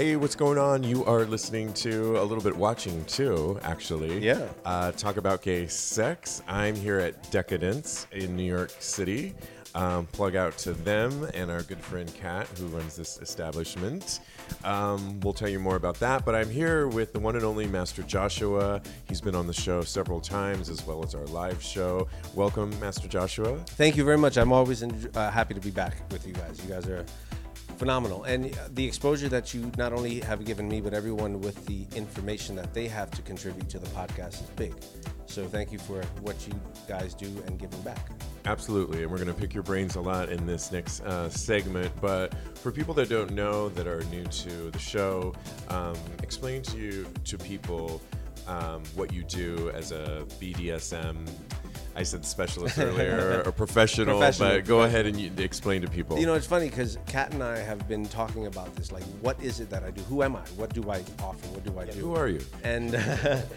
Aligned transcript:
Hey, 0.00 0.16
what's 0.16 0.34
going 0.34 0.56
on? 0.56 0.82
You 0.82 1.04
are 1.04 1.24
listening 1.24 1.72
to 1.74 2.20
a 2.20 2.24
little 2.24 2.42
bit 2.42 2.56
watching 2.56 3.04
too, 3.04 3.60
actually. 3.62 4.18
Yeah. 4.18 4.48
Uh, 4.64 4.92
talk 4.92 5.16
about 5.16 5.42
gay 5.42 5.66
sex. 5.66 6.42
I'm 6.48 6.74
here 6.74 6.98
at 6.98 7.30
Decadence 7.30 8.06
in 8.10 8.34
New 8.34 8.44
York 8.44 8.72
City. 8.78 9.34
Um, 9.74 10.06
plug 10.06 10.34
out 10.34 10.58
to 10.58 10.72
them 10.72 11.28
and 11.34 11.50
our 11.50 11.62
good 11.62 11.78
friend 11.78 12.12
Kat, 12.18 12.48
who 12.58 12.66
runs 12.68 12.96
this 12.96 13.18
establishment. 13.18 14.20
Um, 14.64 15.20
we'll 15.20 15.34
tell 15.34 15.48
you 15.48 15.60
more 15.60 15.76
about 15.76 16.00
that. 16.00 16.24
But 16.24 16.34
I'm 16.34 16.50
here 16.50 16.88
with 16.88 17.12
the 17.12 17.20
one 17.20 17.36
and 17.36 17.44
only 17.44 17.66
Master 17.66 18.02
Joshua. 18.02 18.80
He's 19.06 19.20
been 19.20 19.34
on 19.34 19.46
the 19.46 19.52
show 19.52 19.82
several 19.82 20.20
times, 20.20 20.68
as 20.70 20.84
well 20.84 21.04
as 21.04 21.14
our 21.14 21.26
live 21.26 21.62
show. 21.62 22.08
Welcome, 22.34 22.70
Master 22.80 23.06
Joshua. 23.06 23.58
Thank 23.66 23.96
you 23.96 24.04
very 24.04 24.18
much. 24.18 24.38
I'm 24.38 24.50
always 24.50 24.82
in, 24.82 25.10
uh, 25.14 25.30
happy 25.30 25.54
to 25.54 25.60
be 25.60 25.70
back 25.70 26.10
with 26.10 26.26
you 26.26 26.32
guys. 26.32 26.60
You 26.64 26.70
guys 26.72 26.88
are 26.88 27.04
phenomenal. 27.80 28.24
And 28.24 28.54
the 28.74 28.86
exposure 28.86 29.30
that 29.30 29.54
you 29.54 29.72
not 29.78 29.94
only 29.94 30.20
have 30.20 30.44
given 30.44 30.68
me, 30.68 30.82
but 30.82 30.92
everyone 30.92 31.40
with 31.40 31.64
the 31.64 31.86
information 31.96 32.54
that 32.56 32.74
they 32.74 32.86
have 32.86 33.10
to 33.12 33.22
contribute 33.22 33.70
to 33.70 33.78
the 33.78 33.86
podcast 33.88 34.34
is 34.42 34.50
big. 34.54 34.74
So 35.24 35.46
thank 35.46 35.72
you 35.72 35.78
for 35.78 36.02
what 36.20 36.36
you 36.46 36.52
guys 36.86 37.14
do 37.14 37.42
and 37.46 37.58
giving 37.58 37.80
back. 37.80 38.10
Absolutely, 38.44 39.02
and 39.02 39.10
we're 39.10 39.16
going 39.16 39.34
to 39.34 39.40
pick 39.40 39.54
your 39.54 39.62
brains 39.62 39.96
a 39.96 40.00
lot 40.00 40.28
in 40.28 40.44
this 40.44 40.70
next 40.70 41.00
uh, 41.04 41.30
segment. 41.30 41.90
But 42.02 42.34
for 42.56 42.70
people 42.70 42.92
that 42.94 43.08
don't 43.08 43.30
know, 43.30 43.70
that 43.70 43.86
are 43.86 44.04
new 44.10 44.24
to 44.24 44.70
the 44.70 44.78
show, 44.78 45.34
um, 45.68 45.96
explain 46.22 46.60
to 46.64 46.76
you 46.76 47.06
to 47.24 47.38
people 47.38 48.02
um, 48.46 48.82
what 48.94 49.10
you 49.10 49.24
do 49.24 49.70
as 49.70 49.90
a 49.90 50.26
BDSM. 50.38 51.26
I 52.00 52.02
said 52.02 52.24
specialist 52.24 52.78
earlier, 52.88 53.42
or 53.44 53.52
professional, 53.52 54.18
Professional, 54.18 54.56
but 54.56 54.64
go 54.64 54.82
ahead 54.84 55.04
and 55.04 55.20
you, 55.20 55.30
explain 55.36 55.82
to 55.82 55.88
people. 55.88 56.18
You 56.18 56.24
know, 56.24 56.32
it's 56.32 56.46
funny 56.46 56.70
because 56.70 56.96
Kat 57.06 57.34
and 57.34 57.42
I 57.42 57.58
have 57.58 57.86
been 57.88 58.06
talking 58.06 58.46
about 58.46 58.74
this. 58.74 58.90
Like, 58.90 59.02
what 59.20 59.38
is 59.42 59.60
it 59.60 59.68
that 59.68 59.84
I 59.84 59.90
do? 59.90 60.00
Who 60.04 60.22
am 60.22 60.34
I? 60.34 60.40
What 60.56 60.72
do 60.72 60.90
I 60.90 61.04
offer? 61.22 61.46
What 61.48 61.62
do 61.62 61.78
I 61.78 61.84
do? 61.84 62.00
who 62.00 62.14
are 62.16 62.28
you? 62.28 62.40
And 62.64 62.94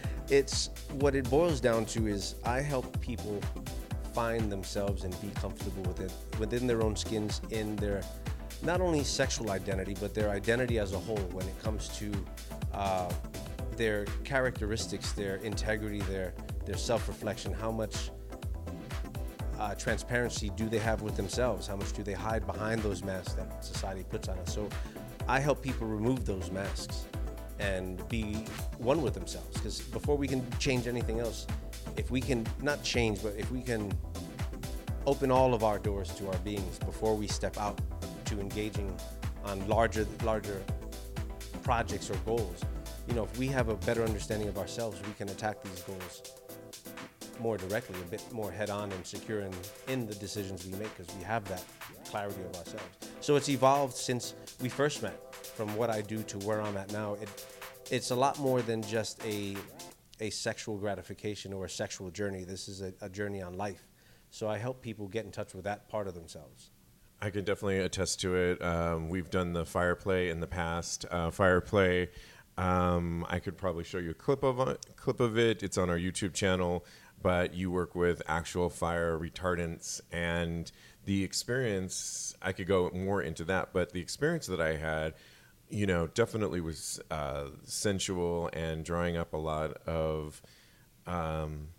it's 0.30 0.72
what 1.00 1.16
it 1.16 1.30
boils 1.30 1.62
down 1.62 1.86
to 1.86 2.06
is 2.08 2.36
I 2.44 2.60
help 2.60 3.00
people 3.00 3.40
find 4.14 4.52
themselves 4.52 5.06
and 5.06 5.22
be 5.22 5.30
comfortable 5.40 5.84
with 5.84 6.02
it 6.02 6.12
within 6.38 6.68
their 6.68 6.84
own 6.84 6.98
skins 6.98 7.40
in 7.50 7.78
their 7.78 8.04
not 8.62 8.82
only 8.82 9.04
sexual 9.04 9.52
identity 9.52 9.96
but 10.00 10.14
their 10.14 10.30
identity 10.30 10.80
as 10.80 10.92
a 10.94 11.00
whole 11.00 11.26
when 11.32 11.48
it 11.48 11.64
comes 11.64 11.88
to 11.98 12.12
uh, 12.74 13.10
their 13.78 14.06
characteristics, 14.26 15.14
their 15.14 15.38
integrity, 15.38 16.02
their 16.02 16.34
their 16.66 16.78
self-reflection. 16.78 17.54
How 17.54 17.72
much 17.72 18.12
uh, 19.64 19.74
transparency 19.76 20.52
do 20.58 20.68
they 20.68 20.78
have 20.78 21.02
with 21.02 21.16
themselves? 21.16 21.68
How 21.68 21.78
much 21.78 21.94
do 21.94 22.04
they 22.04 22.14
hide 22.14 22.46
behind 22.46 22.82
those 22.84 23.02
masks 23.02 23.34
that 23.34 23.64
society 23.64 24.04
puts 24.04 24.28
on 24.28 24.38
us? 24.40 24.54
So, 24.54 24.68
I 25.28 25.40
help 25.40 25.62
people 25.62 25.88
remove 25.88 26.26
those 26.26 26.52
masks 26.52 27.06
and 27.60 28.06
be 28.10 28.46
one 28.78 29.02
with 29.02 29.14
themselves. 29.14 29.54
Because 29.54 29.80
before 29.80 30.18
we 30.18 30.28
can 30.28 30.46
change 30.60 30.86
anything 30.86 31.22
else, 31.22 31.48
if 31.96 32.12
we 32.12 32.20
can 32.20 32.46
not 32.62 32.84
change, 32.84 33.24
but 33.24 33.36
if 33.38 33.50
we 33.52 33.62
can 33.62 33.90
open 35.06 35.32
all 35.32 35.54
of 35.54 35.64
our 35.64 35.80
doors 35.80 36.10
to 36.16 36.28
our 36.28 36.38
beings 36.40 36.78
before 36.80 37.16
we 37.16 37.28
step 37.28 37.58
out 37.58 37.80
to 38.26 38.42
engaging 38.42 38.94
on 39.46 39.66
larger, 39.70 40.06
larger 40.24 40.62
projects 41.62 42.10
or 42.10 42.16
goals, 42.26 42.66
you 43.08 43.14
know, 43.14 43.24
if 43.24 43.38
we 43.38 43.48
have 43.48 43.70
a 43.70 43.76
better 43.76 44.04
understanding 44.04 44.50
of 44.50 44.58
ourselves, 44.58 45.02
we 45.08 45.14
can 45.14 45.30
attack 45.30 45.64
these 45.64 45.82
goals 45.84 46.22
more 47.40 47.58
directly, 47.58 48.00
a 48.02 48.06
bit 48.06 48.24
more 48.32 48.52
head 48.52 48.70
on 48.70 48.92
and 48.92 49.06
secure 49.06 49.42
in, 49.42 49.54
in 49.88 50.08
the 50.08 50.16
decisions 50.16 50.66
we 50.66 50.72
make 50.74 50.96
because 50.98 51.14
we 51.16 51.24
have 51.24 51.48
that 51.50 51.64
clarity 52.06 52.42
of 52.42 52.56
ourselves. 52.56 52.84
So 53.22 53.36
it's 53.36 53.50
evolved 53.50 53.96
since 53.96 54.34
we 54.62 54.70
first 54.70 55.02
met 55.02 55.36
from 55.36 55.76
what 55.76 55.90
I 55.90 56.02
do 56.02 56.24
to 56.24 56.38
where 56.40 56.62
I'm 56.62 56.78
at 56.78 56.92
now. 56.92 57.16
It, 57.16 57.46
it's 57.92 58.12
a 58.12 58.16
lot 58.16 58.40
more 58.40 58.62
than 58.62 58.82
just 58.82 59.24
a, 59.26 59.56
a 60.20 60.30
sexual 60.30 60.78
gratification 60.78 61.54
or 61.54 61.66
a 61.66 61.70
sexual 61.70 62.10
journey. 62.12 62.44
This 62.44 62.68
is 62.68 62.82
a, 62.82 62.94
a 63.02 63.10
journey 63.10 63.42
on 63.42 63.58
life. 63.58 63.88
So 64.30 64.48
I 64.50 64.58
help 64.58 64.82
people 64.82 65.08
get 65.08 65.26
in 65.26 65.32
touch 65.32 65.54
with 65.54 65.66
that 65.66 65.88
part 65.90 66.08
of 66.08 66.16
themselves. 66.16 66.72
I 67.22 67.30
can 67.30 67.46
definitely 67.46 67.80
attest 67.80 68.20
to 68.22 68.36
it. 68.36 68.62
Um, 68.62 69.08
we've 69.08 69.30
done 69.30 69.54
the 69.54 69.66
fire 69.66 69.96
play 69.96 70.30
in 70.30 70.40
the 70.40 70.48
past. 70.48 71.06
Uh, 71.10 71.30
fire 71.30 71.62
play. 71.62 72.10
Um, 72.58 73.26
I 73.30 73.40
could 73.40 73.58
probably 73.58 73.84
show 73.84 73.98
you 73.98 74.12
a 74.12 74.16
clip 74.16 74.44
of 74.44 74.60
it, 74.68 74.86
clip 74.96 75.20
of 75.20 75.38
it. 75.38 75.64
It's 75.64 75.78
on 75.78 75.90
our 75.90 75.98
YouTube 75.98 76.34
channel. 76.34 76.86
But 77.24 77.56
you 77.56 77.72
work 77.72 77.96
with 77.96 78.22
actual 78.28 78.70
fire 78.70 79.18
retardants, 79.18 80.02
and 80.12 80.72
the 81.06 81.24
experience. 81.24 82.36
I 82.42 82.52
could 82.52 82.68
go 82.68 82.92
more 82.94 83.22
into 83.24 83.44
that, 83.46 83.70
but 83.74 83.94
the 83.94 84.02
experience 84.02 84.46
that 84.48 84.62
I 84.62 84.76
had, 84.76 85.16
you 85.70 85.88
know, 85.88 86.08
definitely 86.08 86.62
was 86.62 87.00
uh, 87.10 87.46
sensual 87.64 88.50
and 88.54 88.86
drawing 88.86 89.18
up 89.18 89.34
a 89.34 89.38
lot 89.38 89.78
of. 89.88 90.42
Um, 91.08 91.70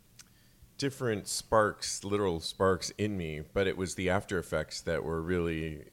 different 0.76 1.28
sparks, 1.28 2.04
literal 2.04 2.40
sparks 2.40 2.90
in 2.98 3.16
me, 3.16 3.42
but 3.52 3.66
it 3.66 3.76
was 3.76 3.94
the 3.94 4.10
after 4.10 4.38
effects 4.38 4.80
that 4.82 5.04
were 5.04 5.22
really, 5.22 5.84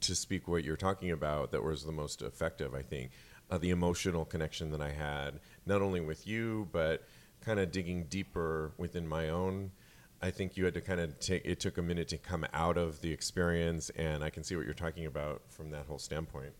to 0.00 0.14
speak 0.14 0.48
what 0.48 0.64
you're 0.64 0.76
talking 0.76 1.10
about, 1.10 1.52
that 1.52 1.62
was 1.62 1.84
the 1.84 1.92
most 1.92 2.22
effective, 2.22 2.74
I 2.74 2.82
think. 2.82 3.10
Uh, 3.50 3.58
the 3.58 3.70
emotional 3.70 4.24
connection 4.24 4.70
that 4.72 4.82
I 4.82 4.90
had, 4.90 5.40
not 5.64 5.80
only 5.80 6.00
with 6.00 6.26
you, 6.26 6.68
but 6.72 7.06
kind 7.44 7.60
of 7.60 7.70
digging 7.72 8.04
deeper 8.04 8.72
within 8.76 9.06
my 9.06 9.28
own. 9.28 9.70
I 10.20 10.30
think 10.30 10.56
you 10.56 10.64
had 10.64 10.74
to 10.74 10.80
kind 10.80 11.00
of 11.00 11.18
take, 11.20 11.44
it 11.44 11.60
took 11.60 11.78
a 11.78 11.82
minute 11.82 12.08
to 12.08 12.18
come 12.18 12.44
out 12.52 12.76
of 12.76 13.00
the 13.00 13.12
experience, 13.12 13.90
and 13.90 14.24
I 14.24 14.30
can 14.30 14.42
see 14.42 14.56
what 14.56 14.64
you're 14.64 14.74
talking 14.74 15.06
about 15.06 15.42
from 15.48 15.70
that 15.70 15.86
whole 15.86 15.98
standpoint. 15.98 16.52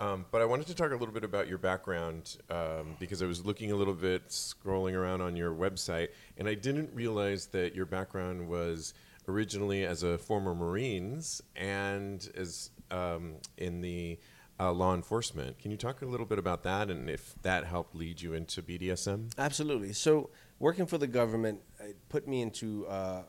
Um, 0.00 0.24
but 0.30 0.42
I 0.42 0.44
wanted 0.44 0.66
to 0.68 0.74
talk 0.74 0.90
a 0.90 0.96
little 0.96 1.14
bit 1.14 1.24
about 1.24 1.48
your 1.48 1.58
background 1.58 2.36
um, 2.50 2.96
because 2.98 3.22
I 3.22 3.26
was 3.26 3.44
looking 3.44 3.72
a 3.72 3.76
little 3.76 3.94
bit, 3.94 4.28
scrolling 4.28 4.94
around 4.94 5.20
on 5.20 5.36
your 5.36 5.54
website, 5.54 6.08
and 6.38 6.48
I 6.48 6.54
didn't 6.54 6.90
realize 6.94 7.46
that 7.46 7.74
your 7.74 7.86
background 7.86 8.48
was 8.48 8.94
originally 9.28 9.84
as 9.84 10.02
a 10.02 10.18
former 10.18 10.54
Marines 10.54 11.40
and 11.54 12.28
as 12.36 12.70
um, 12.90 13.34
in 13.58 13.80
the 13.80 14.18
uh, 14.62 14.72
law 14.72 14.94
enforcement. 14.94 15.58
Can 15.58 15.70
you 15.70 15.76
talk 15.76 16.02
a 16.02 16.06
little 16.06 16.26
bit 16.26 16.38
about 16.38 16.62
that 16.62 16.90
and 16.90 17.10
if 17.10 17.34
that 17.42 17.64
helped 17.64 17.94
lead 17.94 18.20
you 18.20 18.34
into 18.34 18.62
BDSM? 18.62 19.32
Absolutely. 19.38 19.92
So 19.92 20.30
working 20.58 20.86
for 20.86 20.98
the 20.98 21.06
government 21.06 21.60
put 22.08 22.28
me 22.28 22.42
into 22.42 22.86
uh, 22.86 23.22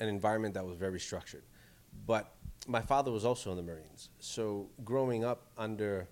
an 0.00 0.08
environment 0.08 0.54
that 0.54 0.64
was 0.64 0.76
very 0.76 1.00
structured, 1.00 1.44
but 2.06 2.34
my 2.66 2.80
father 2.80 3.10
was 3.10 3.24
also 3.24 3.50
in 3.50 3.56
the 3.56 3.62
Marines. 3.62 4.10
So 4.18 4.68
growing 4.84 5.24
up 5.24 5.46
under 5.56 6.08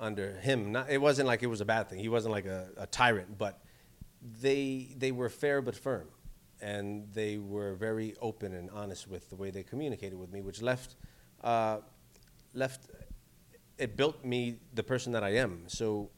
under 0.00 0.34
him. 0.34 0.72
Not, 0.72 0.90
it 0.90 1.00
wasn't 1.00 1.28
like 1.28 1.42
it 1.42 1.46
was 1.46 1.60
a 1.60 1.64
bad 1.64 1.88
thing. 1.88 2.00
He 2.00 2.08
wasn't 2.08 2.32
like 2.32 2.46
a, 2.46 2.68
a 2.76 2.86
tyrant, 2.86 3.38
but 3.38 3.62
they 4.40 4.94
they 4.96 5.12
were 5.12 5.28
fair 5.28 5.62
but 5.62 5.76
firm, 5.76 6.08
and 6.60 7.06
they 7.12 7.38
were 7.38 7.74
very 7.74 8.14
open 8.20 8.52
and 8.52 8.68
honest 8.70 9.06
with 9.06 9.30
the 9.30 9.36
way 9.36 9.50
they 9.50 9.62
communicated 9.62 10.18
with 10.18 10.32
me, 10.32 10.40
which 10.42 10.60
left 10.60 10.96
uh, 11.44 11.78
left 12.52 12.90
it 13.82 13.96
built 13.96 14.24
me 14.24 14.58
the 14.74 14.82
person 14.84 15.10
that 15.12 15.24
I 15.24 15.30
am. 15.30 15.64
So 15.66 16.08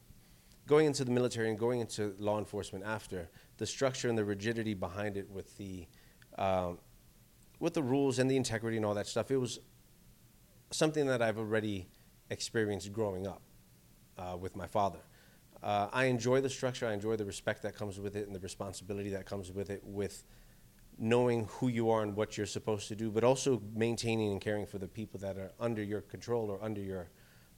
going 0.66 0.84
into 0.84 1.02
the 1.02 1.10
military 1.10 1.48
and 1.48 1.58
going 1.58 1.80
into 1.80 2.14
law 2.18 2.38
enforcement 2.38 2.84
after 2.84 3.30
the 3.56 3.64
structure 3.64 4.10
and 4.10 4.18
the 4.18 4.24
rigidity 4.24 4.74
behind 4.74 5.16
it 5.16 5.30
with 5.30 5.56
the 5.56 5.86
um, 6.36 6.78
with 7.60 7.72
the 7.72 7.82
rules 7.82 8.18
and 8.18 8.30
the 8.30 8.36
integrity 8.36 8.76
and 8.76 8.84
all 8.84 8.94
that 8.94 9.06
stuff, 9.06 9.30
it 9.30 9.38
was 9.38 9.60
something 10.72 11.06
that 11.06 11.22
I've 11.22 11.38
already 11.38 11.86
experienced 12.28 12.92
growing 12.92 13.26
up 13.26 13.40
uh, 14.18 14.36
with 14.36 14.56
my 14.56 14.66
father. 14.66 14.98
Uh, 15.62 15.88
I 15.90 16.04
enjoy 16.06 16.42
the 16.42 16.50
structure. 16.50 16.86
I 16.86 16.92
enjoy 16.92 17.16
the 17.16 17.24
respect 17.24 17.62
that 17.62 17.74
comes 17.74 17.98
with 17.98 18.14
it 18.16 18.26
and 18.26 18.34
the 18.34 18.40
responsibility 18.40 19.08
that 19.10 19.24
comes 19.24 19.50
with 19.52 19.70
it, 19.70 19.82
with 19.82 20.24
knowing 20.98 21.46
who 21.46 21.68
you 21.68 21.88
are 21.88 22.02
and 22.02 22.14
what 22.14 22.36
you're 22.36 22.46
supposed 22.46 22.88
to 22.88 22.96
do, 22.96 23.10
but 23.10 23.24
also 23.24 23.62
maintaining 23.74 24.32
and 24.32 24.40
caring 24.40 24.66
for 24.66 24.78
the 24.78 24.88
people 24.88 25.18
that 25.20 25.38
are 25.38 25.52
under 25.58 25.82
your 25.82 26.02
control 26.02 26.50
or 26.50 26.62
under 26.62 26.82
your 26.82 27.08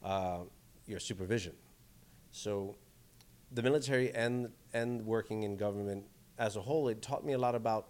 uh, 0.02 0.40
your 0.86 1.00
supervision. 1.00 1.54
So, 2.30 2.76
the 3.52 3.62
military 3.62 4.12
and 4.12 4.50
and 4.72 5.04
working 5.06 5.42
in 5.44 5.56
government 5.56 6.04
as 6.38 6.56
a 6.56 6.60
whole, 6.60 6.88
it 6.88 7.00
taught 7.02 7.24
me 7.24 7.32
a 7.32 7.38
lot 7.38 7.54
about 7.54 7.88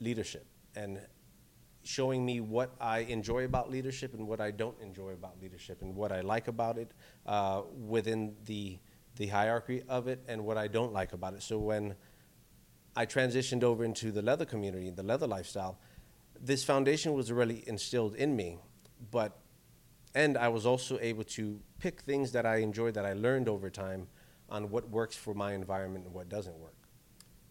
leadership 0.00 0.46
and 0.74 1.00
showing 1.84 2.24
me 2.24 2.40
what 2.40 2.74
I 2.80 3.00
enjoy 3.00 3.44
about 3.44 3.70
leadership 3.70 4.14
and 4.14 4.26
what 4.26 4.40
I 4.40 4.50
don't 4.50 4.80
enjoy 4.80 5.10
about 5.10 5.40
leadership 5.40 5.82
and 5.82 5.94
what 5.94 6.12
I 6.12 6.20
like 6.20 6.48
about 6.48 6.78
it 6.78 6.92
uh, 7.26 7.62
within 7.86 8.34
the 8.46 8.78
the 9.16 9.26
hierarchy 9.26 9.82
of 9.88 10.08
it 10.08 10.22
and 10.26 10.42
what 10.42 10.56
I 10.56 10.68
don't 10.68 10.92
like 10.92 11.12
about 11.12 11.34
it. 11.34 11.42
So 11.42 11.58
when 11.58 11.94
I 12.96 13.04
transitioned 13.04 13.62
over 13.62 13.84
into 13.84 14.10
the 14.10 14.22
leather 14.22 14.46
community, 14.46 14.88
the 14.88 15.02
leather 15.02 15.26
lifestyle, 15.26 15.78
this 16.40 16.64
foundation 16.64 17.12
was 17.12 17.30
really 17.30 17.62
instilled 17.66 18.14
in 18.14 18.34
me, 18.34 18.58
but 19.10 19.38
and 20.14 20.36
I 20.36 20.48
was 20.48 20.66
also 20.66 20.98
able 21.00 21.24
to 21.24 21.60
pick 21.78 22.00
things 22.00 22.32
that 22.32 22.46
I 22.46 22.56
enjoyed 22.56 22.94
that 22.94 23.06
I 23.06 23.12
learned 23.12 23.48
over 23.48 23.70
time 23.70 24.08
on 24.48 24.70
what 24.70 24.88
works 24.90 25.16
for 25.16 25.34
my 25.34 25.54
environment 25.54 26.04
and 26.04 26.14
what 26.14 26.28
doesn't 26.28 26.58
work. 26.58 26.74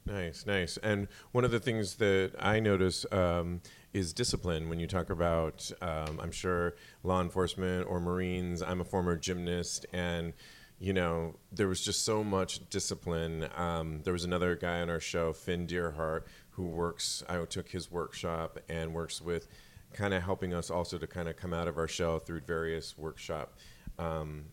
Nice, 0.05 0.45
nice. 0.45 0.77
And 0.77 1.07
one 1.31 1.45
of 1.45 1.51
the 1.51 1.59
things 1.59 1.95
that 1.95 2.33
I 2.39 2.59
notice 2.59 3.05
um, 3.11 3.61
is 3.93 4.13
discipline 4.13 4.67
when 4.67 4.79
you 4.79 4.87
talk 4.87 5.09
about, 5.09 5.69
um, 5.81 6.19
I'm 6.21 6.31
sure, 6.31 6.75
law 7.03 7.21
enforcement 7.21 7.87
or 7.87 7.99
Marines. 7.99 8.63
I'm 8.63 8.81
a 8.81 8.85
former 8.85 9.15
gymnast, 9.15 9.85
and 9.93 10.33
you 10.79 10.93
know, 10.93 11.35
there 11.51 11.67
was 11.67 11.81
just 11.81 12.03
so 12.03 12.23
much 12.23 12.67
discipline. 12.71 13.47
Um, 13.55 14.01
there 14.03 14.13
was 14.13 14.23
another 14.23 14.55
guy 14.55 14.81
on 14.81 14.89
our 14.89 14.99
show, 14.99 15.31
Finn 15.31 15.67
Deerhart, 15.67 16.25
who 16.51 16.65
works, 16.65 17.23
I 17.29 17.45
took 17.45 17.69
his 17.69 17.91
workshop 17.91 18.59
and 18.67 18.91
works 18.91 19.21
with 19.21 19.47
kind 19.93 20.13
of 20.13 20.23
helping 20.23 20.53
us 20.53 20.69
also 20.69 20.97
to 20.97 21.07
kind 21.07 21.27
of 21.27 21.35
come 21.35 21.53
out 21.53 21.67
of 21.67 21.77
our 21.77 21.87
shell 21.87 22.19
through 22.19 22.41
various 22.41 22.97
workshop 22.97 23.57
um, 23.99 24.45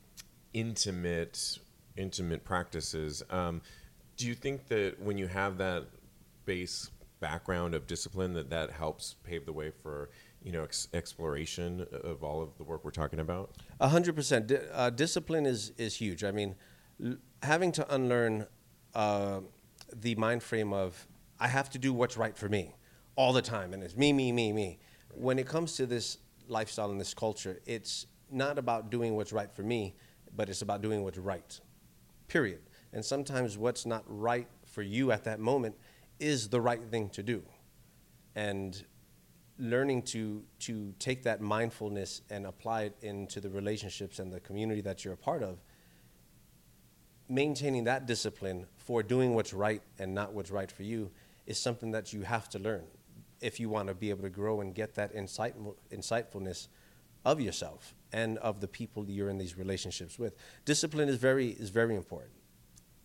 intimate 0.52 1.58
intimate 1.96 2.44
practices. 2.44 3.22
Um, 3.30 3.60
do 4.16 4.26
you 4.26 4.34
think 4.34 4.68
that 4.68 5.00
when 5.00 5.18
you 5.18 5.26
have 5.26 5.58
that 5.58 5.86
base 6.44 6.90
background 7.20 7.74
of 7.74 7.86
discipline, 7.86 8.32
that 8.34 8.50
that 8.50 8.70
helps 8.70 9.16
pave 9.24 9.46
the 9.46 9.52
way 9.52 9.70
for 9.70 10.10
you 10.42 10.52
know 10.52 10.64
ex- 10.64 10.88
exploration 10.92 11.86
of 12.04 12.22
all 12.22 12.42
of 12.42 12.56
the 12.58 12.64
work 12.64 12.84
we're 12.84 12.90
talking 12.90 13.20
about? 13.20 13.50
A 13.80 13.88
hundred 13.88 14.16
percent. 14.16 14.52
Uh, 14.72 14.90
discipline 14.90 15.46
is 15.46 15.72
is 15.78 15.96
huge. 15.96 16.24
I 16.24 16.30
mean, 16.30 16.54
l- 17.04 17.16
having 17.42 17.72
to 17.72 17.94
unlearn 17.94 18.46
uh, 18.94 19.40
the 19.94 20.14
mind 20.16 20.42
frame 20.42 20.72
of 20.72 21.06
I 21.40 21.48
have 21.48 21.70
to 21.70 21.78
do 21.78 21.92
what's 21.92 22.16
right 22.16 22.36
for 22.36 22.48
me 22.48 22.74
all 23.16 23.32
the 23.32 23.42
time, 23.42 23.72
and 23.72 23.82
it's 23.82 23.96
me, 23.96 24.12
me, 24.12 24.32
me, 24.32 24.52
me. 24.52 24.78
When 25.14 25.38
it 25.38 25.46
comes 25.46 25.76
to 25.76 25.86
this 25.86 26.18
lifestyle 26.48 26.90
and 26.90 27.00
this 27.00 27.14
culture, 27.14 27.60
it's 27.66 28.06
not 28.30 28.58
about 28.58 28.90
doing 28.90 29.16
what's 29.16 29.32
right 29.32 29.50
for 29.50 29.62
me, 29.62 29.94
but 30.36 30.48
it's 30.48 30.62
about 30.62 30.82
doing 30.82 31.02
what's 31.02 31.18
right. 31.18 31.60
Period. 32.28 32.60
And 32.92 33.04
sometimes 33.04 33.58
what's 33.58 33.86
not 33.86 34.04
right 34.06 34.48
for 34.66 34.82
you 34.82 35.12
at 35.12 35.24
that 35.24 35.40
moment 35.40 35.76
is 36.18 36.48
the 36.48 36.60
right 36.60 36.82
thing 36.82 37.08
to 37.10 37.22
do. 37.22 37.42
And 38.34 38.82
learning 39.58 40.02
to 40.02 40.44
to 40.60 40.94
take 40.98 41.24
that 41.24 41.40
mindfulness 41.40 42.22
and 42.30 42.46
apply 42.46 42.82
it 42.82 42.96
into 43.02 43.40
the 43.40 43.50
relationships 43.50 44.20
and 44.20 44.32
the 44.32 44.38
community 44.40 44.80
that 44.80 45.04
you're 45.04 45.14
a 45.14 45.16
part 45.16 45.42
of 45.42 45.58
maintaining 47.28 47.84
that 47.84 48.06
discipline 48.06 48.66
for 48.76 49.02
doing 49.02 49.34
what's 49.34 49.52
right 49.52 49.82
and 49.98 50.14
not 50.14 50.32
what's 50.32 50.50
right 50.50 50.70
for 50.70 50.84
you 50.84 51.10
is 51.46 51.58
something 51.58 51.90
that 51.90 52.12
you 52.12 52.22
have 52.22 52.48
to 52.48 52.58
learn 52.58 52.84
if 53.40 53.60
you 53.60 53.68
want 53.68 53.88
to 53.88 53.94
be 53.94 54.10
able 54.10 54.22
to 54.22 54.30
grow 54.30 54.60
and 54.60 54.74
get 54.74 54.94
that 54.94 55.14
insight, 55.14 55.54
insightfulness 55.92 56.68
of 57.24 57.40
yourself 57.40 57.94
and 58.12 58.38
of 58.38 58.60
the 58.60 58.68
people 58.68 59.08
you're 59.08 59.28
in 59.28 59.38
these 59.38 59.58
relationships 59.58 60.18
with 60.18 60.34
discipline 60.64 61.08
is 61.08 61.16
very 61.16 61.48
is 61.48 61.68
very 61.68 61.94
important 61.94 62.32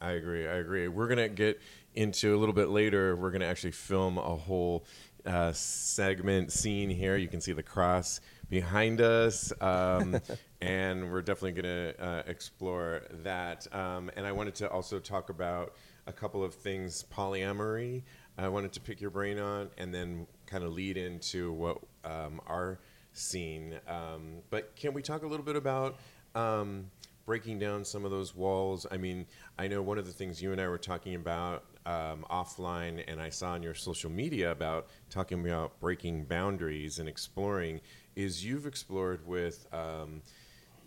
I 0.04 0.12
agree. 0.12 0.46
I 0.50 0.56
agree. 0.56 0.90
We're 0.90 1.08
gonna 1.08 1.30
get 1.30 1.62
into 1.96 2.36
a 2.36 2.38
little 2.38 2.54
bit 2.54 2.68
later. 2.68 3.16
We're 3.16 3.32
gonna 3.32 3.46
actually 3.46 3.72
film 3.72 4.18
a 4.18 4.36
whole 4.36 4.86
uh, 5.26 5.54
segment 5.54 6.52
scene 6.52 6.90
here. 6.90 7.16
You 7.16 7.30
can 7.30 7.40
see 7.40 7.54
the 7.54 7.64
cross 7.64 8.20
behind 8.50 9.00
us, 9.00 9.54
um, 9.62 10.20
and 10.62 11.10
we're 11.10 11.22
definitely 11.22 11.62
gonna 11.62 11.94
uh, 11.98 12.24
explore 12.28 13.04
that. 13.24 13.74
Um, 13.74 14.12
and 14.18 14.28
I 14.28 14.34
wanted 14.34 14.56
to 14.56 14.70
also 14.70 15.00
talk 15.00 15.30
about 15.30 15.76
a 16.06 16.12
couple 16.12 16.44
of 16.44 16.54
things 16.54 17.06
polyamory. 17.16 18.04
I 18.38 18.48
wanted 18.48 18.74
to 18.74 18.82
pick 18.82 19.00
your 19.00 19.12
brain 19.12 19.40
on, 19.40 19.70
and 19.78 19.94
then 19.94 20.28
kind 20.46 20.64
of 20.64 20.74
lead 20.74 20.98
into 20.98 21.54
what 21.54 21.78
um, 22.04 22.42
our 22.48 22.80
scene. 23.14 23.80
Um, 23.88 24.38
but 24.50 24.76
can 24.76 24.94
we 24.94 25.02
talk 25.02 25.24
a 25.24 25.28
little 25.28 25.46
bit 25.46 25.56
about? 25.56 25.98
Um, 26.36 26.92
breaking 27.26 27.60
down 27.60 27.86
some 27.86 28.06
of 28.06 28.12
those 28.12 28.36
walls. 28.36 28.86
I 28.92 28.98
mean, 28.98 29.26
I 29.58 29.68
know 29.68 29.82
one 29.82 29.98
of 29.98 30.06
the 30.06 30.12
things 30.12 30.42
you 30.42 30.52
and 30.52 30.60
I 30.60 30.68
were 30.68 30.78
talking 30.78 31.16
about 31.16 31.64
um, 31.86 32.26
offline, 32.30 33.04
and 33.08 33.22
I 33.22 33.30
saw 33.30 33.52
on 33.52 33.64
your 33.64 33.74
social 33.74 34.10
media 34.10 34.52
about 34.52 34.88
talking 35.10 35.48
about 35.48 35.80
breaking 35.80 36.26
boundaries 36.26 37.00
and 37.00 37.08
exploring, 37.08 37.82
is 38.16 38.44
you've 38.44 38.66
explored 38.66 39.26
with. 39.26 39.68
Um, 39.74 40.22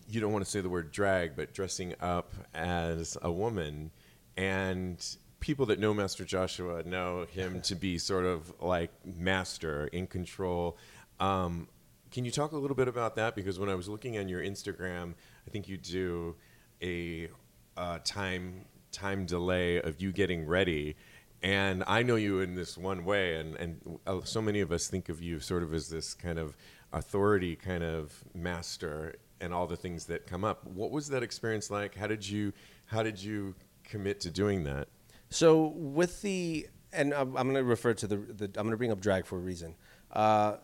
you 0.08 0.20
don't 0.20 0.32
want 0.32 0.44
to 0.44 0.50
say 0.50 0.60
the 0.60 0.68
word 0.68 0.92
drag, 0.92 1.34
but 1.34 1.52
dressing 1.52 1.94
up 2.00 2.32
as 2.54 3.18
a 3.22 3.32
woman, 3.32 3.90
and 4.36 5.04
people 5.40 5.66
that 5.66 5.78
know 5.78 5.92
Master 5.92 6.24
Joshua 6.24 6.82
know 6.84 7.26
him 7.30 7.60
to 7.62 7.74
be 7.74 7.98
sort 7.98 8.24
of 8.24 8.52
like 8.60 8.90
master 9.04 9.88
in 9.88 10.06
control. 10.06 10.76
Um, 11.20 11.68
can 12.10 12.24
you 12.24 12.30
talk 12.30 12.52
a 12.52 12.56
little 12.56 12.76
bit 12.76 12.88
about 12.88 13.16
that? 13.16 13.34
Because 13.34 13.58
when 13.58 13.68
I 13.68 13.74
was 13.74 13.88
looking 13.88 14.18
on 14.18 14.28
your 14.28 14.40
Instagram, 14.40 15.14
I 15.46 15.50
think 15.50 15.68
you 15.68 15.76
do 15.76 16.36
a 16.82 17.28
uh, 17.76 17.98
time 18.04 18.64
time 18.92 19.26
delay 19.26 19.80
of 19.80 20.00
you 20.00 20.12
getting 20.12 20.46
ready. 20.46 20.96
And 21.42 21.84
I 21.86 22.02
know 22.02 22.16
you 22.16 22.40
in 22.40 22.54
this 22.54 22.78
one 22.78 23.04
way, 23.04 23.36
and, 23.36 23.54
and 23.56 23.98
uh, 24.06 24.20
so 24.24 24.40
many 24.40 24.60
of 24.60 24.72
us 24.72 24.88
think 24.88 25.08
of 25.08 25.22
you 25.22 25.38
sort 25.38 25.62
of 25.62 25.74
as 25.74 25.88
this 25.88 26.14
kind 26.14 26.38
of 26.38 26.56
authority, 26.92 27.54
kind 27.56 27.84
of 27.84 28.24
master, 28.34 29.16
and 29.40 29.52
all 29.52 29.66
the 29.66 29.76
things 29.76 30.06
that 30.06 30.26
come 30.26 30.44
up. 30.44 30.66
What 30.66 30.90
was 30.90 31.08
that 31.08 31.22
experience 31.22 31.70
like? 31.70 31.94
How 31.94 32.06
did 32.06 32.26
you 32.26 32.52
how 32.86 33.02
did 33.02 33.22
you 33.22 33.54
commit 33.84 34.20
to 34.20 34.30
doing 34.30 34.64
that? 34.64 34.88
So 35.30 35.66
with 35.76 36.22
the 36.22 36.68
and 36.92 37.12
I'm, 37.12 37.36
I'm 37.36 37.50
going 37.50 37.54
to 37.54 37.64
refer 37.64 37.94
to 37.94 38.06
the, 38.06 38.16
the 38.16 38.44
I'm 38.46 38.64
going 38.64 38.70
to 38.70 38.76
bring 38.76 38.92
up 38.92 39.00
drag 39.00 39.26
for 39.26 39.36
a 39.36 39.40
reason. 39.40 39.74
Uh, 40.12 40.56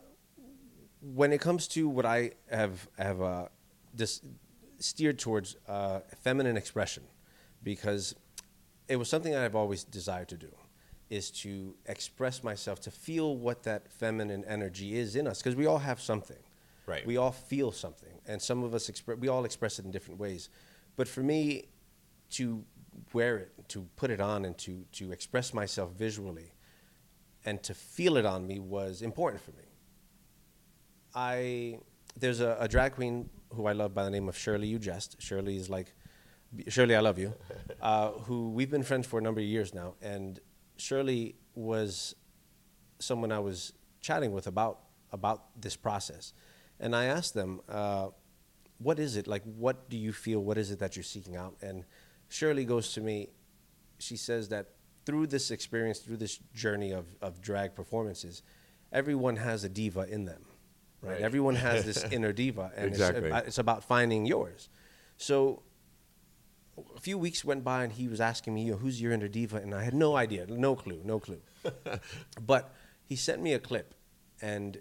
when 1.01 1.33
it 1.33 1.41
comes 1.41 1.69
to 1.69 1.89
what 1.89 2.07
I 2.07 2.33
have 2.51 2.89
have 2.97 3.21
uh, 3.21 3.49
this 3.93 4.21
steered 4.79 5.19
towards 5.19 5.57
uh, 5.69 6.01
feminine 6.23 6.57
expression, 6.57 7.05
because 7.63 8.15
it 8.89 8.97
was 8.97 9.09
something 9.09 9.33
that 9.33 9.43
I've 9.43 9.57
always 9.57 9.85
desired 9.85 10.29
to 10.29 10.37
do, 10.37 10.51
is 11.11 11.31
to 11.43 11.75
express 11.87 12.43
myself, 12.43 12.81
to 12.83 12.91
feel 12.91 13.37
what 13.37 13.65
that 13.65 13.91
feminine 13.93 14.45
energy 14.47 14.97
is 14.97 15.17
in 15.17 15.27
us, 15.27 15.39
because 15.39 15.57
we 15.57 15.67
all 15.67 15.79
have 15.79 16.01
something. 16.01 16.39
Right. 16.87 17.07
We 17.07 17.17
all 17.17 17.33
feel 17.33 17.73
something, 17.73 18.21
and 18.27 18.41
some 18.41 18.65
of 18.65 18.75
us 18.75 18.89
express. 18.89 19.19
We 19.19 19.29
all 19.29 19.45
express 19.45 19.79
it 19.79 19.85
in 19.85 19.91
different 19.91 20.21
ways, 20.21 20.49
but 20.97 21.09
for 21.09 21.23
me, 21.23 21.67
to 22.31 22.65
wear 23.13 23.39
it, 23.39 23.69
to 23.69 23.89
put 23.97 24.11
it 24.11 24.21
on, 24.21 24.45
and 24.45 24.57
to 24.59 24.85
to 24.93 25.13
express 25.13 25.53
myself 25.55 25.93
visually, 25.93 26.53
and 27.45 27.63
to 27.63 27.75
feel 27.75 28.17
it 28.17 28.27
on 28.27 28.47
me 28.47 28.59
was 28.59 29.03
important 29.03 29.43
for 29.43 29.53
me. 29.53 29.65
I 31.15 31.79
there's 32.17 32.41
a, 32.41 32.57
a, 32.61 32.69
drag 32.69 32.95
queen 32.95 33.31
who 33.51 33.67
I 33.67 33.73
love 33.73 33.95
by 33.95 34.05
the 34.05 34.11
name 34.11 34.29
of 34.29 34.37
Shirley 34.37 34.69
You 34.69 34.79
Jest. 34.79 35.17
Shirley 35.19 35.57
is 35.57 35.71
like 35.71 35.95
Shirley, 36.69 36.95
I 36.95 37.01
love 37.01 37.19
you. 37.19 37.35
Uh, 37.81 38.13
who 38.27 38.51
we've 38.51 38.71
been 38.71 38.85
friends 38.85 39.09
for 39.09 39.19
a 39.19 39.23
number 39.23 39.41
of 39.41 39.47
years 39.47 39.75
now, 39.75 39.95
and 40.01 40.39
Shirley 40.77 41.35
was 41.57 42.15
someone 43.01 43.33
I 43.33 43.41
was 43.41 43.73
chatting 44.01 44.31
with 44.31 44.47
about 44.47 44.83
about 45.11 45.61
this 45.61 45.75
process, 45.75 46.33
and 46.79 46.95
I 46.95 47.07
asked 47.07 47.35
them, 47.35 47.61
uh, 47.69 48.11
what 48.79 49.01
is 49.01 49.17
it 49.17 49.27
like? 49.27 49.43
What 49.43 49.89
do 49.91 49.97
you 49.97 50.13
feel? 50.13 50.41
What 50.41 50.59
is 50.59 50.71
it 50.71 50.79
that 50.79 50.95
you're 50.95 51.03
seeking 51.03 51.35
out? 51.35 51.57
And 51.61 51.85
Shirley 52.33 52.65
goes 52.65 52.95
to 52.95 53.01
me. 53.01 53.29
She 53.99 54.17
says 54.17 54.49
that 54.49 54.71
through 55.05 55.27
this 55.27 55.51
experience, 55.51 55.99
through 55.99 56.17
this 56.17 56.39
journey 56.55 56.91
of 56.93 57.07
of 57.21 57.41
drag 57.43 57.75
performances, 57.75 58.43
everyone 58.91 59.37
has 59.37 59.65
a 59.65 59.69
diva 59.69 60.07
in 60.09 60.25
them, 60.25 60.43
right? 61.03 61.13
Right. 61.13 61.21
Everyone 61.21 61.57
has 61.57 61.85
this 61.85 62.03
inner 62.17 62.33
diva, 62.33 62.73
and 62.75 62.87
Exactly. 62.89 63.31
it's, 63.31 63.49
it's 63.49 63.59
about 63.59 63.85
finding 63.85 64.25
yours. 64.25 64.71
So 65.19 65.63
a 66.97 67.01
few 67.01 67.19
weeks 67.19 67.45
went 67.45 67.63
by 67.65 67.85
and 67.85 67.93
he 67.93 68.09
was 68.09 68.21
asking 68.21 68.55
me, 68.55 68.69
"Who's 68.69 69.01
your 69.01 69.13
inner 69.13 69.29
diva?" 69.29 69.59
And 69.59 69.75
I 69.75 69.83
had 69.85 69.95
no 69.95 70.17
idea, 70.17 70.47
no 70.47 70.75
clue, 70.75 71.01
no 71.05 71.21
clue. 71.21 71.43
but 72.47 72.75
he 73.05 73.17
sent 73.17 73.43
me 73.43 73.53
a 73.53 73.59
clip, 73.59 73.95
and 74.41 74.81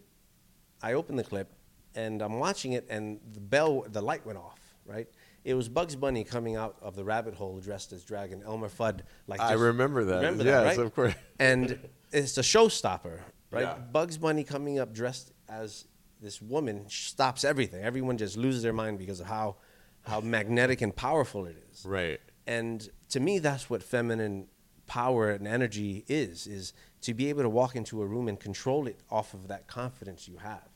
I 0.81 0.93
opened 0.93 1.19
the 1.19 1.25
clip, 1.25 1.51
and 1.95 2.21
I'm 2.21 2.39
watching 2.39 2.71
it, 2.73 2.87
and 2.89 3.19
the 3.33 3.41
bell, 3.41 3.85
the 3.89 4.01
light 4.01 4.25
went 4.25 4.39
off. 4.39 4.59
Right? 4.85 5.07
It 5.43 5.55
was 5.55 5.67
Bugs 5.69 5.95
Bunny 5.95 6.23
coming 6.23 6.55
out 6.55 6.77
of 6.81 6.95
the 6.95 7.03
rabbit 7.03 7.33
hole 7.33 7.59
dressed 7.59 7.93
as 7.93 8.03
Dragon. 8.03 8.43
Elmer 8.45 8.69
Fudd, 8.69 9.01
like 9.27 9.39
I 9.39 9.51
just- 9.51 9.61
remember 9.61 10.05
that. 10.05 10.15
Remember 10.17 10.43
Yes, 10.43 10.75
that, 10.75 10.77
right? 10.81 10.85
of 10.85 10.93
course. 10.95 11.13
and 11.39 11.79
it's 12.11 12.37
a 12.37 12.41
showstopper, 12.41 13.19
right? 13.49 13.63
Yeah. 13.63 13.77
Bugs 13.91 14.17
Bunny 14.17 14.43
coming 14.43 14.77
up 14.79 14.93
dressed 14.93 15.31
as 15.49 15.85
this 16.21 16.41
woman 16.41 16.85
stops 16.89 17.43
everything. 17.43 17.83
Everyone 17.83 18.17
just 18.17 18.37
loses 18.37 18.61
their 18.61 18.73
mind 18.73 18.99
because 18.99 19.19
of 19.19 19.27
how 19.27 19.55
how 20.03 20.19
magnetic 20.19 20.81
and 20.81 20.95
powerful 20.95 21.45
it 21.45 21.55
is. 21.71 21.85
Right. 21.85 22.19
And 22.47 22.87
to 23.09 23.19
me, 23.19 23.37
that's 23.39 23.69
what 23.69 23.83
feminine 23.83 24.47
power 24.87 25.29
and 25.31 25.47
energy 25.47 26.03
is: 26.07 26.45
is 26.47 26.73
to 27.01 27.13
be 27.15 27.29
able 27.29 27.41
to 27.43 27.49
walk 27.49 27.75
into 27.75 28.01
a 28.03 28.05
room 28.05 28.27
and 28.27 28.39
control 28.39 28.85
it 28.87 28.99
off 29.09 29.33
of 29.33 29.47
that 29.47 29.67
confidence 29.67 30.27
you 30.27 30.37
have. 30.37 30.67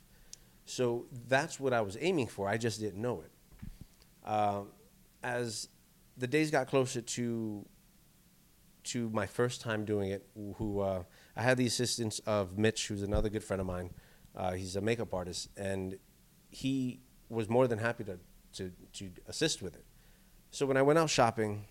So 0.66 1.06
that's 1.28 1.60
what 1.60 1.74
I 1.74 1.82
was 1.82 1.98
aiming 2.02 2.28
for. 2.28 2.48
I 2.50 2.58
just 2.58 2.80
didn't 2.80 3.00
know 3.02 3.22
it. 3.22 3.32
Um, 4.26 4.70
as 5.24 5.70
the 6.18 6.28
days 6.28 6.52
got 6.52 6.68
closer 6.68 7.02
to 7.02 7.66
to 8.86 9.10
my 9.10 9.26
first 9.26 9.62
time 9.62 9.84
doing 9.84 10.12
it, 10.12 10.28
who 10.58 10.80
uh, 10.80 11.04
I 11.36 11.42
had 11.42 11.58
the 11.58 11.66
assistance 11.66 12.20
of 12.20 12.58
Mitch, 12.58 12.88
who's 12.88 13.02
another 13.02 13.30
good 13.30 13.44
friend 13.44 13.60
of 13.60 13.66
mine. 13.66 13.92
Uh, 14.36 14.54
he's 14.54 14.76
a 14.76 14.82
makeup 14.82 15.14
artist, 15.14 15.50
and 15.58 15.98
he 16.50 17.00
was 17.30 17.50
more 17.50 17.68
than 17.68 17.80
happy 17.80 18.04
to, 18.04 18.20
to 18.54 18.72
to 18.94 19.10
assist 19.28 19.62
with 19.62 19.76
it. 19.76 19.86
So 20.52 20.66
when 20.66 20.78
I 20.78 20.82
went 20.82 21.00
out 21.00 21.10
shopping, 21.10 21.66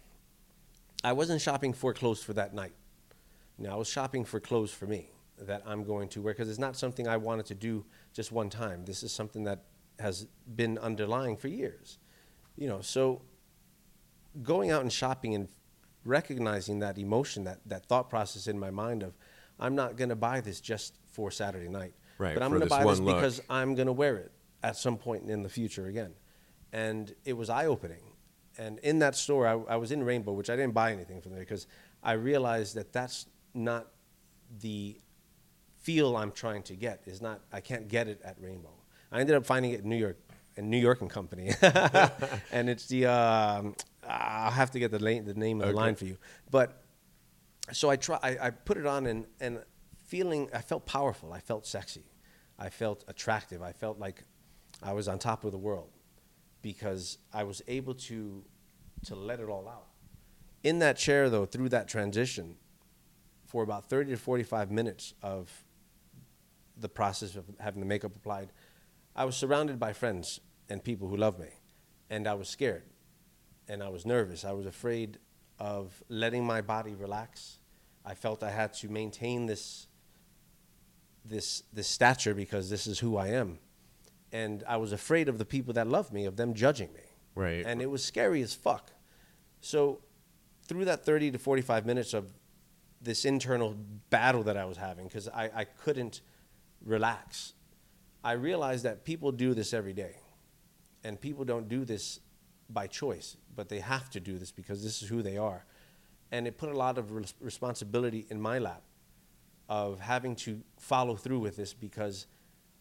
I 1.02 1.12
wasn't 1.12 1.40
shopping 1.40 1.72
for 1.72 1.92
clothes 1.94 2.22
for 2.22 2.32
that 2.34 2.54
night. 2.54 2.74
Now 3.58 3.74
I 3.74 3.76
was 3.76 3.88
shopping 3.88 4.24
for 4.24 4.40
clothes 4.40 4.72
for 4.72 4.86
me 4.86 5.08
that 5.38 5.62
I'm 5.66 5.84
going 5.84 6.08
to 6.10 6.22
wear 6.22 6.34
because 6.34 6.48
it's 6.48 6.58
not 6.58 6.76
something 6.76 7.08
I 7.08 7.16
wanted 7.16 7.46
to 7.46 7.54
do 7.54 7.84
just 8.12 8.32
one 8.32 8.50
time. 8.50 8.84
This 8.84 9.02
is 9.02 9.12
something 9.12 9.44
that 9.44 9.64
has 9.98 10.26
been 10.56 10.78
underlying 10.78 11.36
for 11.36 11.48
years. 11.48 11.98
You 12.56 12.68
know, 12.68 12.80
so 12.80 13.22
going 14.42 14.70
out 14.70 14.82
and 14.82 14.92
shopping 14.92 15.34
and 15.34 15.48
recognizing 16.04 16.80
that 16.80 16.98
emotion, 16.98 17.44
that, 17.44 17.60
that 17.66 17.86
thought 17.86 18.10
process 18.10 18.46
in 18.46 18.58
my 18.58 18.70
mind 18.70 19.02
of, 19.02 19.16
I'm 19.58 19.74
not 19.74 19.96
going 19.96 20.08
to 20.10 20.16
buy 20.16 20.40
this 20.40 20.60
just 20.60 20.98
for 21.10 21.30
Saturday 21.30 21.68
night. 21.68 21.94
Right, 22.18 22.34
But 22.34 22.42
I'm 22.42 22.50
going 22.50 22.62
to 22.62 22.66
buy 22.66 22.84
this 22.84 23.00
look. 23.00 23.16
because 23.16 23.40
I'm 23.48 23.74
going 23.74 23.86
to 23.86 23.92
wear 23.92 24.16
it 24.16 24.32
at 24.62 24.76
some 24.76 24.96
point 24.96 25.28
in 25.28 25.42
the 25.42 25.48
future 25.48 25.86
again. 25.86 26.12
And 26.72 27.14
it 27.24 27.34
was 27.34 27.50
eye 27.50 27.66
opening. 27.66 28.02
And 28.58 28.78
in 28.80 29.00
that 29.00 29.16
store, 29.16 29.46
I, 29.46 29.74
I 29.74 29.76
was 29.76 29.90
in 29.92 30.02
Rainbow, 30.04 30.32
which 30.32 30.50
I 30.50 30.56
didn't 30.56 30.74
buy 30.74 30.92
anything 30.92 31.20
from 31.20 31.32
there 31.32 31.40
because 31.40 31.66
I 32.02 32.12
realized 32.12 32.76
that 32.76 32.92
that's 32.92 33.26
not 33.52 33.88
the 34.60 35.00
feel 35.82 36.16
I'm 36.16 36.30
trying 36.32 36.62
to 36.64 36.76
get. 36.76 37.02
Is 37.06 37.20
not 37.20 37.40
I 37.52 37.60
can't 37.60 37.88
get 37.88 38.08
it 38.08 38.20
at 38.24 38.36
Rainbow. 38.40 38.72
I 39.10 39.20
ended 39.20 39.36
up 39.36 39.44
finding 39.46 39.72
it 39.72 39.80
in 39.82 39.88
New 39.88 39.96
York, 39.96 40.18
in 40.56 40.70
New 40.70 40.78
York 40.78 41.00
and 41.00 41.10
Company, 41.10 41.50
and 42.52 42.68
it's 42.70 42.86
the 42.86 43.06
um, 43.06 43.74
I'll 44.08 44.50
have 44.50 44.70
to 44.72 44.78
get 44.78 44.90
the, 44.90 44.98
la- 44.98 45.22
the 45.22 45.34
name 45.34 45.60
of 45.60 45.68
the 45.68 45.72
line 45.74 45.94
for 45.94 46.04
you. 46.04 46.16
But 46.50 46.82
so 47.72 47.90
I 47.90 47.96
try 47.96 48.18
I, 48.22 48.38
I 48.40 48.50
put 48.50 48.76
it 48.76 48.86
on 48.86 49.06
and 49.06 49.26
and 49.40 49.62
feeling 50.04 50.48
I 50.54 50.60
felt 50.60 50.86
powerful. 50.86 51.32
I 51.32 51.40
felt 51.40 51.66
sexy. 51.66 52.04
I 52.58 52.68
felt 52.68 53.04
attractive. 53.08 53.62
I 53.62 53.72
felt 53.72 53.98
like 53.98 54.24
I 54.82 54.92
was 54.92 55.08
on 55.08 55.18
top 55.18 55.44
of 55.44 55.52
the 55.52 55.58
world 55.58 55.90
because 56.62 57.18
I 57.32 57.44
was 57.44 57.62
able 57.66 57.94
to 57.94 58.44
to 59.06 59.14
let 59.14 59.40
it 59.40 59.48
all 59.48 59.68
out. 59.68 59.86
In 60.62 60.78
that 60.78 60.96
chair 60.96 61.28
though, 61.28 61.46
through 61.46 61.70
that 61.70 61.88
transition, 61.88 62.56
for 63.46 63.62
about 63.62 63.88
30 63.88 64.12
to 64.12 64.16
45 64.16 64.70
minutes 64.70 65.14
of 65.22 65.50
the 66.76 66.88
process 66.88 67.36
of 67.36 67.44
having 67.60 67.80
the 67.80 67.86
makeup 67.86 68.16
applied, 68.16 68.52
I 69.16 69.24
was 69.24 69.36
surrounded 69.36 69.78
by 69.78 69.92
friends 69.92 70.40
and 70.68 70.82
people 70.82 71.08
who 71.08 71.16
love 71.16 71.38
me. 71.38 71.50
And 72.10 72.26
I 72.26 72.34
was 72.34 72.48
scared 72.48 72.84
and 73.68 73.82
I 73.82 73.88
was 73.88 74.04
nervous. 74.04 74.44
I 74.44 74.52
was 74.52 74.66
afraid 74.66 75.18
of 75.58 76.02
letting 76.08 76.44
my 76.44 76.60
body 76.60 76.94
relax. 76.94 77.58
I 78.04 78.14
felt 78.14 78.42
I 78.42 78.50
had 78.50 78.74
to 78.74 78.88
maintain 78.88 79.46
this 79.46 79.88
this 81.24 81.62
this 81.72 81.88
stature 81.88 82.34
because 82.34 82.68
this 82.68 82.86
is 82.86 82.98
who 82.98 83.16
I 83.16 83.28
am. 83.28 83.58
And 84.32 84.62
I 84.68 84.76
was 84.76 84.92
afraid 84.92 85.28
of 85.28 85.38
the 85.38 85.44
people 85.44 85.72
that 85.74 85.86
love 85.86 86.12
me, 86.12 86.26
of 86.26 86.36
them 86.36 86.54
judging 86.54 86.92
me. 86.92 87.00
Right. 87.34 87.64
And 87.64 87.80
it 87.80 87.90
was 87.90 88.04
scary 88.04 88.42
as 88.42 88.52
fuck. 88.52 88.90
So 89.60 90.00
through 90.66 90.84
that 90.86 91.04
30 91.04 91.30
to 91.32 91.38
45 91.38 91.86
minutes 91.86 92.14
of 92.14 92.32
this 93.00 93.24
internal 93.24 93.76
battle 94.10 94.42
that 94.42 94.56
I 94.56 94.64
was 94.64 94.76
having, 94.76 95.06
because 95.06 95.28
I, 95.28 95.50
I 95.54 95.64
couldn't 95.64 96.20
relax, 96.84 97.54
I 98.24 98.32
realized 98.32 98.84
that 98.84 99.04
people 99.04 99.30
do 99.30 99.52
this 99.52 99.74
every 99.74 99.92
day. 99.92 100.16
And 101.04 101.20
people 101.20 101.44
don't 101.44 101.68
do 101.68 101.84
this 101.84 102.20
by 102.70 102.86
choice, 102.86 103.36
but 103.54 103.68
they 103.68 103.80
have 103.80 104.08
to 104.10 104.20
do 104.20 104.38
this 104.38 104.50
because 104.50 104.82
this 104.82 105.02
is 105.02 105.08
who 105.08 105.20
they 105.20 105.36
are. 105.36 105.66
And 106.32 106.46
it 106.46 106.56
put 106.56 106.70
a 106.70 106.76
lot 106.76 106.96
of 106.96 107.12
res- 107.12 107.34
responsibility 107.38 108.26
in 108.30 108.40
my 108.40 108.58
lap 108.58 108.82
of 109.68 110.00
having 110.00 110.34
to 110.36 110.62
follow 110.78 111.14
through 111.14 111.40
with 111.40 111.56
this 111.56 111.74
because 111.74 112.26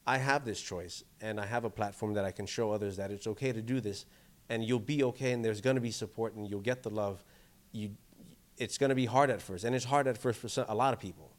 I 0.08 0.18
have 0.18 0.46
this 0.46 0.62
choice 0.62 1.04
and 1.20 1.40
I 1.40 1.46
have 1.46 1.66
a 1.66 1.70
platform 1.70 2.14
that 2.14 2.24
I 2.24 2.32
can 2.32 2.46
show 2.46 2.72
others 2.72 2.96
that 2.96 3.12
it's 3.12 3.28
okay 3.28 3.52
to 3.52 3.62
do 3.62 3.82
this 3.82 4.06
and 4.50 4.64
you'll 4.64 4.80
be 4.80 5.04
okay 5.04 5.34
and 5.34 5.44
there's 5.44 5.62
going 5.62 5.76
to 5.76 5.82
be 5.82 5.92
support 5.92 6.36
and 6.36 6.50
you'll 6.50 6.62
get 6.62 6.84
the 6.84 6.90
love. 6.90 7.24
You, 7.74 7.92
it's 8.58 8.78
going 8.78 8.90
to 8.90 8.96
be 8.96 9.06
hard 9.06 9.30
at 9.30 9.42
first 9.42 9.66
and 9.66 9.76
it's 9.76 9.86
hard 9.86 10.08
at 10.08 10.18
first 10.18 10.40
for 10.40 10.66
a 10.68 10.76
lot 10.76 10.94
of 10.94 11.00
people 11.00 11.36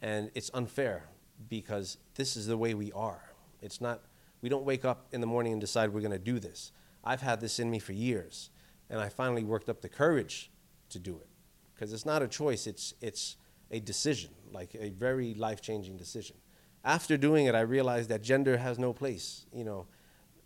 and 0.00 0.30
it's 0.34 0.50
unfair 0.54 1.04
because 1.48 1.98
this 2.14 2.36
is 2.36 2.46
the 2.46 2.56
way 2.56 2.74
we 2.74 2.92
are. 2.92 3.29
It's 3.62 3.80
not, 3.80 4.02
we 4.40 4.48
don't 4.48 4.64
wake 4.64 4.84
up 4.84 5.06
in 5.12 5.20
the 5.20 5.26
morning 5.26 5.52
and 5.52 5.60
decide 5.60 5.92
we're 5.92 6.00
going 6.00 6.12
to 6.12 6.18
do 6.18 6.38
this. 6.38 6.72
I've 7.04 7.22
had 7.22 7.40
this 7.40 7.58
in 7.58 7.70
me 7.70 7.78
for 7.78 7.92
years 7.92 8.50
and 8.88 9.00
I 9.00 9.08
finally 9.08 9.44
worked 9.44 9.68
up 9.68 9.80
the 9.80 9.88
courage 9.88 10.50
to 10.90 10.98
do 10.98 11.18
it 11.18 11.28
because 11.74 11.92
it's 11.92 12.04
not 12.04 12.22
a 12.22 12.28
choice, 12.28 12.66
it's, 12.66 12.94
it's 13.00 13.36
a 13.70 13.80
decision, 13.80 14.30
like 14.52 14.74
a 14.78 14.90
very 14.90 15.34
life 15.34 15.62
changing 15.62 15.96
decision. 15.96 16.36
After 16.84 17.16
doing 17.16 17.46
it, 17.46 17.54
I 17.54 17.60
realized 17.60 18.08
that 18.10 18.22
gender 18.22 18.56
has 18.56 18.78
no 18.78 18.92
place. 18.92 19.46
You 19.52 19.64
know, 19.64 19.86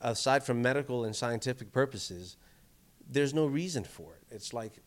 aside 0.01 0.45
from 0.45 0.61
medical 0.61 1.05
and 1.05 1.15
scientific 1.15 1.73
purposes, 1.73 2.37
there's 3.09 3.33
no 3.33 3.47
reason 3.47 3.85
for 3.85 4.15
it. 4.15 4.35
It's 4.35 4.53
like, 4.53 4.83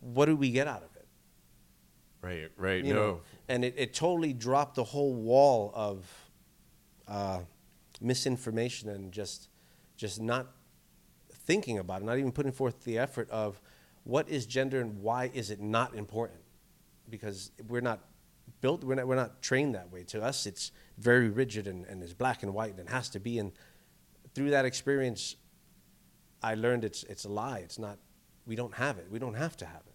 what 0.00 0.26
do 0.26 0.36
we 0.36 0.50
get 0.50 0.66
out 0.66 0.82
of 0.82 0.96
it? 0.96 1.06
Right, 2.22 2.50
right. 2.56 2.84
you 2.84 2.94
no. 2.94 3.00
know, 3.00 3.20
and 3.48 3.64
it, 3.64 3.74
it 3.76 3.94
totally 3.94 4.32
dropped 4.32 4.74
the 4.74 4.84
whole 4.84 5.14
wall 5.14 5.72
of 5.74 6.04
uh, 7.08 7.40
misinformation 8.00 8.88
and 8.88 9.12
just 9.12 9.48
just 9.96 10.20
not 10.20 10.46
thinking 11.32 11.78
about 11.78 12.02
it, 12.02 12.04
not 12.04 12.18
even 12.18 12.30
putting 12.30 12.52
forth 12.52 12.84
the 12.84 12.98
effort 12.98 13.28
of 13.30 13.60
what 14.04 14.28
is 14.28 14.46
gender 14.46 14.80
and 14.80 15.02
why 15.02 15.30
is 15.34 15.50
it 15.50 15.60
not 15.60 15.94
important? 15.94 16.40
Because 17.10 17.50
we're 17.66 17.80
not 17.80 18.00
built, 18.60 18.84
we're 18.84 18.94
not, 18.94 19.06
we're 19.06 19.16
not 19.16 19.42
trained 19.42 19.74
that 19.74 19.90
way. 19.90 20.04
To 20.04 20.22
us, 20.22 20.46
it's 20.46 20.72
very 20.98 21.28
rigid 21.28 21.66
and, 21.66 21.84
and 21.86 22.02
is 22.02 22.14
black 22.14 22.42
and 22.42 22.54
white 22.54 22.78
and 22.78 22.88
has 22.88 23.08
to 23.10 23.20
be. 23.20 23.38
And 23.38 23.52
through 24.34 24.50
that 24.50 24.64
experience, 24.64 25.36
I 26.42 26.54
learned 26.54 26.84
it's 26.84 27.02
it's 27.04 27.24
a 27.24 27.28
lie. 27.28 27.58
It's 27.58 27.78
not. 27.78 27.98
We 28.46 28.54
don't 28.54 28.74
have 28.74 28.98
it. 28.98 29.06
We 29.10 29.18
don't 29.18 29.34
have 29.34 29.56
to 29.58 29.66
have 29.66 29.82
it. 29.86 29.94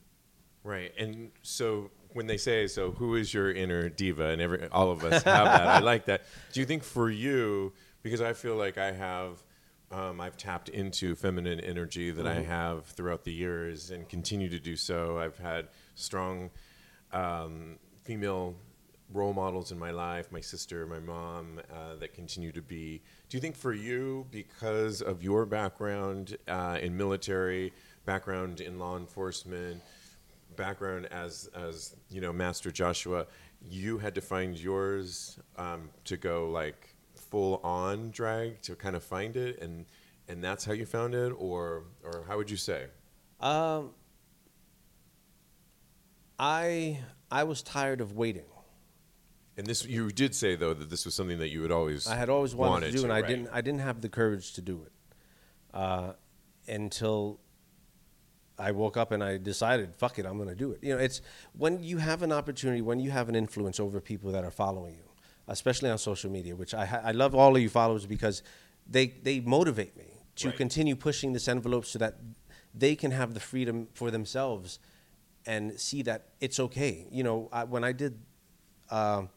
Right. 0.63 0.91
And 0.98 1.32
so 1.41 1.91
when 2.13 2.27
they 2.27 2.38
say, 2.38 2.67
so 2.67 2.91
who 2.91 3.15
is 3.15 3.34
your 3.34 3.51
inner 3.51 3.89
diva? 3.89 4.27
And 4.27 4.41
every, 4.41 4.67
all 4.70 4.91
of 4.91 5.03
us 5.03 5.24
have 5.24 5.46
that. 5.46 5.67
I 5.67 5.79
like 5.79 6.05
that. 6.05 6.24
Do 6.53 6.60
you 6.60 6.65
think 6.65 6.84
for 6.84 7.10
you, 7.10 7.74
because 8.01 8.22
I 8.22 8.34
feel 8.34 8.55
like 8.55 8.77
I 8.77 8.91
have, 8.91 9.43
um, 9.91 10.20
I've 10.20 10.38
tapped 10.38 10.70
into 10.70 11.15
feminine 11.15 11.60
energy 11.60 12.12
that 12.12 12.25
I 12.25 12.41
have 12.41 12.86
throughout 12.86 13.24
the 13.24 13.32
years 13.32 13.91
and 13.91 14.10
continue 14.10 14.50
to 14.50 14.60
do 14.60 14.75
so. 14.75 15.20
I've 15.20 15.38
had 15.38 15.67
strong 15.96 16.50
um, 17.12 17.77
female 18.03 18.55
role 19.12 19.34
models 19.34 19.72
in 19.72 19.77
my 19.77 19.91
life, 19.91 20.32
my 20.32 20.41
sister, 20.41 20.86
my 20.88 21.00
mom, 21.00 21.62
uh, 21.72 21.96
that 21.96 22.13
continue 22.13 22.51
to 22.51 22.62
be. 22.62 23.01
Do 23.29 23.38
you 23.38 23.41
think 23.41 23.55
for 23.55 23.74
you, 23.74 24.25
because 24.32 25.01
of 25.01 25.24
your 25.24 25.46
background 25.46 26.38
uh, 26.48 26.79
in 26.82 26.98
military, 26.98 27.72
background 28.05 28.60
in 28.60 28.79
law 28.79 28.98
enforcement, 28.98 29.82
background 30.55 31.07
as 31.07 31.50
as 31.55 31.95
you 32.10 32.22
know, 32.22 32.33
Master 32.33 32.72
Joshua, 32.72 33.27
you 33.62 33.98
had 33.98 34.15
to 34.15 34.22
find 34.22 34.57
yours 34.57 35.39
um, 35.57 35.89
to 36.05 36.17
go 36.17 36.50
like 36.50 36.95
full 37.15 37.60
on 37.63 38.12
drag 38.12 38.62
to 38.63 38.75
kind 38.75 38.95
of 38.95 39.03
find 39.03 39.36
it, 39.36 39.62
and 39.62 39.86
and 40.27 40.43
that's 40.43 40.65
how 40.65 40.74
you 40.74 40.86
found 40.86 41.15
it, 41.15 41.31
or 41.38 41.83
or 42.03 42.24
how 42.27 42.38
would 42.38 42.50
you 42.50 42.57
say? 42.57 42.88
Um, 43.39 43.91
I 46.39 47.00
I 47.31 47.43
was 47.43 47.62
tired 47.62 48.01
of 48.01 48.13
waiting. 48.13 48.45
And 49.55 49.67
this 49.67 49.86
you 49.86 50.10
did 50.10 50.33
say 50.33 50.55
though 50.55 50.74
that 50.74 50.89
this 50.89 51.05
was 51.05 51.13
something 51.13 51.38
that 51.39 51.50
you 51.50 51.62
had 51.62 51.72
always 51.72 52.07
I 52.07 52.15
had 52.15 52.29
always 52.29 52.55
wanted, 52.55 52.91
to 52.91 52.98
do, 52.98 53.03
and 53.03 53.13
I 53.13 53.22
didn't. 53.22 53.50
I 53.51 53.62
didn't 53.62 53.81
have 53.81 54.01
the 54.01 54.10
courage 54.10 54.53
to 54.53 54.62
do 54.62 54.83
it 54.83 54.91
uh, 55.74 56.13
until 56.67 57.39
I 58.57 58.72
woke 58.72 58.98
up 58.98 59.12
and 59.12 59.24
I 59.24 59.38
decided, 59.38 59.95
"Fuck 59.95 60.19
it, 60.19 60.25
I'm 60.25 60.38
going 60.38 60.50
to 60.50 60.55
do 60.55 60.72
it." 60.72 60.83
You 60.83 60.95
know, 60.95 61.00
it's 61.01 61.22
when 61.57 61.83
you 61.83 61.98
have 61.98 62.22
an 62.24 62.31
opportunity, 62.31 62.81
when 62.81 63.00
you 63.00 63.12
have 63.12 63.29
an 63.29 63.36
influence 63.36 63.79
over 63.79 64.00
people 64.00 64.31
that 64.31 64.43
are 64.43 64.51
following 64.51 64.95
you, 64.95 65.03
especially 65.48 65.89
on 65.89 65.98
social 65.98 66.29
media, 66.31 66.55
which 66.55 66.74
I 66.74 67.01
I 67.03 67.12
love 67.12 67.33
all 67.36 67.55
of 67.55 67.62
you 67.62 67.69
followers 67.69 68.05
because 68.05 68.43
they 68.88 69.07
they 69.07 69.39
motivate 69.39 69.98
me 69.98 70.05
to 70.36 70.48
Right. 70.48 70.57
continue 70.57 70.95
pushing 70.95 71.33
this 71.33 71.48
envelope 71.48 71.86
so 71.86 72.00
that 72.00 72.15
they 72.74 72.95
can 72.95 73.12
have 73.12 73.33
the 73.33 73.39
freedom 73.39 73.88
for 73.93 74.10
themselves 74.12 74.79
and 75.45 75.79
see 75.79 76.01
that 76.03 76.29
it's 76.39 76.60
okay. 76.60 77.07
You 77.12 77.24
know, 77.24 77.50
I, 77.51 77.63
when 77.65 77.83
I 77.83 77.91
did. 77.91 78.19
Um, 78.89 79.29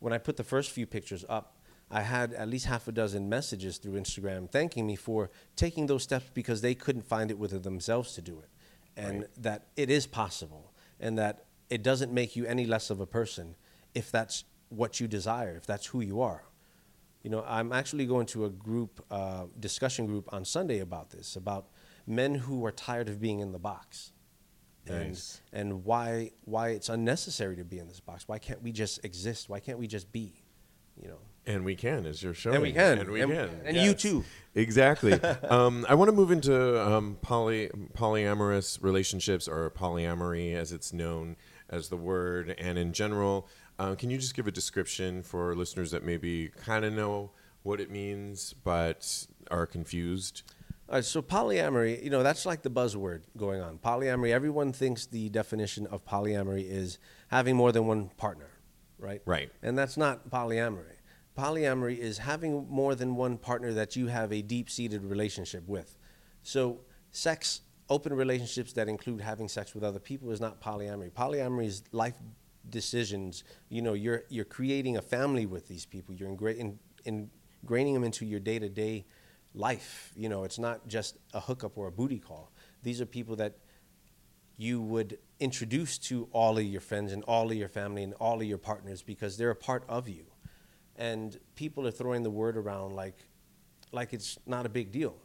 when 0.00 0.12
I 0.12 0.18
put 0.18 0.36
the 0.36 0.44
first 0.44 0.70
few 0.70 0.86
pictures 0.86 1.24
up, 1.30 1.56
I 1.90 2.02
had 2.02 2.34
at 2.34 2.48
least 2.48 2.66
half 2.66 2.88
a 2.88 2.92
dozen 2.92 3.28
messages 3.28 3.78
through 3.78 3.94
Instagram 3.98 4.50
thanking 4.50 4.86
me 4.86 4.96
for 4.96 5.30
taking 5.56 5.86
those 5.86 6.02
steps 6.02 6.26
because 6.34 6.60
they 6.60 6.74
couldn't 6.74 7.06
find 7.06 7.30
it 7.30 7.38
within 7.38 7.62
themselves 7.62 8.12
to 8.14 8.22
do 8.22 8.38
it. 8.38 8.48
And 8.96 9.20
Right. 9.20 9.42
that 9.42 9.66
it 9.76 9.90
is 9.90 10.06
possible 10.06 10.72
and 11.00 11.18
that 11.18 11.46
it 11.68 11.82
doesn't 11.82 12.12
make 12.12 12.36
you 12.36 12.46
any 12.46 12.64
less 12.66 12.90
of 12.90 13.00
a 13.00 13.06
person 13.06 13.56
if 13.94 14.10
that's 14.10 14.44
what 14.68 15.00
you 15.00 15.08
desire, 15.08 15.56
if 15.56 15.66
that's 15.66 15.86
who 15.86 16.00
you 16.00 16.20
are. 16.20 16.44
You 17.22 17.30
know, 17.30 17.42
I'm 17.46 17.72
actually 17.72 18.06
going 18.06 18.26
to 18.26 18.44
a 18.44 18.50
group 18.50 19.04
uh, 19.10 19.46
discussion 19.58 20.06
group 20.06 20.32
on 20.32 20.44
Sunday 20.44 20.80
about 20.80 21.10
this, 21.10 21.36
about 21.36 21.68
men 22.06 22.34
who 22.34 22.64
are 22.66 22.72
tired 22.72 23.08
of 23.08 23.18
being 23.20 23.40
in 23.40 23.50
the 23.52 23.58
box 23.58 24.12
Nice. 24.86 25.40
and 25.52 25.60
and 25.72 25.84
why 25.84 26.32
why 26.44 26.68
it's 26.70 26.88
unnecessary 26.90 27.56
to 27.56 27.64
be 27.64 27.78
in 27.78 27.88
this 27.88 28.00
box. 28.00 28.28
Why 28.28 28.38
can't 28.38 28.62
we 28.62 28.72
just 28.72 29.02
exist? 29.04 29.48
Why 29.48 29.58
can't 29.60 29.78
we 29.78 29.86
just 29.86 30.12
be? 30.12 30.34
You 31.00 31.08
know. 31.08 31.20
And 31.46 31.64
we 31.64 31.74
can, 31.76 32.06
as 32.06 32.22
you're 32.22 32.32
showing. 32.34 32.56
And 32.56 32.62
we 32.62 32.72
can. 32.72 32.98
And 32.98 33.10
we 33.10 33.20
And- 33.20 33.32
can. 33.32 33.60
and 33.64 33.76
you 33.76 33.92
too. 33.94 34.24
Exactly. 34.54 35.12
um, 35.48 35.84
I 35.88 35.94
want 35.94 36.08
to 36.08 36.12
move 36.12 36.30
into 36.30 36.80
um, 36.88 37.18
poly, 37.20 37.68
polyamorous 37.94 38.82
relationships, 38.82 39.46
or 39.48 39.70
polyamory 39.70 40.54
as 40.54 40.72
it's 40.72 40.92
known 40.92 41.36
as 41.68 41.88
the 41.88 41.96
word. 41.96 42.54
And 42.58 42.78
in 42.78 42.92
general, 42.92 43.46
uh, 43.78 43.94
can 43.94 44.10
you 44.10 44.18
just 44.18 44.34
give 44.34 44.46
a 44.46 44.52
description 44.52 45.22
for 45.22 45.54
listeners 45.54 45.90
that 45.90 46.04
maybe 46.04 46.48
kind 46.64 46.84
of 46.84 46.92
know 46.92 47.32
what 47.62 47.80
it 47.80 47.90
means 47.90 48.54
but 48.64 49.26
are 49.50 49.66
confused? 49.66 50.42
All 50.88 50.96
right, 50.96 51.04
so 51.04 51.22
polyamory, 51.22 52.02
you 52.04 52.10
know, 52.10 52.22
that's 52.22 52.44
like 52.46 52.62
the 52.62 52.70
buzzword 52.70 53.22
going 53.36 53.60
on. 53.60 53.78
Polyamory, 53.78 54.30
everyone 54.32 54.72
thinks 54.72 55.06
the 55.06 55.30
definition 55.30 55.86
of 55.86 56.04
polyamory 56.04 56.70
is 56.70 56.98
having 57.28 57.56
more 57.56 57.72
than 57.72 57.86
one 57.86 58.10
partner, 58.18 58.50
right? 58.98 59.22
Right. 59.24 59.50
And 59.62 59.76
that's 59.78 59.96
not 59.96 60.28
polyamory. 60.30 60.93
Polyamory 61.36 61.98
is 61.98 62.18
having 62.18 62.68
more 62.68 62.94
than 62.94 63.16
one 63.16 63.38
partner 63.38 63.72
that 63.72 63.96
you 63.96 64.06
have 64.06 64.32
a 64.32 64.40
deep 64.42 64.70
seated 64.70 65.02
relationship 65.02 65.66
with. 65.66 65.98
So, 66.42 66.80
sex, 67.10 67.62
open 67.88 68.12
relationships 68.12 68.72
that 68.74 68.88
include 68.88 69.20
having 69.20 69.48
sex 69.48 69.74
with 69.74 69.82
other 69.82 69.98
people 69.98 70.30
is 70.30 70.40
not 70.40 70.60
polyamory. 70.60 71.10
Polyamory 71.10 71.66
is 71.66 71.82
life 71.92 72.14
decisions. 72.70 73.44
You 73.68 73.82
know, 73.82 73.94
you're, 73.94 74.24
you're 74.28 74.44
creating 74.44 74.96
a 74.96 75.02
family 75.02 75.46
with 75.46 75.66
these 75.66 75.86
people, 75.86 76.14
you're 76.14 76.28
ingra- 76.28 76.56
in, 76.56 76.78
ingraining 77.04 77.94
them 77.94 78.04
into 78.04 78.24
your 78.24 78.40
day 78.40 78.58
to 78.58 78.68
day 78.68 79.04
life. 79.54 80.12
You 80.16 80.28
know, 80.28 80.44
it's 80.44 80.58
not 80.58 80.86
just 80.86 81.16
a 81.32 81.40
hookup 81.40 81.76
or 81.76 81.88
a 81.88 81.92
booty 81.92 82.18
call. 82.18 82.52
These 82.82 83.00
are 83.00 83.06
people 83.06 83.36
that 83.36 83.56
you 84.56 84.80
would 84.80 85.18
introduce 85.40 85.98
to 85.98 86.28
all 86.32 86.58
of 86.58 86.64
your 86.64 86.80
friends 86.80 87.12
and 87.12 87.24
all 87.24 87.50
of 87.50 87.56
your 87.56 87.68
family 87.68 88.04
and 88.04 88.14
all 88.14 88.40
of 88.40 88.46
your 88.46 88.58
partners 88.58 89.02
because 89.02 89.36
they're 89.36 89.50
a 89.50 89.56
part 89.56 89.84
of 89.88 90.08
you. 90.08 90.26
And 90.96 91.38
people 91.56 91.86
are 91.86 91.90
throwing 91.90 92.22
the 92.22 92.30
word 92.30 92.56
around 92.56 92.94
like, 92.94 93.16
like 93.92 94.12
it's 94.12 94.38
not 94.46 94.66
a 94.66 94.68
big 94.68 94.92
deal. 94.92 95.16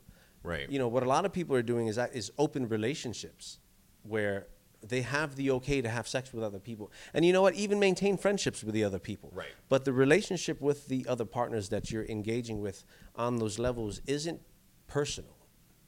Right. 0.44 0.70
You 0.70 0.80
know, 0.80 0.88
what 0.88 1.04
a 1.04 1.08
lot 1.08 1.26
of 1.26 1.34
people 1.34 1.56
are 1.56 1.62
doing 1.62 1.88
is 1.88 1.96
that 1.98 2.16
is 2.16 2.32
open 2.38 2.68
relationships 2.68 3.60
where 4.04 4.48
they 4.82 5.02
have 5.02 5.36
the 5.36 5.52
okay 5.52 5.82
to 5.82 5.90
have 5.90 6.08
sex 6.08 6.32
with 6.32 6.44
other 6.44 6.60
people. 6.60 6.92
And 7.14 7.26
you 7.26 7.34
know 7.34 7.42
what? 7.42 7.56
Even 7.56 7.80
maintain 7.80 8.18
friendships 8.18 8.64
with 8.64 8.74
the 8.74 8.84
other 8.84 9.00
people. 9.00 9.32
Right. 9.34 9.50
But 9.68 9.84
the 9.84 9.92
relationship 9.94 10.62
with 10.62 10.88
the 10.88 11.06
other 11.08 11.26
partners 11.26 11.70
that 11.70 11.92
you're 11.92 12.06
engaging 12.06 12.62
with 12.62 12.86
on 13.16 13.38
those 13.38 13.60
levels 13.60 14.02
isn't 14.08 14.40
personal. 14.88 15.36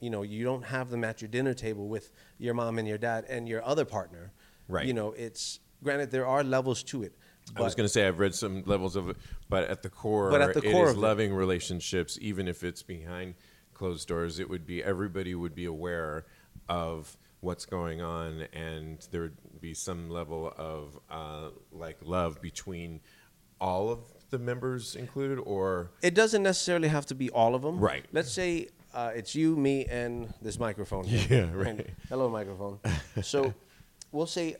You 0.02 0.10
know, 0.10 0.24
you 0.24 0.44
don't 0.44 0.64
have 0.64 0.90
them 0.90 1.04
at 1.04 1.22
your 1.22 1.30
dinner 1.30 1.54
table 1.54 1.88
with 1.88 2.12
your 2.38 2.54
mom 2.54 2.80
and 2.80 2.88
your 2.88 2.98
dad 2.98 3.26
and 3.30 3.48
your 3.48 3.64
other 3.64 3.86
partner. 3.86 4.34
Right. 4.68 4.86
You 4.86 4.94
know, 4.94 5.12
it's 5.12 5.60
granted 5.84 6.12
there 6.12 6.28
are 6.28 6.44
levels 6.44 6.84
to 6.84 7.04
it. 7.04 7.14
I 7.56 7.62
was 7.62 7.76
going 7.76 7.86
to 7.86 7.90
say 7.90 8.08
I've 8.08 8.20
read 8.20 8.34
some 8.34 8.64
levels 8.66 8.96
of 8.96 9.10
it, 9.10 9.18
but 9.50 9.70
at 9.70 9.82
the 9.84 9.90
core, 9.90 10.30
But 10.32 10.42
at 10.42 10.54
the 10.54 10.62
core 10.62 10.86
is 10.86 10.92
of 10.92 10.98
it- 10.98 11.02
loving 11.02 11.34
relationships, 11.34 12.18
even 12.22 12.48
if 12.48 12.64
it's 12.64 12.82
behind 12.84 13.36
closed 13.74 14.08
doors. 14.08 14.40
It 14.40 14.50
would 14.50 14.66
be 14.66 14.84
everybody 14.84 15.36
would 15.36 15.56
be 15.56 15.66
aware 15.66 16.26
of 16.70 17.18
what's 17.42 17.66
going 17.66 18.02
on, 18.02 18.42
and 18.54 19.06
there 19.12 19.22
would 19.22 19.38
be 19.62 19.74
some 19.74 20.10
level 20.10 20.54
of 20.58 20.98
uh, 21.10 21.50
like 21.72 21.98
love 22.04 22.42
between 22.42 23.02
all 23.60 23.90
of 23.90 24.00
the 24.30 24.40
members 24.40 24.96
included, 24.96 25.38
or 25.40 25.92
It 26.02 26.14
doesn't 26.16 26.44
necessarily 26.44 26.88
have 26.88 27.06
to 27.08 27.16
be 27.16 27.30
all 27.32 27.54
of 27.56 27.64
them. 27.64 27.80
Right. 27.80 28.06
Let's 28.14 28.32
say 28.32 28.68
uh, 28.94 29.12
it's 29.16 29.36
you, 29.36 29.56
me, 29.58 29.86
and 29.86 30.34
this 30.42 30.58
microphone. 30.60 31.04
Here. 31.06 31.48
Yeah, 31.48 31.52
right. 31.54 31.68
And- 31.68 31.92
hello, 32.08 32.30
microphone. 32.30 32.80
so 33.22 33.54
we'll 34.12 34.26
say 34.28 34.56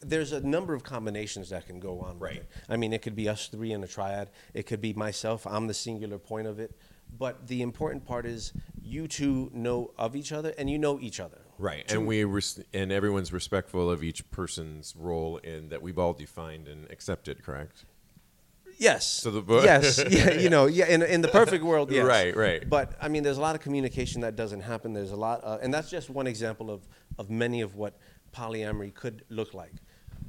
there's 0.00 0.32
a 0.32 0.40
number 0.40 0.74
of 0.74 0.82
combinations 0.82 1.50
that 1.50 1.66
can 1.66 1.80
go 1.80 2.00
on. 2.00 2.18
with 2.18 2.30
Right. 2.30 2.42
I 2.68 2.76
mean, 2.76 2.92
it 2.92 3.02
could 3.02 3.16
be 3.16 3.28
us 3.28 3.48
three 3.48 3.72
in 3.72 3.82
a 3.82 3.86
triad. 3.86 4.30
It 4.54 4.64
could 4.66 4.80
be 4.80 4.92
myself. 4.92 5.46
I'm 5.46 5.66
the 5.66 5.74
singular 5.74 6.18
point 6.18 6.46
of 6.46 6.58
it. 6.58 6.76
But 7.18 7.46
the 7.48 7.62
important 7.62 8.04
part 8.04 8.26
is 8.26 8.52
you 8.82 9.08
two 9.08 9.50
know 9.54 9.92
of 9.98 10.14
each 10.14 10.30
other 10.30 10.52
and 10.58 10.68
you 10.68 10.78
know 10.78 11.00
each 11.00 11.20
other. 11.20 11.38
right, 11.58 11.90
and 11.90 12.06
we 12.06 12.22
res- 12.24 12.62
and 12.74 12.92
everyone's 12.92 13.32
respectful 13.32 13.90
of 13.90 14.04
each 14.04 14.30
person's 14.30 14.94
role 14.96 15.38
in 15.38 15.70
that 15.70 15.80
we've 15.80 15.98
all 15.98 16.12
defined 16.12 16.68
and 16.68 16.88
accepted. 16.90 17.42
Correct. 17.42 17.84
Yes. 18.76 19.06
So 19.06 19.30
the 19.30 19.40
bo- 19.42 19.62
yes, 19.64 20.04
yeah, 20.10 20.32
you 20.34 20.50
know, 20.50 20.66
yeah. 20.66 20.86
In 20.86 21.02
in 21.02 21.20
the 21.22 21.28
perfect 21.28 21.64
world, 21.64 21.90
yes. 21.90 22.04
Right, 22.06 22.36
right. 22.36 22.68
But 22.68 22.92
I 23.00 23.08
mean, 23.08 23.22
there's 23.22 23.38
a 23.38 23.40
lot 23.40 23.54
of 23.56 23.62
communication 23.62 24.20
that 24.20 24.36
doesn't 24.36 24.60
happen. 24.60 24.92
There's 24.92 25.10
a 25.10 25.16
lot, 25.16 25.40
uh, 25.42 25.58
and 25.62 25.72
that's 25.74 25.90
just 25.90 26.10
one 26.10 26.26
example 26.26 26.70
of 26.70 26.86
of 27.18 27.28
many 27.30 27.60
of 27.62 27.74
what 27.74 27.98
polyamory 28.32 28.94
could 28.94 29.24
look 29.30 29.54
like. 29.54 29.72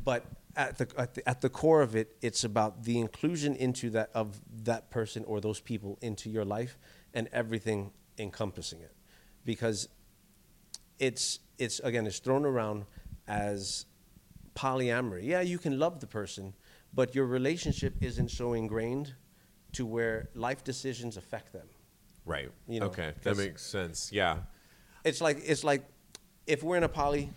But 0.09 0.25
at 0.55 0.77
the, 0.79 0.87
at 0.97 1.13
the 1.13 1.29
at 1.29 1.41
the 1.41 1.49
core 1.49 1.83
of 1.83 1.95
it, 1.95 2.07
it's 2.27 2.43
about 2.43 2.83
the 2.83 2.97
inclusion 3.05 3.55
into 3.55 3.91
that 3.91 4.09
of 4.15 4.41
that 4.63 4.89
person 4.89 5.23
or 5.25 5.39
those 5.39 5.61
people 5.61 5.99
into 6.01 6.27
your 6.31 6.45
life 6.45 6.79
and 7.13 7.29
everything 7.31 7.91
encompassing 8.17 8.81
it, 8.81 8.95
because 9.45 9.87
it's 10.97 11.39
it's 11.57 11.79
again 11.81 12.07
it's 12.07 12.19
thrown 12.19 12.45
around 12.45 12.85
as 13.27 13.85
polyamory. 14.55 15.25
Yeah, 15.25 15.41
you 15.41 15.59
can 15.59 15.77
love 15.77 15.99
the 15.99 16.07
person, 16.07 16.53
but 16.91 17.13
your 17.13 17.27
relationship 17.27 17.93
isn't 18.01 18.31
so 18.31 18.53
ingrained 18.53 19.13
to 19.73 19.85
where 19.85 20.29
life 20.33 20.63
decisions 20.63 21.17
affect 21.17 21.53
them. 21.53 21.67
Right. 22.25 22.49
You 22.67 22.79
know, 22.79 22.87
okay, 22.87 23.13
that 23.21 23.37
makes 23.37 23.63
sense. 23.63 24.11
Yeah. 24.11 24.37
It's 25.03 25.21
like 25.21 25.37
it's 25.45 25.63
like 25.63 25.83
if 26.47 26.63
we're 26.63 26.77
in 26.77 26.83
a 26.83 26.89
poly 26.89 27.29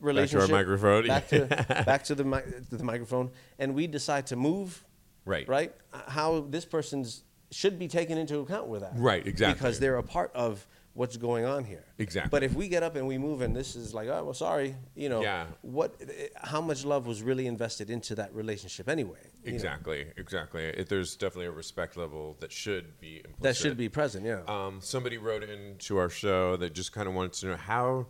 relationship. 0.00 0.50
microphone. 0.50 1.06
Back 1.06 1.28
to 1.28 1.46
back 1.86 2.04
to 2.04 2.14
the 2.14 2.24
mi- 2.24 2.40
to 2.70 2.76
the 2.76 2.84
microphone, 2.84 3.30
and 3.58 3.74
we 3.74 3.86
decide 3.86 4.26
to 4.28 4.36
move. 4.36 4.84
Right. 5.24 5.46
Right. 5.48 5.74
How 6.06 6.40
this 6.48 6.64
person's 6.64 7.22
should 7.50 7.78
be 7.78 7.88
taken 7.88 8.16
into 8.18 8.38
account 8.40 8.66
with 8.68 8.80
that. 8.82 8.92
Right, 8.96 9.26
exactly. 9.26 9.54
Because 9.54 9.78
they're 9.80 9.96
a 9.96 10.02
part 10.02 10.30
of 10.34 10.66
what's 10.94 11.16
going 11.16 11.44
on 11.44 11.64
here. 11.64 11.84
Exactly. 11.98 12.28
But 12.30 12.42
if 12.42 12.54
we 12.54 12.66
get 12.68 12.82
up 12.82 12.96
and 12.96 13.06
we 13.06 13.18
move, 13.18 13.40
and 13.40 13.54
this 13.54 13.76
is 13.76 13.94
like, 13.94 14.08
oh 14.08 14.24
well, 14.24 14.34
sorry, 14.34 14.74
you 14.96 15.08
know, 15.08 15.22
Yeah. 15.22 15.46
what? 15.62 15.94
How 16.34 16.60
much 16.60 16.84
love 16.84 17.06
was 17.06 17.22
really 17.22 17.46
invested 17.46 17.88
into 17.90 18.14
that 18.16 18.34
relationship 18.34 18.88
anyway? 18.88 19.18
you 19.44 19.50
know? 19.50 19.54
Exactly, 19.54 20.06
exactly. 20.16 20.64
It, 20.64 20.88
there's 20.88 21.14
definitely 21.14 21.46
a 21.46 21.50
respect 21.52 21.96
level 21.96 22.36
that 22.40 22.50
should 22.50 22.98
be 23.00 23.16
implicit. 23.18 23.42
That 23.42 23.56
should 23.56 23.76
be 23.76 23.88
present. 23.88 24.24
Yeah. 24.26 24.40
Um, 24.48 24.80
somebody 24.82 25.18
wrote 25.18 25.42
into 25.44 25.98
our 25.98 26.08
show 26.10 26.56
that 26.56 26.74
just 26.74 26.92
kind 26.92 27.06
of 27.06 27.14
wanted 27.14 27.34
to 27.34 27.46
know 27.48 27.56
how 27.56 28.06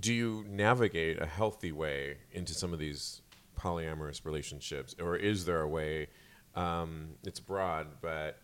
do 0.00 0.12
you 0.14 0.44
navigate 0.48 1.20
a 1.20 1.26
healthy 1.26 1.72
way 1.72 2.18
into 2.32 2.54
some 2.54 2.72
of 2.72 2.78
these 2.78 3.22
polyamorous 3.58 4.24
relationships, 4.24 4.94
or 5.00 5.16
is 5.16 5.44
there 5.44 5.60
a 5.60 5.68
way? 5.68 6.08
Um, 6.54 7.10
it's 7.24 7.40
broad, 7.40 7.86
but 8.00 8.38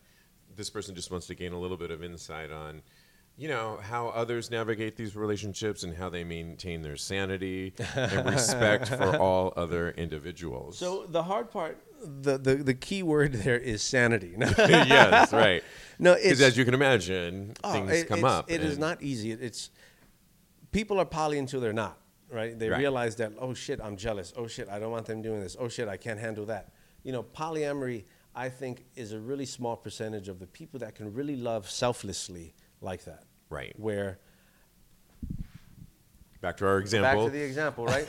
this 0.56 0.70
person 0.70 0.94
just 0.94 1.10
wants 1.10 1.26
to 1.28 1.34
gain 1.34 1.52
a 1.52 1.58
little 1.58 1.76
bit 1.76 1.90
of 1.90 2.02
insight 2.04 2.50
on 2.50 2.82
you 3.36 3.48
know 3.48 3.80
how 3.82 4.08
others 4.10 4.48
navigate 4.50 4.94
these 4.96 5.16
relationships 5.16 5.82
and 5.82 5.96
how 5.96 6.08
they 6.08 6.22
maintain 6.22 6.82
their 6.82 6.96
sanity 6.96 7.74
and 7.96 8.30
respect 8.30 8.86
for 8.88 9.16
all 9.20 9.52
other 9.56 9.90
individuals. 9.90 10.78
So 10.78 11.04
the 11.08 11.24
hard 11.24 11.50
part, 11.50 11.82
the, 12.00 12.38
the, 12.38 12.54
the 12.56 12.74
key 12.74 13.02
word 13.02 13.32
there 13.32 13.58
is 13.58 13.82
sanity. 13.82 14.34
yes, 14.38 15.32
right. 15.32 15.64
No, 15.98 16.14
Because 16.14 16.30
it's 16.32 16.40
as 16.42 16.56
you 16.56 16.64
can 16.64 16.74
imagine, 16.74 17.54
oh, 17.64 17.72
things 17.72 17.90
it- 17.90 18.08
come 18.08 18.18
it's- 18.20 18.32
up. 18.32 18.48
It 18.50 18.62
is 18.62 18.72
and- 18.72 18.80
not 18.80 19.02
easy. 19.02 19.32
It's 19.32 19.70
people 20.74 20.98
are 21.00 21.06
poly 21.06 21.38
until 21.38 21.60
they're 21.60 21.72
not. 21.86 21.96
Right? 22.30 22.58
They 22.58 22.68
Right. 22.68 22.78
realize 22.80 23.16
that 23.16 23.32
oh 23.38 23.54
shit, 23.54 23.80
I'm 23.80 23.96
jealous. 23.96 24.32
Oh 24.36 24.46
shit, 24.48 24.68
I 24.68 24.78
don't 24.80 24.90
want 24.90 25.06
them 25.06 25.22
doing 25.22 25.40
this. 25.40 25.56
Oh 25.58 25.68
shit, 25.68 25.88
I 25.88 25.96
can't 25.96 26.18
handle 26.20 26.46
that. 26.46 26.72
You 27.04 27.12
know, 27.12 27.22
polyamory, 27.22 28.04
I 28.34 28.48
think, 28.48 28.84
is 28.96 29.12
a 29.12 29.20
really 29.20 29.46
small 29.46 29.76
percentage 29.76 30.28
of 30.28 30.38
the 30.40 30.46
people 30.46 30.80
that 30.80 30.94
can 30.96 31.14
really 31.14 31.36
love 31.36 31.70
selflessly 31.70 32.54
like 32.80 33.04
that. 33.04 33.22
Right. 33.50 33.72
Where 33.78 34.18
Back 36.40 36.56
to 36.58 36.66
our 36.66 36.78
example. 36.78 37.24
back 37.24 37.32
to 37.32 37.38
the 37.38 37.44
example, 37.44 37.86
right? 37.86 38.06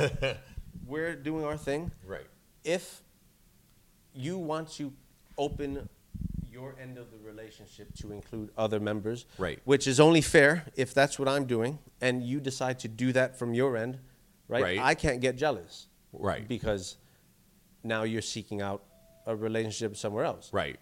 We're 0.85 1.15
doing 1.15 1.45
our 1.45 1.57
thing. 1.57 1.91
right. 2.05 2.27
if 2.63 3.01
you 4.13 4.37
want 4.37 4.69
to 4.71 4.91
open 5.37 5.87
your 6.55 6.73
end 6.81 6.97
of 6.97 7.07
the 7.11 7.17
relationship 7.31 7.87
to 8.01 8.13
include 8.13 8.49
other 8.57 8.79
members, 8.79 9.25
Right. 9.37 9.59
which 9.65 9.85
is 9.87 9.99
only 9.99 10.21
fair 10.21 10.51
if 10.77 10.93
that's 10.93 11.19
what 11.19 11.27
I'm 11.27 11.45
doing, 11.45 11.79
and 11.99 12.23
you 12.23 12.39
decide 12.39 12.77
to 12.79 12.87
do 12.87 13.11
that 13.11 13.37
from 13.39 13.53
your 13.53 13.75
end, 13.75 13.93
right? 14.47 14.63
Right. 14.63 14.79
I 14.91 14.93
can't 14.95 15.19
get 15.19 15.35
jealous, 15.35 15.87
Right. 16.13 16.47
Because 16.47 16.95
now 17.83 18.03
you're 18.03 18.21
seeking 18.35 18.61
out 18.61 18.81
a 19.27 19.35
relationship 19.35 19.97
somewhere 19.97 20.23
else. 20.23 20.45
Right. 20.53 20.79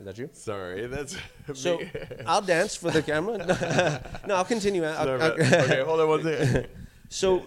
Is 0.00 0.04
that 0.06 0.18
you? 0.18 0.28
Sorry, 0.32 0.86
that's 0.88 1.14
So 1.54 1.78
me. 1.78 1.90
I'll 2.26 2.42
dance 2.42 2.74
for 2.74 2.90
the 2.90 3.02
camera. 3.02 3.38
no, 4.26 4.34
I'll 4.34 4.44
continue. 4.56 4.82
I'll- 4.84 5.08
I'll- 5.10 5.32
okay, 5.32 5.82
hold 5.86 6.00
on 6.00 6.08
one 6.08 6.22
second. 6.24 6.66
so 7.08 7.46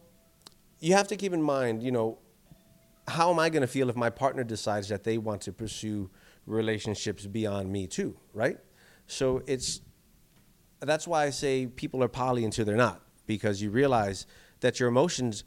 you 0.81 0.95
have 0.95 1.07
to 1.07 1.15
keep 1.15 1.31
in 1.31 1.41
mind, 1.41 1.81
you 1.81 1.91
know, 1.91 2.17
how 3.07 3.31
am 3.31 3.39
I 3.39 3.49
going 3.49 3.61
to 3.61 3.67
feel 3.67 3.89
if 3.89 3.95
my 3.95 4.09
partner 4.09 4.43
decides 4.43 4.89
that 4.89 5.03
they 5.03 5.17
want 5.17 5.41
to 5.41 5.53
pursue 5.53 6.09
relationships 6.45 7.25
beyond 7.25 7.71
me 7.71 7.87
too, 7.87 8.17
right? 8.33 8.57
So 9.07 9.43
it's 9.47 9.81
that's 10.79 11.07
why 11.07 11.25
I 11.25 11.29
say 11.29 11.67
people 11.67 12.03
are 12.03 12.07
poly 12.07 12.43
until 12.43 12.65
they're 12.65 12.75
not 12.75 13.01
because 13.27 13.61
you 13.61 13.69
realize 13.69 14.25
that 14.61 14.79
your 14.79 14.89
emotions 14.89 15.43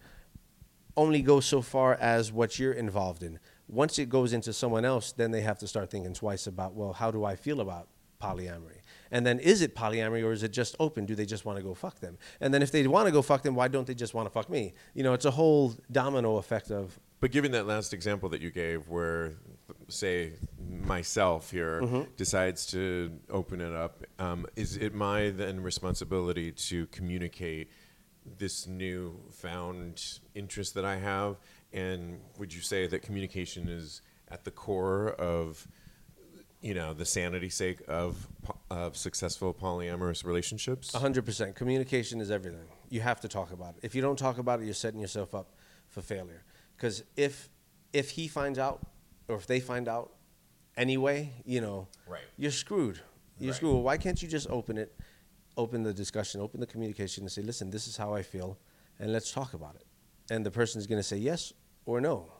only 0.96 1.22
go 1.22 1.40
so 1.40 1.60
far 1.60 1.94
as 1.94 2.30
what 2.30 2.58
you're 2.58 2.72
involved 2.72 3.24
in. 3.24 3.40
Once 3.66 3.98
it 3.98 4.08
goes 4.08 4.32
into 4.32 4.52
someone 4.52 4.84
else, 4.84 5.10
then 5.10 5.32
they 5.32 5.40
have 5.40 5.58
to 5.58 5.66
start 5.66 5.90
thinking 5.90 6.14
twice 6.14 6.46
about, 6.46 6.74
well, 6.74 6.92
how 6.92 7.10
do 7.10 7.24
I 7.24 7.34
feel 7.34 7.60
about 7.60 7.88
polyamory? 8.22 8.78
And 9.10 9.26
then 9.26 9.38
is 9.38 9.60
it 9.62 9.74
polyamory 9.74 10.24
or 10.24 10.32
is 10.32 10.42
it 10.42 10.52
just 10.52 10.76
open? 10.80 11.06
Do 11.06 11.14
they 11.14 11.26
just 11.26 11.44
want 11.44 11.58
to 11.58 11.64
go 11.64 11.74
fuck 11.74 12.00
them? 12.00 12.18
And 12.40 12.52
then 12.52 12.62
if 12.62 12.70
they 12.72 12.86
want 12.86 13.06
to 13.06 13.12
go 13.12 13.22
fuck 13.22 13.42
them, 13.42 13.54
why 13.54 13.68
don't 13.68 13.86
they 13.86 13.94
just 13.94 14.14
want 14.14 14.26
to 14.26 14.30
fuck 14.30 14.48
me? 14.50 14.74
You 14.94 15.02
know, 15.02 15.12
it's 15.12 15.24
a 15.24 15.30
whole 15.30 15.74
domino 15.90 16.36
effect 16.36 16.70
of 16.70 16.98
But 17.20 17.30
given 17.32 17.52
that 17.52 17.66
last 17.66 17.92
example 17.94 18.28
that 18.30 18.40
you 18.40 18.50
gave, 18.50 18.88
where 18.88 19.34
say 19.88 20.32
myself 20.80 21.50
here 21.50 21.80
Mm-hmm. 21.82 22.02
decides 22.16 22.66
to 22.66 23.10
open 23.30 23.60
it 23.60 23.74
up, 23.74 24.02
um, 24.18 24.46
is 24.56 24.76
it 24.76 24.94
my 24.94 25.30
then 25.30 25.62
responsibility 25.62 26.52
to 26.52 26.86
communicate 26.86 27.70
this 28.38 28.66
new 28.66 29.20
found 29.32 30.18
interest 30.34 30.74
that 30.74 30.84
I 30.84 30.96
have? 30.96 31.36
And 31.72 32.20
would 32.38 32.52
you 32.54 32.60
say 32.60 32.86
that 32.86 33.02
communication 33.02 33.68
is 33.68 34.00
at 34.28 34.44
the 34.44 34.50
core 34.50 35.10
of 35.12 35.66
you 36.62 36.72
know 36.72 36.94
the 36.94 37.04
sanity 37.04 37.50
sake 37.50 37.80
of 37.88 38.26
of 38.70 38.96
successful 38.96 39.53
polyamorous 39.55 40.24
relationships? 40.24 40.90
100%. 40.92 41.55
Communication 41.55 42.20
is 42.20 42.31
everything. 42.31 42.66
You 42.88 43.00
have 43.00 43.20
to 43.20 43.29
talk 43.29 43.53
about 43.53 43.74
it. 43.77 43.81
If 43.83 43.94
you 43.94 44.03
don't 44.03 44.18
talk 44.18 44.38
about 44.38 44.61
it, 44.61 44.64
you're 44.64 44.74
setting 44.74 45.00
yourself 45.00 45.35
up 45.35 45.55
for 45.88 46.00
failure. 46.03 46.42
Because 46.77 47.05
if 47.16 47.50
if 47.92 48.11
he 48.11 48.27
finds 48.27 48.59
out, 48.59 48.85
or 49.29 49.37
if 49.37 49.46
they 49.46 49.61
find 49.61 49.87
out 49.88 50.14
anyway, 50.77 51.33
you 51.44 51.61
know, 51.61 51.87
Right. 52.09 52.24
you're 52.37 52.50
screwed. 52.50 53.00
You're 53.38 53.53
Right. 53.53 53.57
screwed. 53.57 53.85
Why 53.85 53.96
can't 53.98 54.20
you 54.20 54.27
just 54.29 54.48
open 54.50 54.77
it, 54.77 54.98
open 55.57 55.85
the 55.85 55.94
discussion, 55.94 56.40
open 56.40 56.59
the 56.59 56.66
communication, 56.66 57.22
and 57.22 57.31
say, 57.31 57.42
listen, 57.42 57.70
this 57.70 57.87
is 57.87 57.96
how 57.96 58.12
I 58.12 58.22
feel, 58.24 58.59
and 58.98 59.12
let's 59.12 59.31
talk 59.31 59.55
about 59.55 59.77
it. 59.77 59.87
And 60.29 60.44
the 60.44 60.50
person's 60.50 60.88
going 60.88 60.98
to 60.98 61.05
say 61.05 61.18
yes 61.18 61.53
or 61.87 62.00
no, 62.00 62.33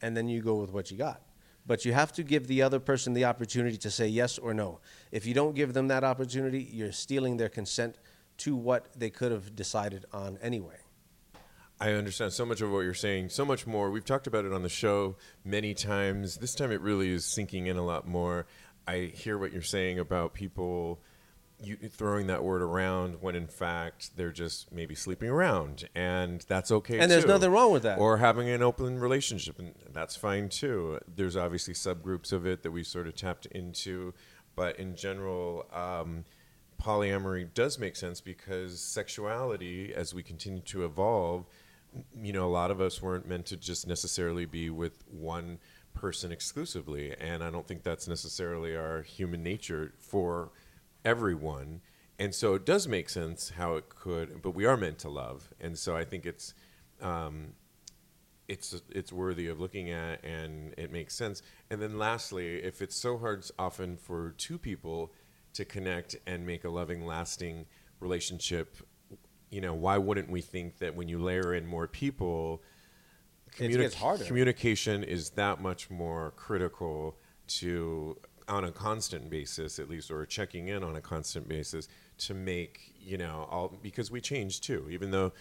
and 0.00 0.16
then 0.16 0.26
you 0.26 0.40
go 0.40 0.54
with 0.56 0.70
what 0.72 0.90
you 0.90 0.96
got. 0.96 1.20
But 1.68 1.84
you 1.84 1.92
have 1.92 2.12
to 2.14 2.22
give 2.22 2.46
the 2.46 2.62
other 2.62 2.80
person 2.80 3.12
the 3.12 3.26
opportunity 3.26 3.76
to 3.76 3.90
say 3.90 4.08
yes 4.08 4.38
or 4.38 4.54
no. 4.54 4.80
If 5.12 5.26
you 5.26 5.34
don't 5.34 5.54
give 5.54 5.74
them 5.74 5.88
that 5.88 6.02
opportunity, 6.02 6.66
you're 6.72 6.92
stealing 6.92 7.36
their 7.36 7.50
consent 7.50 7.98
to 8.38 8.56
what 8.56 8.86
they 8.96 9.10
could 9.10 9.32
have 9.32 9.54
decided 9.54 10.06
on 10.10 10.38
anyway. 10.40 10.78
I 11.78 11.92
understand 11.92 12.32
so 12.32 12.46
much 12.46 12.62
of 12.62 12.70
what 12.70 12.80
you're 12.80 12.94
saying, 12.94 13.28
so 13.28 13.44
much 13.44 13.66
more. 13.66 13.90
We've 13.90 14.04
talked 14.04 14.26
about 14.26 14.46
it 14.46 14.52
on 14.52 14.62
the 14.62 14.70
show 14.70 15.16
many 15.44 15.74
times. 15.74 16.38
This 16.38 16.54
time 16.54 16.72
it 16.72 16.80
really 16.80 17.10
is 17.10 17.26
sinking 17.26 17.66
in 17.66 17.76
a 17.76 17.84
lot 17.84 18.08
more. 18.08 18.46
I 18.86 19.12
hear 19.14 19.36
what 19.36 19.52
you're 19.52 19.60
saying 19.60 19.98
about 19.98 20.32
people 20.32 21.00
you, 21.62 21.76
throwing 21.76 22.26
that 22.28 22.44
word 22.44 22.62
around 22.62 23.20
when 23.20 23.34
in 23.34 23.46
fact 23.46 24.16
they're 24.16 24.32
just 24.32 24.72
maybe 24.72 24.94
sleeping 24.94 25.28
around, 25.28 25.88
and 25.94 26.44
that's 26.48 26.70
okay. 26.70 26.98
And 26.98 27.10
there's 27.10 27.24
too. 27.24 27.28
nothing 27.28 27.50
wrong 27.50 27.72
with 27.72 27.82
that. 27.82 27.98
Or 27.98 28.18
having 28.18 28.48
an 28.48 28.62
open 28.62 28.98
relationship, 28.98 29.58
and 29.58 29.74
that's 29.92 30.16
fine 30.16 30.48
too. 30.48 31.00
There's 31.12 31.36
obviously 31.36 31.74
subgroups 31.74 32.32
of 32.32 32.46
it 32.46 32.62
that 32.62 32.70
we 32.70 32.84
sort 32.84 33.06
of 33.06 33.16
tapped 33.16 33.46
into, 33.46 34.14
but 34.54 34.78
in 34.78 34.96
general. 34.96 35.66
Um, 35.72 36.24
polyamory 36.80 37.52
does 37.54 37.76
make 37.76 37.96
sense 37.96 38.20
because 38.20 38.80
sexuality, 38.80 39.92
as 39.92 40.14
we 40.14 40.22
continue 40.22 40.60
to 40.60 40.84
evolve, 40.84 41.44
you 42.20 42.32
know, 42.32 42.46
a 42.46 42.48
lot 42.48 42.70
of 42.70 42.80
us 42.80 43.02
weren't 43.02 43.26
meant 43.26 43.46
to 43.46 43.56
just 43.56 43.86
necessarily 43.86 44.44
be 44.44 44.70
with 44.70 44.92
one 45.10 45.58
person 45.94 46.30
exclusively. 46.30 47.14
And 47.18 47.42
I 47.42 47.50
don't 47.50 47.66
think 47.66 47.82
that's 47.82 48.06
necessarily 48.06 48.76
our 48.76 49.02
human 49.02 49.42
nature 49.42 49.92
for 49.98 50.50
everyone. 51.04 51.80
And 52.18 52.34
so 52.34 52.54
it 52.54 52.66
does 52.66 52.88
make 52.88 53.08
sense 53.08 53.50
how 53.50 53.76
it 53.76 53.88
could, 53.88 54.42
but 54.42 54.50
we 54.50 54.64
are 54.64 54.76
meant 54.76 54.98
to 55.00 55.08
love. 55.08 55.52
And 55.60 55.78
so 55.78 55.96
I 55.96 56.04
think 56.04 56.26
it's, 56.26 56.54
um, 57.00 57.52
it's 58.48 58.80
it's 58.90 59.12
worthy 59.12 59.46
of 59.48 59.60
looking 59.60 59.90
at 59.90 60.24
and 60.24 60.74
it 60.78 60.90
makes 60.90 61.14
sense. 61.14 61.42
And 61.70 61.80
then 61.80 61.98
lastly, 61.98 62.56
if 62.56 62.80
it's 62.80 62.96
so 62.96 63.18
hard 63.18 63.44
often 63.58 63.96
for 63.96 64.34
two 64.38 64.58
people 64.58 65.12
to 65.52 65.64
connect 65.64 66.16
and 66.26 66.46
make 66.46 66.64
a 66.64 66.70
loving, 66.70 67.04
lasting 67.04 67.66
relationship, 68.00 68.76
you 69.50 69.60
know, 69.60 69.74
why 69.74 69.98
wouldn't 69.98 70.30
we 70.30 70.40
think 70.40 70.78
that 70.78 70.94
when 70.94 71.08
you 71.08 71.18
layer 71.18 71.54
in 71.54 71.66
more 71.66 71.86
people, 71.86 72.62
harder. 73.94 74.24
communication 74.24 75.04
is 75.04 75.30
that 75.30 75.60
much 75.60 75.90
more 75.90 76.32
critical 76.36 77.18
to 77.48 78.16
on 78.48 78.64
a 78.64 78.72
constant 78.72 79.28
basis 79.30 79.78
at 79.78 79.88
least 79.88 80.10
or 80.10 80.24
checking 80.26 80.68
in 80.68 80.82
on 80.82 80.96
a 80.96 81.00
constant 81.00 81.48
basis 81.48 81.88
to 82.18 82.34
make 82.34 82.92
you 83.00 83.16
know 83.18 83.46
all 83.50 83.76
because 83.82 84.10
we 84.10 84.20
change 84.20 84.60
too 84.60 84.88
even 84.90 85.10
though 85.10 85.32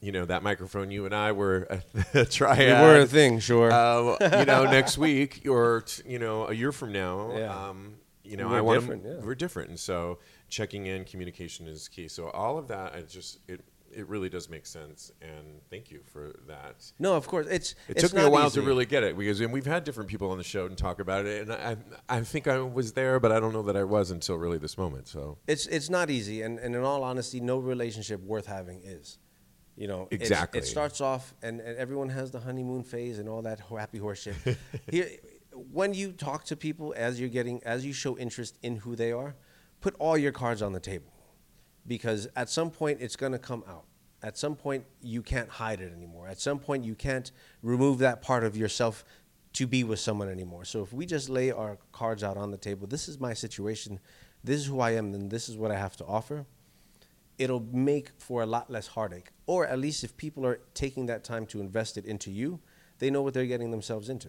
you 0.00 0.12
know 0.12 0.24
that 0.24 0.42
microphone 0.42 0.90
you 0.90 1.04
and 1.06 1.14
i 1.14 1.30
were 1.32 1.66
a, 1.70 1.82
a 2.20 2.24
triad 2.24 2.80
We 2.82 2.86
were 2.88 3.00
a 3.00 3.06
thing, 3.06 3.38
sure. 3.38 3.70
uh, 3.72 4.16
you 4.40 4.44
know 4.46 4.64
next 4.64 4.98
week 4.98 5.42
or 5.48 5.82
t- 5.82 6.02
you 6.06 6.18
know 6.18 6.48
a 6.48 6.52
year 6.52 6.72
from 6.72 6.92
now 6.92 7.32
Yeah. 7.36 7.68
um, 7.68 7.94
you 8.22 8.36
know 8.36 8.48
We're 8.48 8.56
i 8.58 8.60
want 8.60 8.80
different, 8.80 9.04
yeah. 9.04 9.14
we're 9.24 9.34
different 9.34 9.68
and 9.70 9.78
so 9.78 10.18
checking 10.48 10.86
in 10.86 11.04
communication 11.04 11.66
is 11.66 11.88
key 11.88 12.08
so 12.08 12.28
all 12.30 12.58
of 12.58 12.68
that 12.68 12.94
i 12.94 13.02
just 13.02 13.38
it 13.48 13.60
it 13.96 14.08
really 14.08 14.28
does 14.28 14.48
make 14.48 14.66
sense 14.66 15.12
and 15.22 15.60
thank 15.70 15.90
you 15.90 16.00
for 16.04 16.34
that 16.46 16.92
no, 16.98 17.14
of 17.14 17.26
course 17.26 17.46
it's. 17.50 17.72
it 17.88 17.96
it's 17.96 18.02
took 18.02 18.14
me 18.14 18.22
a 18.22 18.30
while 18.30 18.46
easy. 18.46 18.60
to 18.60 18.66
really 18.66 18.86
get 18.86 19.02
it 19.02 19.16
because 19.16 19.40
and 19.40 19.52
we've 19.52 19.66
had 19.66 19.84
different 19.84 20.10
people 20.10 20.30
on 20.30 20.38
the 20.38 20.44
show 20.44 20.66
and 20.66 20.76
talk 20.76 21.00
about 21.00 21.26
it, 21.26 21.42
and 21.42 21.52
I 21.52 21.76
I 22.08 22.20
think 22.22 22.48
I 22.48 22.58
was 22.58 22.92
there, 22.92 23.20
but 23.20 23.32
I 23.32 23.40
don't 23.40 23.52
know 23.52 23.62
that 23.62 23.76
I 23.76 23.84
was 23.84 24.10
until 24.10 24.36
really 24.36 24.58
this 24.58 24.76
moment. 24.76 25.08
So 25.08 25.38
It's 25.46 25.66
it's 25.66 25.90
not 25.90 26.10
easy, 26.10 26.42
and, 26.42 26.58
and 26.58 26.74
in 26.74 26.82
all 26.82 27.02
honesty, 27.02 27.40
no 27.40 27.58
relationship 27.58 28.20
worth 28.20 28.46
having 28.46 28.82
is. 28.82 29.18
You 29.76 29.88
know, 29.88 30.08
Exactly. 30.10 30.60
It 30.60 30.66
starts 30.66 31.00
off, 31.00 31.34
and, 31.42 31.60
and 31.60 31.76
everyone 31.76 32.08
has 32.10 32.30
the 32.30 32.40
honeymoon 32.40 32.84
phase 32.84 33.18
and 33.18 33.28
all 33.28 33.42
that 33.42 33.60
happy 33.60 33.98
horse 33.98 34.22
shit. 34.22 34.36
Here, 34.90 35.08
when 35.52 35.94
you 35.94 36.12
talk 36.12 36.44
to 36.44 36.56
people 36.56 36.94
as 36.96 37.18
you're 37.18 37.28
getting, 37.28 37.62
as 37.64 37.84
you 37.84 37.92
show 37.92 38.16
interest 38.16 38.58
in 38.62 38.76
who 38.76 38.94
they 38.94 39.10
are, 39.10 39.34
put 39.80 39.94
all 39.98 40.16
your 40.16 40.32
cards 40.32 40.62
on 40.62 40.72
the 40.72 40.80
table, 40.80 41.12
because 41.86 42.28
at 42.36 42.48
some 42.48 42.70
point 42.70 42.98
it's 43.00 43.16
going 43.16 43.32
to 43.32 43.38
come 43.38 43.64
out. 43.68 43.84
At 44.22 44.38
some 44.38 44.56
point 44.56 44.84
you 45.02 45.22
can't 45.22 45.48
hide 45.48 45.80
it 45.80 45.92
anymore. 45.92 46.28
At 46.28 46.40
some 46.40 46.58
point 46.58 46.84
you 46.84 46.94
can't 46.94 47.30
remove 47.62 47.98
that 47.98 48.22
part 48.22 48.44
of 48.44 48.56
yourself 48.56 49.04
to 49.54 49.66
be 49.66 49.84
with 49.84 50.00
someone 50.00 50.28
anymore. 50.28 50.64
So 50.64 50.82
if 50.82 50.92
we 50.92 51.06
just 51.06 51.28
lay 51.28 51.50
our 51.50 51.78
cards 51.92 52.24
out 52.24 52.36
on 52.36 52.50
the 52.50 52.56
table, 52.56 52.86
this 52.86 53.08
is 53.08 53.20
my 53.20 53.34
situation, 53.34 54.00
this 54.42 54.60
is 54.60 54.66
who 54.66 54.80
I 54.80 54.92
am, 54.92 55.14
and 55.14 55.30
this 55.30 55.48
is 55.48 55.56
what 55.56 55.70
I 55.70 55.76
have 55.76 55.96
to 55.98 56.04
offer 56.04 56.46
it'll 57.38 57.66
make 57.72 58.10
for 58.18 58.42
a 58.42 58.46
lot 58.46 58.70
less 58.70 58.88
heartache. 58.88 59.30
Or 59.46 59.66
at 59.66 59.78
least 59.78 60.04
if 60.04 60.16
people 60.16 60.46
are 60.46 60.60
taking 60.74 61.06
that 61.06 61.24
time 61.24 61.46
to 61.46 61.60
invest 61.60 61.96
it 61.96 62.04
into 62.04 62.30
you, 62.30 62.60
they 62.98 63.10
know 63.10 63.22
what 63.22 63.34
they're 63.34 63.46
getting 63.46 63.70
themselves 63.70 64.08
into. 64.08 64.28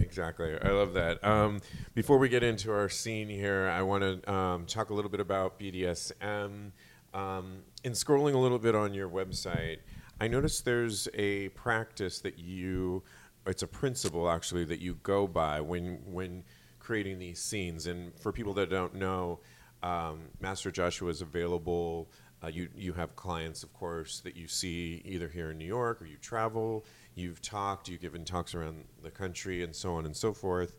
Exactly, 0.00 0.56
I 0.60 0.68
love 0.68 0.94
that. 0.94 1.22
Um, 1.24 1.60
before 1.94 2.18
we 2.18 2.28
get 2.28 2.42
into 2.42 2.72
our 2.72 2.88
scene 2.88 3.28
here, 3.28 3.68
I 3.68 3.82
want 3.82 4.02
to 4.02 4.32
um, 4.32 4.66
talk 4.66 4.90
a 4.90 4.94
little 4.94 5.10
bit 5.10 5.20
about 5.20 5.58
BDSM. 5.58 6.72
Um, 7.12 7.58
in 7.84 7.92
scrolling 7.92 8.34
a 8.34 8.38
little 8.38 8.58
bit 8.58 8.74
on 8.74 8.94
your 8.94 9.08
website, 9.08 9.78
I 10.20 10.28
noticed 10.28 10.64
there's 10.64 11.08
a 11.14 11.48
practice 11.50 12.20
that 12.20 12.38
you, 12.38 13.02
it's 13.46 13.62
a 13.62 13.66
principle 13.66 14.30
actually 14.30 14.64
that 14.66 14.80
you 14.80 14.94
go 15.02 15.26
by 15.26 15.60
when 15.60 16.00
when 16.04 16.44
creating 16.78 17.18
these 17.18 17.40
scenes. 17.40 17.86
And 17.86 18.12
for 18.20 18.32
people 18.32 18.52
that 18.54 18.70
don't 18.70 18.94
know, 18.94 19.40
um, 19.82 20.20
Master 20.40 20.70
Joshua 20.70 21.08
is 21.10 21.22
available. 21.22 22.10
Uh, 22.42 22.48
you 22.48 22.68
you 22.74 22.92
have 22.92 23.16
clients, 23.16 23.62
of 23.62 23.72
course, 23.72 24.20
that 24.20 24.36
you 24.36 24.48
see 24.48 25.02
either 25.04 25.28
here 25.28 25.50
in 25.50 25.58
New 25.58 25.66
York 25.66 26.00
or 26.02 26.06
you 26.06 26.16
travel. 26.16 26.84
You've 27.14 27.42
talked, 27.42 27.88
you've 27.88 28.00
given 28.00 28.24
talks 28.24 28.54
around 28.54 28.84
the 29.02 29.10
country, 29.10 29.62
and 29.62 29.74
so 29.74 29.94
on 29.94 30.06
and 30.06 30.16
so 30.16 30.32
forth. 30.32 30.76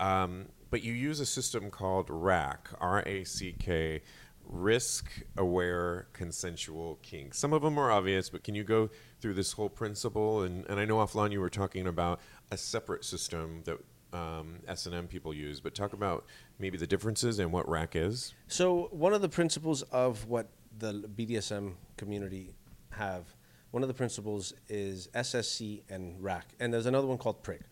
Um, 0.00 0.46
but 0.70 0.82
you 0.82 0.92
use 0.92 1.20
a 1.20 1.26
system 1.26 1.70
called 1.70 2.08
RACK, 2.10 2.70
R 2.80 3.02
A 3.06 3.24
C 3.24 3.54
K, 3.58 4.02
Risk 4.44 5.06
Aware 5.36 6.08
Consensual 6.12 6.98
Kink. 7.02 7.34
Some 7.34 7.52
of 7.52 7.62
them 7.62 7.78
are 7.78 7.90
obvious, 7.90 8.28
but 8.28 8.42
can 8.42 8.54
you 8.54 8.64
go 8.64 8.90
through 9.20 9.34
this 9.34 9.52
whole 9.52 9.68
principle? 9.68 10.42
And, 10.42 10.66
and 10.66 10.80
I 10.80 10.84
know 10.84 10.96
offline 10.96 11.32
you 11.32 11.40
were 11.40 11.48
talking 11.50 11.86
about 11.86 12.20
a 12.50 12.56
separate 12.56 13.04
system 13.04 13.62
that 13.64 13.78
um, 14.12 14.60
S 14.68 14.86
and 14.86 14.94
M 14.94 15.06
people 15.06 15.34
use, 15.34 15.60
but 15.60 15.74
talk 15.74 15.92
about 15.92 16.24
maybe 16.58 16.78
the 16.78 16.86
differences 16.86 17.38
and 17.38 17.52
what 17.52 17.68
RACK 17.68 17.96
is. 17.96 18.34
So 18.48 18.88
one 18.90 19.12
of 19.12 19.22
the 19.22 19.28
principles 19.28 19.82
of 19.82 20.26
what 20.26 20.48
the 20.78 20.92
BDSM 21.16 21.74
community 21.96 22.54
have, 22.90 23.34
one 23.74 23.82
of 23.82 23.88
the 23.88 23.94
principles 23.94 24.54
is 24.68 25.08
SSC 25.08 25.82
and 25.90 26.22
RACK, 26.22 26.46
and 26.60 26.72
there's 26.72 26.86
another 26.86 27.08
one 27.08 27.18
called 27.18 27.42
PRICK, 27.42 27.62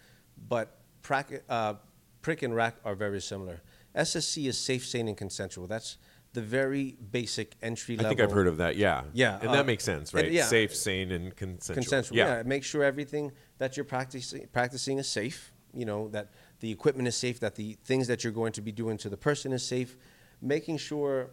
but 0.48 0.80
PRAC, 1.02 1.44
uh, 1.48 1.74
PRICK 2.22 2.42
and 2.42 2.56
RACK 2.56 2.74
are 2.84 2.96
very 2.96 3.20
similar. 3.20 3.62
SSC 3.94 4.48
is 4.48 4.58
safe, 4.58 4.84
sane, 4.84 5.06
and 5.06 5.16
consensual. 5.16 5.68
That's 5.68 5.98
the 6.32 6.42
very 6.42 6.96
basic 7.12 7.54
entry 7.62 7.96
I 8.00 8.02
think 8.02 8.20
I've 8.20 8.32
heard 8.32 8.48
of 8.48 8.56
that. 8.56 8.74
Yeah, 8.74 9.04
Yeah, 9.12 9.38
and 9.38 9.50
uh, 9.50 9.52
that 9.52 9.66
makes 9.66 9.84
sense, 9.84 10.12
right? 10.12 10.32
yeah. 10.32 10.46
Safe, 10.46 10.74
sane, 10.74 11.12
and 11.12 11.36
consensual. 11.36 11.74
consensual. 11.74 12.16
Yeah. 12.16 12.42
make 12.44 12.64
sure 12.64 12.82
everything 12.82 13.30
that 13.58 13.76
you're 13.76 13.84
practicing 13.84 14.48
practicing 14.52 14.98
is 14.98 15.06
safe. 15.06 15.52
You 15.72 15.84
know 15.84 16.08
that 16.08 16.32
the 16.58 16.72
equipment 16.72 17.06
is 17.06 17.14
safe, 17.16 17.38
that 17.40 17.54
the 17.54 17.78
things 17.84 18.08
that 18.08 18.24
you're 18.24 18.32
going 18.32 18.52
to 18.54 18.60
be 18.60 18.72
doing 18.72 18.98
to 18.98 19.08
the 19.08 19.16
person 19.16 19.52
is 19.52 19.64
safe. 19.64 19.96
Making 20.40 20.78
sure 20.78 21.30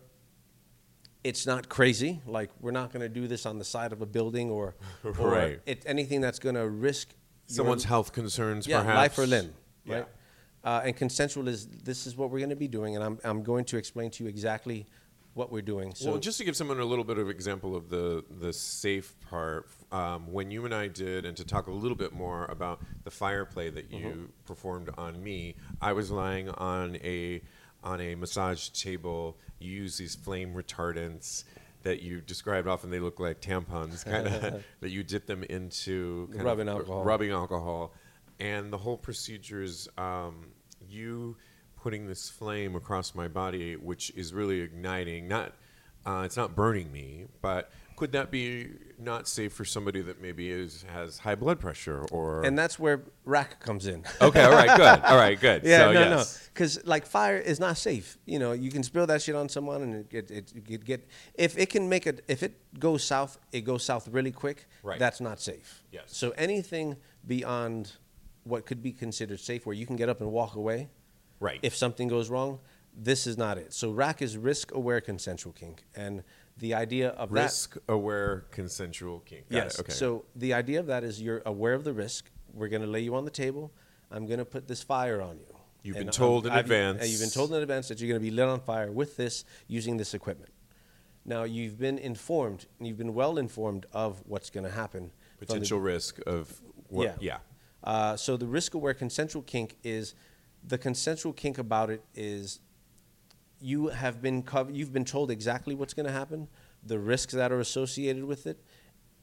it's 1.24 1.46
not 1.46 1.68
crazy. 1.70 2.22
Like 2.26 2.50
we're 2.62 2.72
not 2.72 2.92
going 2.94 3.02
to 3.02 3.10
do 3.10 3.28
this 3.28 3.46
on 3.46 3.58
the 3.60 3.66
side 3.66 3.92
of 3.92 4.02
a 4.02 4.06
building 4.06 4.50
or, 4.50 4.76
or 5.04 5.30
Right. 5.32 5.60
it, 5.66 5.84
anything 5.86 6.22
that's 6.22 6.40
going 6.40 6.56
to 6.56 6.68
risk 6.70 7.10
your- 7.48 7.56
someone's 7.56 7.84
health 7.84 8.12
concerns, 8.14 8.68
yeah, 8.68 8.80
perhaps 8.82 8.98
life 8.98 9.18
or 9.20 9.28
limb, 9.28 9.54
Yeah. 9.86 9.96
right? 9.96 10.08
Uh, 10.64 10.82
and 10.86 10.96
consensual 10.96 11.48
is 11.48 11.68
this 11.68 12.06
is 12.06 12.18
what 12.18 12.30
we're 12.32 12.40
going 12.40 12.50
to 12.50 12.56
be 12.56 12.68
doing, 12.68 12.96
and 12.96 13.04
I'm 13.04 13.18
I'm 13.24 13.44
going 13.44 13.64
to 13.66 13.78
explain 13.78 14.12
to 14.12 14.24
you 14.24 14.30
exactly 14.30 14.86
what 15.34 15.52
we're 15.54 15.62
doing. 15.62 15.94
So 15.96 16.12
well, 16.12 16.20
just 16.20 16.38
to 16.40 16.44
give 16.44 16.58
someone 16.58 16.80
a 16.82 16.86
little 16.86 17.06
bit 17.06 17.18
of 17.18 17.30
example 17.30 17.78
of 17.78 17.90
the 17.90 18.26
the 18.30 18.52
safe 18.52 19.16
part, 19.30 19.70
um, 19.94 20.30
when 20.34 20.52
you 20.52 20.66
and 20.66 20.76
I 20.76 20.88
did, 20.90 21.26
and 21.26 21.38
to 21.38 21.46
talk 21.46 21.68
a 21.68 21.72
little 21.72 21.96
bit 21.96 22.12
more 22.12 22.46
about 22.48 22.82
the 23.06 23.12
fire 23.12 23.46
play 23.46 23.70
that 23.70 23.90
you 23.90 24.06
Mm-hmm. 24.06 24.24
performed 24.46 24.90
on 24.98 25.24
me, 25.24 25.56
I 25.82 25.94
was 25.94 26.12
lying 26.12 26.50
on 26.50 26.98
a 26.98 27.42
on 27.84 28.02
a 28.02 28.16
massage 28.16 28.70
table. 28.70 29.38
You 29.60 29.72
use 29.72 29.98
these 29.98 30.16
flame 30.16 30.54
retardants 30.54 31.44
that 31.84 32.02
you 32.02 32.22
described. 32.22 32.68
Often 32.68 32.92
they 32.92 33.00
look 33.00 33.20
like 33.20 33.42
tampons, 33.42 34.06
kind 34.06 34.28
of 34.28 34.64
that 34.82 34.90
you 34.90 35.04
dip 35.04 35.26
them 35.26 35.44
into 35.44 36.28
kind 36.32 36.44
Rubbing 36.44 36.70
alcohol. 36.70 37.04
rubbing 37.04 37.32
alcohol, 37.32 37.94
and 38.40 38.72
the 38.72 38.78
whole 38.78 38.98
procedure 38.98 39.62
is 39.62 39.88
um, 39.98 40.48
you 40.88 41.38
putting 41.82 42.08
this 42.08 42.30
flame 42.30 42.76
across 42.76 43.16
my 43.16 43.28
body, 43.28 43.76
which 43.76 44.12
is 44.16 44.34
really 44.34 44.60
igniting. 44.62 45.28
Not, 45.28 45.54
uh, 46.06 46.24
it's 46.26 46.38
not 46.38 46.56
burning 46.56 46.92
me, 46.92 47.28
but 47.42 47.72
could 48.00 48.14
that 48.14 48.32
be 48.32 48.70
not 48.98 49.28
safe 49.28 49.52
for 49.54 49.66
somebody 49.66 50.02
that 50.02 50.22
maybe 50.22 50.50
is 50.50 50.86
has 50.94 51.20
high 51.20 51.36
blood 51.36 51.60
pressure 51.60 52.06
or? 52.12 52.44
and 52.46 52.58
that's 52.58 52.80
where 52.80 53.04
rack 53.26 53.60
comes 53.60 53.86
in. 53.88 54.06
okay, 54.22 54.42
all 54.42 54.52
right, 54.52 54.76
good, 54.78 55.02
all 55.04 55.18
right, 55.18 55.40
good. 55.40 55.64
Yeah, 55.70 55.80
so, 55.80 55.92
no, 55.92 56.00
yes. 56.00 56.10
no, 56.10 56.50
because 56.54 56.86
like 56.86 57.06
fire 57.06 57.38
is 57.38 57.60
not 57.60 57.78
safe. 57.78 58.18
You 58.26 58.40
know, 58.40 58.54
you 58.54 58.72
can 58.72 58.84
spill 58.84 59.06
that 59.08 59.22
shit 59.22 59.36
on 59.36 59.50
someone, 59.50 59.82
and 59.82 59.94
it, 60.14 60.32
it, 60.32 60.54
it, 60.56 60.86
get 60.86 61.08
if 61.36 61.58
it 61.58 61.70
can 61.70 61.90
make 61.90 62.08
it 62.08 62.24
if 62.28 62.42
it 62.42 62.54
goes 62.80 63.04
south, 63.04 63.38
it 63.52 63.62
goes 63.62 63.84
south 63.84 64.08
really 64.08 64.32
quick. 64.32 64.68
Right. 64.82 64.98
That's 64.98 65.20
not 65.22 65.40
safe. 65.40 65.84
Yes. 65.92 66.06
So 66.08 66.32
anything 66.32 66.96
beyond 67.28 67.92
what 68.46 68.66
could 68.66 68.82
be 68.82 68.94
considered 68.94 69.40
safe, 69.42 69.66
where 69.66 69.76
you 69.76 69.86
can 69.86 69.98
get 69.98 70.10
up 70.10 70.22
and 70.22 70.32
walk 70.32 70.56
away, 70.56 70.90
Right. 71.42 71.60
if 71.62 71.76
something 71.76 72.08
goes 72.08 72.30
wrong, 72.30 72.60
this 72.96 73.28
is 73.28 73.38
not 73.38 73.58
it. 73.58 73.74
So 73.74 73.92
rack 73.92 74.22
is 74.22 74.38
risk 74.38 74.74
aware 74.74 75.02
consensual 75.02 75.54
kink, 75.54 75.86
and 75.96 76.24
the 76.60 76.74
idea 76.74 77.10
of 77.10 77.30
that. 77.32 77.44
Risk 77.44 77.78
aware 77.88 78.46
consensual 78.52 79.20
kink. 79.22 79.50
Got 79.50 79.56
Yes. 79.56 79.76
It. 79.76 79.82
Okay. 79.82 79.94
So 79.94 80.26
the 80.36 80.54
idea 80.54 80.80
of 80.80 80.88
that 80.88 81.04
is 81.04 81.22
you're 81.22 81.42
aware 81.46 81.74
of 81.74 81.84
the 81.84 81.94
risk. 81.94 82.30
We're 82.54 82.68
going 82.68 82.82
to 82.82 82.88
lay 82.88 83.02
you 83.02 83.16
on 83.16 83.26
the 83.26 83.32
table. 83.32 83.72
I'm 84.12 84.26
going 84.26 84.40
to 84.40 84.46
put 84.46 84.68
this 84.68 84.84
fire 84.84 85.22
on 85.22 85.38
you. 85.40 85.56
You've 85.84 85.96
been 85.96 86.08
And 86.08 86.14
told 86.14 86.46
in 86.46 86.52
I've- 86.52 86.60
advance. 86.62 87.02
uh, 87.02 87.06
You've 87.06 87.22
been 87.22 87.30
told 87.30 87.54
in 87.54 87.62
advance 87.62 87.88
that 87.88 88.00
you're 88.00 88.10
going 88.10 88.20
to 88.22 88.24
be 88.30 88.32
lit 88.36 88.48
on 88.48 88.60
fire 88.60 88.92
with 88.92 89.16
this 89.18 89.46
using 89.68 89.98
this 89.98 90.14
equipment. 90.14 90.52
Now 91.26 91.44
you've 91.44 91.78
been 91.78 91.98
informed, 91.98 92.66
and 92.80 92.88
you've 92.88 92.98
been 92.98 93.14
well 93.14 93.38
informed 93.38 93.86
of 93.94 94.22
what's 94.26 94.50
going 94.50 94.64
to 94.66 94.72
happen. 94.72 95.12
from 95.38 95.40
the- 95.40 95.46
potential 95.46 95.80
risk 95.80 96.20
of 96.28 96.60
what? 96.90 97.06
yeah. 97.06 97.16
yeah. 97.22 97.38
Uh, 97.84 98.18
so 98.18 98.36
the 98.36 98.46
risk 98.48 98.74
aware 98.74 98.94
consensual 98.94 99.42
kink 99.44 99.78
is 99.84 100.14
the 100.68 100.78
consensual 100.78 101.32
kink 101.32 101.58
about 101.58 101.90
it 101.90 102.04
is 102.14 102.60
you 103.62 103.88
have 103.88 104.22
been 104.22 104.44
covered, 104.44 104.76
you've 104.76 104.94
been 104.94 105.06
told 105.06 105.32
exactly 105.32 105.76
what's 105.76 105.94
going 105.94 106.06
to 106.06 106.12
happen, 106.12 106.48
the 106.84 107.00
risks 107.00 107.34
that 107.34 107.52
are 107.52 107.60
associated 107.60 108.24
with 108.26 108.48
it, 108.48 108.58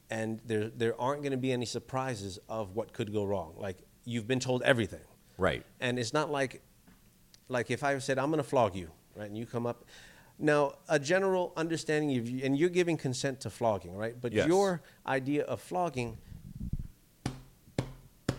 and 0.09 0.39
there 0.45 0.69
there 0.69 0.99
aren't 0.99 1.21
going 1.21 1.31
to 1.31 1.37
be 1.37 1.51
any 1.51 1.65
surprises 1.65 2.39
of 2.47 2.75
what 2.75 2.93
could 2.93 3.11
go 3.11 3.23
wrong. 3.25 3.53
Like 3.57 3.77
you've 4.05 4.27
been 4.27 4.39
told 4.39 4.61
everything. 4.63 5.01
Right. 5.37 5.65
And 5.79 5.99
it's 5.99 6.13
not 6.13 6.31
like 6.31 6.61
like 7.49 7.71
if 7.71 7.83
I 7.83 7.97
said 7.99 8.17
I'm 8.19 8.29
going 8.29 8.43
to 8.43 8.49
flog 8.49 8.75
you, 8.75 8.91
right? 9.15 9.27
And 9.27 9.37
you 9.37 9.45
come 9.45 9.65
up 9.65 9.85
now 10.39 10.73
a 10.87 10.99
general 10.99 11.51
understanding 11.57 12.15
of 12.17 12.29
you, 12.29 12.45
and 12.45 12.57
you're 12.57 12.69
giving 12.69 12.95
consent 12.97 13.41
to 13.41 13.49
flogging, 13.49 13.95
right? 13.95 14.15
But 14.19 14.33
Yes. 14.33 14.47
your 14.47 14.81
idea 15.05 15.43
of 15.45 15.59
flogging 15.61 16.17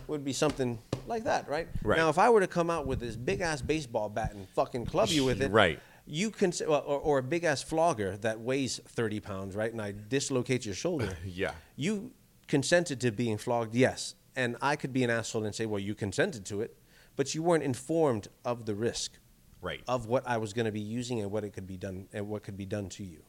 would 0.07 0.23
be 0.23 0.33
something 0.33 0.79
like 1.07 1.25
that, 1.25 1.47
right? 1.49 1.67
Right. 1.83 1.97
Now, 1.97 2.09
if 2.09 2.17
I 2.17 2.29
were 2.29 2.39
to 2.39 2.47
come 2.47 2.69
out 2.69 2.87
with 2.87 2.99
this 2.99 3.15
big 3.15 3.41
ass 3.41 3.61
baseball 3.61 4.09
bat 4.09 4.33
and 4.33 4.47
fucking 4.49 4.85
club 4.85 5.09
you 5.09 5.25
with 5.25 5.41
it, 5.41 5.51
Right. 5.51 5.79
You 6.11 6.31
can, 6.31 6.51
or, 6.67 6.79
or 6.81 7.17
a 7.19 7.23
big 7.23 7.43
ass 7.43 7.61
flogger 7.61 8.17
that 8.17 8.39
weighs 8.39 8.79
thirty 8.83 9.19
pounds, 9.19 9.55
right? 9.55 9.71
And 9.71 9.79
I 9.81 9.93
dislocate 10.09 10.65
your 10.65 10.73
shoulder. 10.75 11.15
Yeah. 11.25 11.51
You 11.75 12.11
consented 12.47 12.99
to 13.01 13.11
being 13.11 13.37
flogged, 13.37 13.75
yes. 13.75 14.15
And 14.35 14.55
I 14.59 14.75
could 14.75 14.91
be 14.91 15.03
an 15.03 15.11
asshole 15.11 15.45
and 15.45 15.53
say, 15.53 15.67
well, 15.67 15.79
you 15.79 15.93
consented 15.93 16.45
to 16.47 16.61
it, 16.61 16.75
but 17.15 17.35
you 17.35 17.43
weren't 17.43 17.63
informed 17.63 18.27
of 18.43 18.65
the 18.65 18.73
risk 18.73 19.19
Right. 19.61 19.81
of 19.87 20.07
what 20.07 20.23
I 20.27 20.37
was 20.37 20.53
going 20.53 20.65
to 20.65 20.71
be 20.71 20.79
using 20.79 21.19
and 21.21 21.29
what 21.31 21.43
it 21.43 21.51
could 21.53 21.67
be 21.67 21.77
done 21.77 22.07
and 22.13 22.27
what 22.29 22.41
could 22.43 22.57
be 22.57 22.65
done 22.65 22.87
to 22.89 23.03
you. 23.03 23.21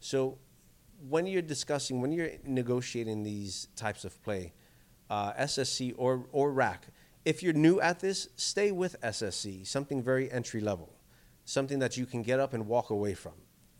So 0.00 0.38
when 1.08 1.26
you're 1.26 1.42
discussing, 1.42 2.00
when 2.00 2.10
you're 2.12 2.30
negotiating 2.44 3.22
these 3.22 3.68
types 3.76 4.04
of 4.04 4.20
play, 4.24 4.52
uh, 5.10 5.32
SSC 5.34 5.94
or 5.96 6.26
or 6.32 6.50
rack, 6.50 6.88
if 7.24 7.42
you're 7.42 7.52
new 7.52 7.80
at 7.80 8.00
this, 8.00 8.28
stay 8.36 8.72
with 8.72 8.96
SSC, 9.02 9.64
something 9.66 10.02
very 10.02 10.32
entry 10.32 10.60
level, 10.60 10.95
something 11.46 11.78
that 11.78 11.96
you 11.96 12.04
can 12.04 12.22
get 12.22 12.38
up 12.38 12.52
and 12.52 12.66
walk 12.66 12.90
away 12.90 13.14
from, 13.14 13.32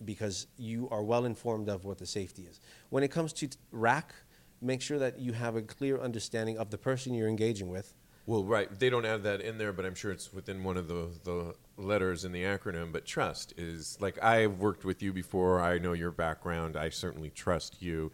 because 0.03 0.47
you 0.57 0.89
are 0.91 1.03
well 1.03 1.27
informed 1.27 1.69
of 1.69 1.85
what 1.85 1.99
the 1.99 2.07
safety 2.07 2.45
is. 2.45 2.61
When 2.89 3.03
it 3.03 3.09
comes 3.09 3.35
to 3.35 3.49
RACK, 3.71 4.15
make 4.63 4.81
sure 4.81 4.99
that 4.99 5.19
you 5.19 5.35
have 5.35 5.57
a 5.57 5.63
clear 5.63 6.01
understanding 6.01 6.57
of 6.57 6.71
the 6.71 6.79
person 6.79 7.13
you're 7.13 7.29
engaging 7.29 7.69
with. 7.69 7.93
Well, 8.25 8.45
right. 8.45 8.69
They 8.77 8.91
don't 8.91 9.05
have 9.05 9.23
that 9.25 9.41
in 9.41 9.59
there, 9.59 9.73
but 9.73 9.85
I'm 9.85 9.95
sure 9.95 10.11
it's 10.11 10.33
within 10.33 10.65
one 10.65 10.77
of 10.77 10.89
the, 10.89 11.11
the 11.23 11.55
letters 11.77 12.25
in 12.25 12.33
the 12.33 12.43
acronym. 12.43 12.93
But 12.93 13.05
trust 13.05 13.55
is 13.57 13.97
like 14.01 14.21
I've 14.23 14.59
worked 14.59 14.85
with 14.85 15.01
you 15.01 15.13
before. 15.13 15.61
I 15.61 15.79
know 15.79 15.93
your 15.93 16.11
background. 16.11 16.77
I 16.77 16.89
certainly 16.89 17.31
trust 17.31 17.81
you. 17.81 18.11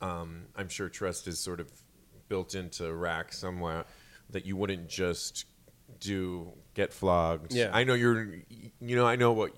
Um, 0.00 0.44
I'm 0.54 0.68
sure 0.68 0.88
trust 0.88 1.26
is 1.26 1.40
sort 1.40 1.58
of 1.58 1.72
built 2.28 2.54
into 2.54 2.92
RACK 2.94 3.32
somewhere 3.32 3.86
that 4.30 4.46
you 4.46 4.56
wouldn't 4.56 4.88
just 4.88 5.46
do 6.00 6.52
get 6.74 6.92
flogged. 6.92 7.52
Yeah. 7.52 7.70
I 7.72 7.84
know 7.84 7.94
you're. 7.94 8.38
You 8.80 8.96
know, 8.96 9.06
I 9.06 9.16
know 9.16 9.32
what 9.32 9.52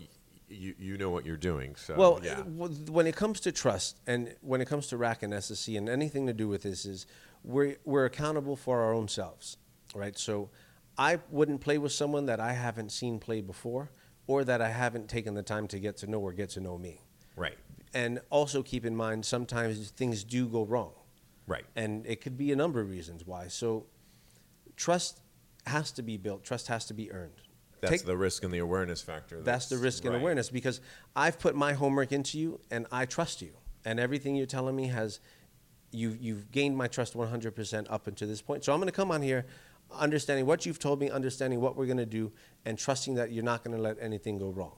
you 0.49 0.75
you 0.79 0.97
know 0.97 1.11
what 1.11 1.27
you're 1.27 1.37
doing. 1.37 1.77
So 1.77 1.95
Well, 1.95 2.21
yeah. 2.23 2.41
when 2.43 3.07
it 3.07 3.17
comes 3.17 3.41
to 3.41 3.53
trust 3.53 4.01
and 4.07 4.35
when 4.41 4.61
it 4.61 4.69
comes 4.69 4.87
to 4.89 4.97
RACK 4.97 5.23
and 5.25 5.33
SSC 5.33 5.77
and 5.77 5.89
anything 5.89 6.27
to 6.27 6.33
do 6.33 6.49
with 6.49 6.63
this 6.63 6.85
is 6.85 7.07
we're, 7.45 7.77
we're 7.85 8.05
accountable 8.05 8.57
for 8.57 8.81
our 8.81 8.93
own 8.93 9.09
selves, 9.09 9.57
right? 9.95 10.19
So 10.19 10.51
I 10.97 11.21
wouldn't 11.31 11.61
play 11.61 11.79
with 11.79 11.93
someone 11.93 12.27
that 12.27 12.41
I 12.41 12.53
haven't 12.53 12.91
seen 12.93 13.19
play 13.19 13.41
before 13.41 13.91
or 14.27 14.45
that 14.45 14.61
I 14.61 14.71
haven't 14.71 15.09
taken 15.09 15.35
the 15.35 15.43
time 15.43 15.69
to 15.69 15.79
get 15.79 15.97
to 15.99 16.07
know 16.07 16.21
or 16.21 16.33
get 16.33 16.51
to 16.51 16.61
know 16.61 16.79
me. 16.79 17.01
right. 17.37 17.57
And 17.95 18.21
also 18.29 18.63
keep 18.63 18.85
in 18.85 18.95
mind 18.95 19.25
sometimes 19.25 19.91
things 19.91 20.23
do 20.23 20.47
go 20.47 20.65
wrong. 20.67 20.93
Right. 21.47 21.65
And 21.75 22.05
it 22.05 22.21
could 22.21 22.37
be 22.37 22.53
a 22.53 22.57
number 22.57 22.81
of 22.81 22.91
reasons 22.91 23.27
why. 23.27 23.49
So 23.49 23.87
trust 24.77 25.21
has 25.69 25.93
to 25.93 26.03
be 26.03 26.17
built, 26.17 26.45
trust 26.45 26.69
has 26.69 26.87
to 26.87 26.95
be 26.95 27.11
earned. 27.13 27.41
That's 27.81 27.93
Take- 27.93 28.07
the 28.07 28.17
risk 28.17 28.43
and 28.43 28.53
the 28.53 28.59
awareness 28.59 29.01
factor. 29.01 29.41
that's 29.41 29.69
the 29.69 29.79
risk 29.79 30.05
and 30.05 30.15
awareness 30.15 30.51
because 30.51 30.81
I've 31.15 31.39
put 31.39 31.55
my 31.55 31.75
homework 31.75 32.11
into 32.11 32.39
you 32.39 32.61
and 32.71 32.87
I 32.91 33.07
trust 33.07 33.41
you. 33.41 33.53
And 33.85 34.01
everything 34.01 34.35
you're 34.35 34.47
telling 34.47 34.75
me 34.75 34.89
has 34.89 35.21
you 35.93 36.17
you've 36.21 36.51
gained 36.51 36.77
my 36.77 36.89
trust 36.89 37.15
100% 37.15 37.87
up 37.89 38.07
until 38.07 38.29
this 38.29 38.43
point. 38.43 38.65
So 38.65 38.73
I'm 38.73 38.81
going 38.81 38.89
to 38.89 38.93
come 38.93 39.11
on 39.11 39.23
here 39.23 39.47
understanding 39.97 40.45
what 40.45 40.67
you've 40.67 40.79
told 40.79 41.01
me, 41.01 41.11
understanding 41.11 41.61
what 41.61 41.77
we're 41.77 41.87
going 41.87 41.99
to 41.99 42.07
do 42.07 42.33
and 42.65 42.79
trusting 42.79 43.15
that 43.15 43.33
you're 43.33 43.45
not 43.45 43.65
going 43.65 43.77
to 43.77 43.83
let 43.83 43.97
anything 44.01 44.39
go 44.39 44.51
wrong. 44.51 44.77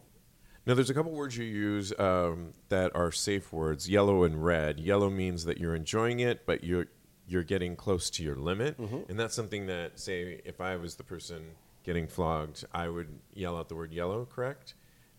Now, 0.66 0.74
there's 0.74 0.90
a 0.90 0.94
couple 0.94 1.12
words 1.12 1.36
you 1.36 1.44
use 1.44 1.92
um, 1.98 2.52
that 2.68 2.94
are 2.94 3.10
safe 3.10 3.52
words: 3.52 3.88
yellow 3.88 4.24
and 4.24 4.44
red. 4.44 4.78
Yellow 4.78 5.08
means 5.08 5.44
that 5.46 5.58
you're 5.58 5.74
enjoying 5.74 6.20
it, 6.20 6.44
but 6.44 6.62
you're 6.62 6.86
you're 7.30 7.44
getting 7.44 7.76
close 7.76 8.10
to 8.10 8.24
your 8.24 8.34
limit, 8.34 8.76
and 9.08 9.18
that's 9.18 9.34
something 9.34 9.66
that, 9.66 9.98
say, 10.00 10.40
if 10.44 10.60
I 10.60 10.74
was 10.76 10.96
the 10.96 11.04
person 11.04 11.42
getting 11.84 12.08
flogged, 12.08 12.64
I 12.74 12.88
would 12.88 13.08
yell 13.34 13.56
out 13.56 13.68
the 13.68 13.76
word 13.76 13.92
yellow, 13.92 14.24
correct? 14.26 14.74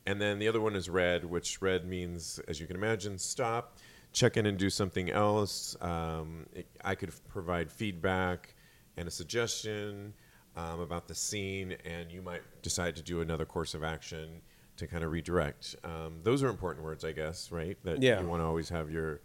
And 0.06 0.20
then 0.20 0.38
the 0.38 0.48
other 0.50 0.60
one 0.60 0.76
is 0.76 0.90
red, 0.90 1.24
which 1.24 1.62
red 1.62 1.86
means, 1.88 2.40
as 2.50 2.60
you 2.60 2.68
can 2.68 2.76
imagine, 2.76 3.18
stop, 3.18 3.78
check 4.12 4.36
in 4.36 4.46
and 4.46 4.58
do 4.58 4.70
something 4.70 5.10
else. 5.10 5.78
Um, 5.80 6.48
it, 6.54 6.68
I 6.84 6.96
could 6.96 7.10
f- 7.10 7.22
provide 7.30 7.72
feedback 7.72 8.56
and 8.98 9.08
a 9.08 9.12
suggestion 9.12 10.14
um, 10.58 10.82
about 10.82 11.08
the 11.08 11.16
scene, 11.16 11.78
and 11.86 12.12
you 12.12 12.22
might 12.22 12.42
decide 12.62 12.96
to 12.98 13.02
do 13.02 13.22
another 13.22 13.46
course 13.46 13.74
of 13.74 13.84
action 13.86 14.42
to 14.76 14.86
kind 14.86 15.04
of 15.06 15.12
redirect. 15.12 15.78
Um, 15.86 16.20
those 16.24 16.44
are 16.44 16.50
important 16.50 16.84
words, 16.84 17.06
I 17.06 17.14
guess, 17.14 17.52
right? 17.54 17.78
That 17.86 18.02
Yeah. 18.02 18.20
you 18.20 18.28
want 18.28 18.42
to 18.42 18.46
always 18.46 18.68
have 18.68 18.92
your 18.92 19.22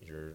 your 0.00 0.34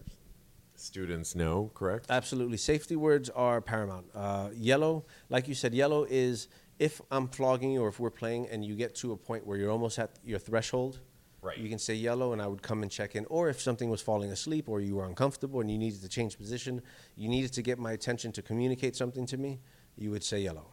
students 0.80 1.34
know, 1.34 1.70
correct? 1.74 2.06
Absolutely. 2.10 2.56
Safety 2.56 2.96
words 2.96 3.30
are 3.30 3.60
paramount. 3.60 4.06
Uh, 4.14 4.50
yellow, 4.54 5.04
like 5.28 5.48
you 5.48 5.54
said, 5.54 5.74
yellow 5.74 6.04
is 6.08 6.48
if 6.78 7.00
I'm 7.10 7.28
flogging 7.28 7.72
you 7.72 7.82
or 7.82 7.88
if 7.88 7.98
we're 7.98 8.10
playing 8.10 8.48
and 8.48 8.64
you 8.64 8.74
get 8.76 8.94
to 8.96 9.12
a 9.12 9.16
point 9.16 9.46
where 9.46 9.56
you're 9.58 9.70
almost 9.70 9.98
at 9.98 10.18
your 10.24 10.38
threshold, 10.38 11.00
Right. 11.40 11.56
you 11.56 11.68
can 11.68 11.78
say 11.78 11.94
yellow 11.94 12.32
and 12.32 12.42
I 12.42 12.46
would 12.48 12.62
come 12.62 12.82
and 12.82 12.90
check 12.90 13.14
in. 13.14 13.24
Or 13.26 13.48
if 13.48 13.60
something 13.60 13.88
was 13.90 14.00
falling 14.00 14.30
asleep 14.32 14.68
or 14.68 14.80
you 14.80 14.96
were 14.96 15.06
uncomfortable 15.06 15.60
and 15.60 15.70
you 15.70 15.78
needed 15.78 16.00
to 16.02 16.08
change 16.08 16.36
position, 16.36 16.82
you 17.16 17.28
needed 17.28 17.52
to 17.52 17.62
get 17.62 17.78
my 17.78 17.92
attention 17.92 18.32
to 18.32 18.42
communicate 18.42 18.96
something 18.96 19.24
to 19.26 19.36
me, 19.36 19.60
you 19.96 20.10
would 20.10 20.24
say 20.24 20.40
yellow. 20.40 20.66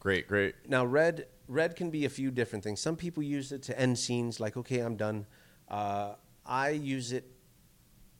Great, 0.00 0.26
great. 0.26 0.56
Now, 0.68 0.84
red 0.84 1.26
red 1.46 1.76
can 1.76 1.90
be 1.90 2.04
a 2.04 2.08
few 2.08 2.30
different 2.32 2.64
things. 2.64 2.80
Some 2.80 2.96
people 2.96 3.22
use 3.22 3.52
it 3.52 3.62
to 3.64 3.78
end 3.78 3.96
scenes, 3.98 4.40
like 4.40 4.56
okay, 4.56 4.80
I'm 4.80 4.96
done. 4.96 5.26
Uh, 5.68 6.14
I 6.44 6.70
use 6.70 7.12
it 7.12 7.30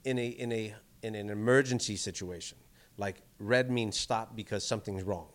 in 0.04 0.16
a 0.18 0.28
in 0.28 0.52
a 0.52 0.74
in 1.02 1.14
an 1.14 1.30
emergency 1.30 1.96
situation. 1.96 2.58
Like 2.96 3.22
red 3.38 3.70
means 3.70 3.98
stop 3.98 4.36
because 4.36 4.64
something's 4.66 5.02
wrong. 5.02 5.28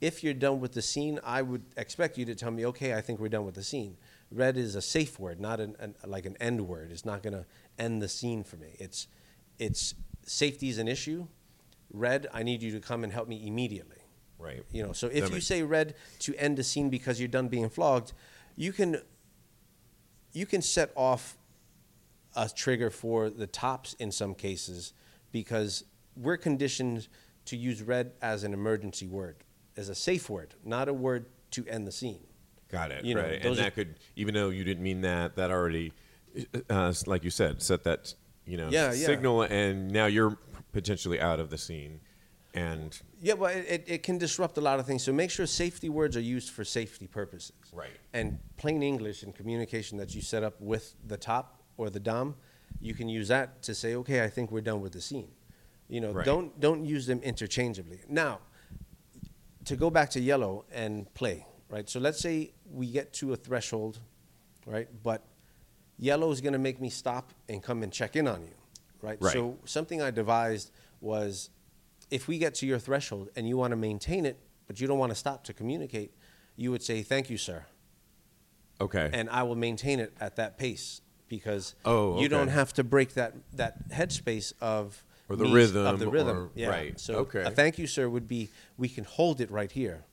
If 0.00 0.22
you're 0.24 0.34
done 0.34 0.60
with 0.60 0.72
the 0.72 0.82
scene, 0.82 1.20
I 1.24 1.40
would 1.42 1.62
expect 1.76 2.18
you 2.18 2.24
to 2.26 2.34
tell 2.34 2.50
me, 2.50 2.66
okay, 2.66 2.94
I 2.94 3.00
think 3.00 3.20
we're 3.20 3.28
done 3.28 3.44
with 3.46 3.54
the 3.54 3.62
scene. 3.62 3.96
Red 4.30 4.56
is 4.56 4.74
a 4.74 4.82
safe 4.82 5.18
word, 5.18 5.40
not 5.40 5.60
an, 5.60 5.76
an 5.78 5.94
like 6.04 6.26
an 6.26 6.36
end 6.40 6.66
word. 6.66 6.90
It's 6.90 7.04
not 7.04 7.22
going 7.22 7.32
to 7.32 7.46
end 7.78 8.02
the 8.02 8.08
scene 8.08 8.42
for 8.42 8.56
me. 8.56 8.74
It's 8.78 9.06
it's 9.58 9.94
safety 10.24 10.68
is 10.68 10.78
an 10.78 10.88
issue. 10.88 11.26
Red, 11.92 12.26
I 12.34 12.42
need 12.42 12.60
you 12.62 12.72
to 12.72 12.80
come 12.80 13.04
and 13.04 13.12
help 13.12 13.28
me 13.28 13.46
immediately. 13.46 13.98
Right. 14.38 14.64
You 14.72 14.84
know, 14.84 14.92
so 14.92 15.08
That 15.08 15.18
if 15.18 15.28
you 15.28 15.34
makes- 15.36 15.46
say 15.46 15.62
red 15.62 15.94
to 16.20 16.34
end 16.34 16.58
a 16.58 16.64
scene 16.64 16.90
because 16.90 17.20
you're 17.20 17.28
done 17.28 17.48
being 17.48 17.68
flogged, 17.70 18.12
you 18.56 18.72
can 18.72 19.00
you 20.32 20.44
can 20.46 20.60
set 20.60 20.90
off 20.96 21.38
a 22.34 22.48
trigger 22.48 22.90
for 22.90 23.30
the 23.30 23.46
tops 23.46 23.94
in 23.94 24.10
some 24.10 24.34
cases 24.34 24.92
because 25.34 25.82
we're 26.16 26.36
conditioned 26.36 27.08
to 27.44 27.56
use 27.56 27.82
red 27.82 28.12
as 28.22 28.44
an 28.44 28.54
emergency 28.54 29.08
word, 29.08 29.34
as 29.76 29.88
a 29.88 29.94
safe 29.94 30.30
word, 30.30 30.54
not 30.64 30.88
a 30.88 30.94
word 30.94 31.26
to 31.50 31.66
end 31.66 31.88
the 31.88 31.92
scene. 31.92 32.20
Got 32.70 32.92
it. 32.92 33.04
You 33.04 33.16
know, 33.16 33.22
right. 33.22 33.42
those 33.42 33.58
and 33.58 33.60
are- 33.60 33.62
that 33.64 33.74
could, 33.74 33.96
even 34.14 34.32
though 34.32 34.50
you 34.50 34.62
didn't 34.62 34.84
mean 34.84 35.00
that, 35.00 35.34
that 35.34 35.50
already, 35.50 35.92
uh, 36.70 36.94
like 37.06 37.24
you 37.24 37.30
said, 37.30 37.60
set 37.60 37.82
that 37.82 38.14
you 38.46 38.56
know 38.56 38.68
Yeah, 38.70 38.92
yeah. 38.92 39.06
signal, 39.06 39.42
and 39.42 39.90
now 39.90 40.06
you're 40.06 40.38
potentially 40.72 41.20
out 41.20 41.40
of 41.40 41.50
the 41.50 41.58
scene. 41.58 42.00
And 42.54 42.96
Yeah, 43.20 43.34
it, 43.46 43.66
it, 43.68 43.84
it 43.88 44.02
can 44.04 44.16
disrupt 44.18 44.56
a 44.58 44.60
lot 44.60 44.78
of 44.78 44.86
things. 44.86 45.02
So 45.02 45.12
make 45.12 45.32
sure 45.32 45.46
safety 45.46 45.88
words 45.88 46.16
are 46.16 46.20
used 46.36 46.50
for 46.50 46.64
safety 46.64 47.08
purposes. 47.08 47.56
Right. 47.72 47.90
And 48.12 48.38
plain 48.56 48.84
English 48.84 49.24
and 49.24 49.34
communication 49.34 49.98
that 49.98 50.14
you 50.14 50.22
set 50.22 50.44
up 50.44 50.60
with 50.60 50.94
the 51.04 51.16
top 51.16 51.64
or 51.76 51.90
the 51.90 51.98
dom, 51.98 52.36
you 52.84 52.92
can 52.94 53.08
use 53.08 53.28
that 53.28 53.62
to 53.62 53.74
say, 53.74 53.94
okay, 53.96 54.22
I 54.22 54.28
think 54.28 54.50
we're 54.52 54.60
done 54.60 54.82
with 54.82 54.92
the 54.92 55.00
scene. 55.00 55.30
You 55.88 56.02
know, 56.02 56.12
Right. 56.12 56.24
don't 56.26 56.60
don't 56.60 56.84
use 56.84 57.06
them 57.06 57.20
interchangeably. 57.22 58.00
Now, 58.08 58.40
to 59.64 59.74
go 59.76 59.88
back 59.90 60.10
to 60.10 60.20
yellow 60.20 60.66
and 60.70 61.12
play, 61.14 61.46
right? 61.70 61.88
So 61.88 61.98
let's 61.98 62.20
say 62.20 62.52
we 62.70 62.90
get 62.90 63.12
to 63.14 63.32
a 63.32 63.36
threshold, 63.36 64.00
right? 64.66 64.88
But 65.02 65.24
yellow 65.98 66.30
is 66.30 66.40
going 66.42 66.52
to 66.52 66.58
make 66.58 66.78
me 66.80 66.90
stop 66.90 67.32
and 67.48 67.62
come 67.62 67.82
and 67.82 67.90
check 67.92 68.16
in 68.16 68.28
on 68.28 68.42
you, 68.42 68.54
right? 69.00 69.16
Right. 69.20 69.32
So 69.32 69.58
something 69.64 70.02
I 70.02 70.10
devised 70.10 70.70
was 71.00 71.48
if 72.10 72.28
we 72.28 72.36
get 72.38 72.54
to 72.56 72.66
your 72.66 72.78
threshold 72.78 73.30
and 73.34 73.48
you 73.48 73.56
want 73.56 73.70
to 73.72 73.76
maintain 73.76 74.26
it, 74.26 74.38
but 74.66 74.78
you 74.80 74.86
don't 74.86 74.98
want 74.98 75.10
to 75.10 75.16
stop 75.16 75.44
to 75.44 75.54
communicate, 75.54 76.12
you 76.56 76.70
would 76.70 76.82
say, 76.82 77.02
Thank 77.02 77.30
you, 77.30 77.38
sir. 77.38 77.64
okay, 78.78 79.08
And 79.12 79.30
I 79.30 79.42
will 79.44 79.56
maintain 79.56 80.00
it 80.00 80.14
at 80.20 80.36
that 80.36 80.58
pace 80.58 81.00
because 81.28 81.74
Oh, 81.84 82.20
you 82.20 82.28
don't 82.28 82.48
have 82.48 82.72
to 82.74 82.84
break 82.84 83.14
that, 83.14 83.34
that 83.54 83.88
headspace 83.90 84.52
of 84.60 85.02
Or 85.28 85.36
the 85.36 85.46
rhythm 85.46 85.86
Of 85.86 85.98
the 85.98 86.08
rhythm. 86.08 86.36
or- 86.36 86.50
yeah. 86.54 86.68
right. 86.68 87.00
So 87.00 87.14
Okay. 87.16 87.42
a 87.42 87.50
thank 87.50 87.78
you, 87.78 87.86
sir, 87.86 88.08
would 88.08 88.28
be 88.28 88.50
we 88.76 88.88
can 88.88 89.04
hold 89.04 89.40
it 89.40 89.50
right 89.50 89.70
here 89.72 90.04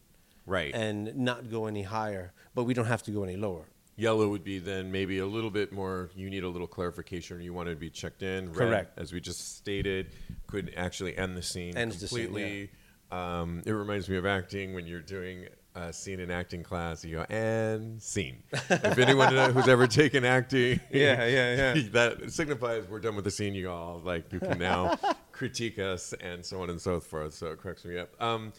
right. 0.45 0.73
and 0.73 1.15
not 1.17 1.49
go 1.51 1.65
any 1.67 1.83
higher, 1.83 2.33
but 2.55 2.63
we 2.63 2.73
don't 2.73 2.85
have 2.85 3.03
to 3.03 3.11
go 3.11 3.23
any 3.23 3.35
lower. 3.35 3.65
Yellow 3.97 4.29
would 4.29 4.43
be 4.43 4.57
then 4.57 4.91
maybe 4.91 5.19
a 5.19 5.25
little 5.25 5.51
bit 5.51 5.71
more. 5.71 6.09
You 6.15 6.29
need 6.29 6.43
a 6.43 6.49
little 6.49 6.65
clarification. 6.65 7.37
or 7.37 7.41
You 7.41 7.53
want 7.53 7.69
to 7.69 7.75
be 7.75 7.89
checked 7.89 8.23
in. 8.23 8.47
Red, 8.47 8.55
Correct. 8.55 8.97
as 8.99 9.11
we 9.13 9.19
just 9.19 9.57
stated, 9.57 10.11
could 10.47 10.73
actually 10.75 11.15
end 11.17 11.35
the 11.37 11.41
scene 11.43 11.77
Ends 11.77 11.99
the 11.99 12.07
scene, 12.07 12.25
completely. 12.25 12.71
um, 13.11 13.61
it 13.65 13.71
reminds 13.71 14.09
me 14.09 14.15
of 14.15 14.25
acting 14.25 14.73
when 14.73 14.87
you're 14.87 15.01
doing 15.01 15.47
a 15.75 15.93
scene 15.93 16.19
in 16.19 16.31
acting 16.31 16.63
class. 16.63 17.03
You 17.03 17.17
go 17.17 17.21
and 17.23 18.01
scene. 18.01 18.43
if 18.51 18.97
anyone 18.97 19.33
who's 19.53 19.67
ever 19.67 19.87
taken 19.87 20.25
acting, 20.25 20.79
Yeah, 20.91 21.25
yeah, 21.25 21.73
yeah. 21.73 21.83
that 21.91 22.31
signifies 22.31 22.87
we're 22.89 22.99
done 22.99 23.15
with 23.15 23.25
the 23.25 23.31
scene. 23.31 23.53
You 23.53 23.69
all 23.69 24.01
like 24.03 24.31
you 24.31 24.39
can 24.39 24.59
now 24.59 24.97
critique 25.31 25.79
us 25.79 26.13
and 26.21 26.45
so 26.45 26.61
on 26.61 26.69
and 26.69 26.79
so 26.79 26.99
forth. 26.99 27.33
So 27.33 27.47
it 27.47 27.59
cracks 27.59 27.85
me 27.85 27.97
up. 27.97 28.09
Um, 28.21 28.53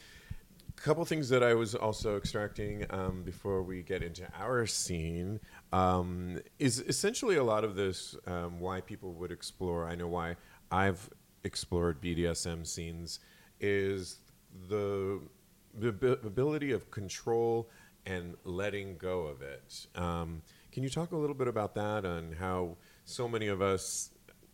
couple 0.76 1.04
things 1.04 1.28
that 1.28 1.44
I 1.44 1.54
was 1.54 1.76
also 1.76 2.16
extracting 2.16 2.84
um, 2.90 3.22
before 3.22 3.62
we 3.62 3.82
get 3.82 4.02
into 4.02 4.26
our 4.36 4.66
scene 4.66 5.38
um, 5.72 6.40
is 6.58 6.80
essentially 6.80 7.36
a 7.36 7.44
lot 7.44 7.62
of 7.62 7.76
this 7.76 8.16
um, 8.26 8.58
why 8.58 8.80
people 8.80 9.12
would 9.14 9.30
explore. 9.30 9.86
I 9.86 9.94
know 9.94 10.08
why 10.08 10.34
I've 10.72 11.08
explored 11.44 12.02
BDSM 12.02 12.66
scenes 12.66 13.20
is 13.60 14.18
the 14.68 15.20
the 15.78 15.88
ability 15.88 16.72
of 16.72 16.90
control 16.90 17.68
and 18.06 18.34
letting 18.44 18.96
go 18.96 19.22
of 19.22 19.42
it. 19.42 19.86
Um, 19.94 20.42
can 20.70 20.82
you 20.82 20.90
talk 20.90 21.12
a 21.12 21.16
little 21.16 21.34
bit 21.34 21.48
about 21.48 21.74
that 21.74 22.04
and 22.04 22.34
how 22.34 22.76
so 23.04 23.28
many 23.28 23.48
of 23.48 23.62
us, 23.62 24.10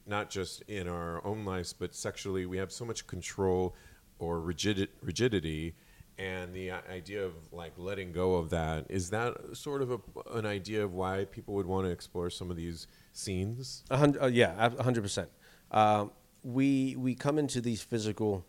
not 0.06 0.30
just 0.30 0.62
in 0.62 0.86
our 0.88 1.24
own 1.24 1.44
lives, 1.44 1.72
but 1.72 1.94
sexually, 1.94 2.46
we 2.46 2.58
have 2.58 2.72
so 2.72 2.84
much 2.84 3.06
control 3.06 3.74
or 4.18 4.40
rigid, 4.40 4.88
rigidity 5.02 5.74
and 6.18 6.52
the 6.52 6.72
idea 6.72 7.24
of 7.24 7.32
like 7.52 7.72
letting 7.76 8.12
go 8.12 8.34
of 8.34 8.50
that? 8.50 8.86
Is 8.88 9.10
that 9.10 9.56
sort 9.56 9.82
of 9.82 9.92
a, 9.92 9.98
an 10.34 10.46
idea 10.46 10.84
of 10.84 10.92
why 10.92 11.26
people 11.26 11.54
would 11.54 11.66
want 11.66 11.86
to 11.86 11.92
explore 11.92 12.28
some 12.28 12.50
of 12.50 12.56
these 12.56 12.88
scenes? 13.12 13.84
A 13.90 13.96
hundred, 13.96 14.22
uh, 14.22 14.26
yeah 14.26 14.68
100% 14.70 15.28
uh, 15.70 16.06
we 16.42 16.96
we 16.96 17.14
come 17.14 17.38
into 17.38 17.60
these 17.60 17.82
physical 17.82 18.46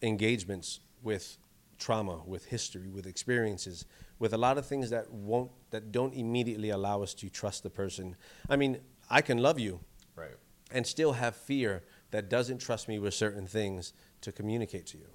engagements 0.00 0.80
with 1.02 1.38
trauma 1.82 2.22
with 2.24 2.46
history 2.46 2.88
with 2.88 3.06
experiences 3.06 3.84
with 4.20 4.32
a 4.32 4.38
lot 4.38 4.56
of 4.56 4.64
things 4.64 4.90
that 4.90 5.10
won't 5.10 5.50
that 5.70 5.90
don't 5.90 6.14
immediately 6.14 6.70
allow 6.70 7.02
us 7.02 7.12
to 7.14 7.28
trust 7.28 7.64
the 7.64 7.70
person. 7.70 8.16
I 8.48 8.56
mean 8.56 8.80
i 9.10 9.20
can 9.20 9.38
love 9.38 9.58
you 9.58 9.80
right. 10.16 10.36
and 10.70 10.86
still 10.86 11.12
have 11.12 11.34
fear 11.34 11.82
that 12.12 12.30
doesn't 12.30 12.58
trust 12.58 12.88
me 12.88 12.98
with 13.00 13.14
certain 13.14 13.46
things 13.46 13.92
to 14.20 14.30
communicate 14.30 14.86
to 14.86 14.98
you. 14.98 15.08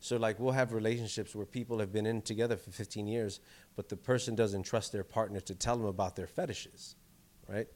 So 0.00 0.16
like 0.16 0.40
we'll 0.40 0.52
have 0.52 0.72
relationships 0.72 1.34
where 1.34 1.46
people 1.46 1.78
have 1.78 1.92
been 1.92 2.06
in 2.06 2.22
together 2.22 2.56
for 2.56 2.70
15 2.70 3.06
years, 3.06 3.40
but 3.76 3.88
the 3.88 3.96
person 3.96 4.34
doesn't 4.34 4.62
trust 4.62 4.92
their 4.92 5.04
partner 5.04 5.40
to 5.40 5.54
tell 5.54 5.76
them 5.76 5.86
about 5.86 6.16
their 6.16 6.26
fetishes, 6.26 6.96
right? 7.48 7.68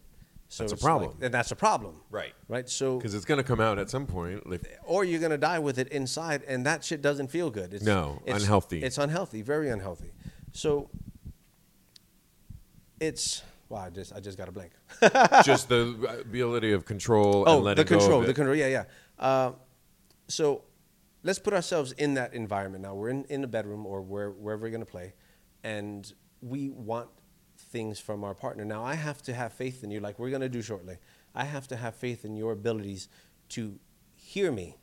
So 0.51 0.63
that's 0.63 0.73
a 0.73 0.77
problem, 0.77 1.11
like, 1.11 1.25
and 1.25 1.35
that's 1.35 1.51
a 1.51 1.57
problem, 1.57 1.97
right? 2.11 2.33
Right. 2.49 2.69
So 2.69 2.97
because 2.97 3.15
it's 3.15 3.27
going 3.27 3.37
to 3.37 3.45
come 3.45 3.61
out 3.61 3.79
at 3.79 3.91
some 3.91 4.07
point, 4.07 4.43
or 4.83 5.05
you're 5.05 5.21
going 5.21 5.31
to 5.31 5.39
die 5.39 5.59
with 5.59 5.79
it 5.79 5.89
inside, 5.89 6.43
and 6.49 6.65
that 6.65 6.83
shit 6.83 7.03
doesn't 7.03 7.29
feel 7.29 7.51
good. 7.51 7.75
It's, 7.75 7.85
no, 7.85 8.23
it's, 8.25 8.43
unhealthy. 8.43 8.83
It's 8.83 8.97
unhealthy, 8.97 9.43
very 9.43 9.69
unhealthy. 9.69 10.11
So 10.53 10.89
it's 12.99 13.43
wow, 13.69 13.81
I 13.81 13.91
just 13.91 14.15
I 14.15 14.21
just 14.21 14.39
got 14.39 14.49
a 14.49 14.53
blank. 14.53 14.73
just 15.45 15.69
the 15.69 16.19
ability 16.21 16.73
of 16.73 16.87
control. 16.87 17.45
Oh, 17.47 17.75
the 17.75 17.85
control, 17.85 18.23
the 18.23 18.33
control. 18.33 18.57
Yeah, 18.57 18.69
yeah. 18.69 18.85
Uh, 19.19 19.53
so 20.29 20.63
let's 21.23 21.39
put 21.39 21.53
ourselves 21.53 21.93
in 21.93 22.15
that 22.15 22.33
environment 22.35 22.85
now. 22.85 22.95
We're 22.95 23.11
in, 23.11 23.25
in 23.25 23.41
the 23.43 23.47
bedroom 23.47 23.87
or 23.87 24.01
where, 24.01 24.31
wherever 24.31 24.63
we're 24.63 24.71
going 24.71 24.81
to 24.81 24.91
play, 24.91 25.13
and 25.63 26.11
we 26.41 26.71
want 26.71 27.09
things 27.59 27.99
from 27.99 28.25
our 28.25 28.35
partner. 28.35 28.65
Now, 28.65 28.85
I 28.85 28.95
have 28.95 29.23
to 29.23 29.35
have 29.35 29.53
faith 29.53 29.85
in 29.85 29.91
you, 29.91 30.01
like 30.01 30.19
we're 30.19 30.31
going 30.31 30.43
to 30.43 30.49
do 30.49 30.63
shortly. 30.63 30.99
I 31.35 31.45
have 31.45 31.69
to 31.69 31.77
have 31.77 31.95
faith 31.95 32.25
in 32.25 32.37
your 32.37 32.53
abilities 32.53 33.09
to 33.51 33.79
hear 34.15 34.51
me 34.51 34.77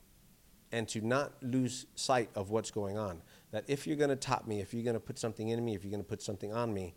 and 0.72 0.88
to 0.90 1.02
not 1.02 1.34
lose 1.42 1.86
sight 1.96 2.30
of 2.36 2.50
what's 2.50 2.72
going 2.72 2.98
on. 2.98 3.22
That 3.52 3.64
if 3.68 3.88
you're 3.88 3.96
going 3.96 4.10
to 4.10 4.16
top 4.16 4.48
me, 4.48 4.62
if 4.62 4.74
you're 4.74 4.84
going 4.84 4.96
to 4.96 5.00
put 5.00 5.18
something 5.18 5.50
in 5.50 5.64
me, 5.64 5.76
if 5.76 5.84
you're 5.84 5.92
going 5.92 6.04
to 6.04 6.10
put 6.10 6.22
something 6.22 6.54
on 6.54 6.74
me, 6.74 6.96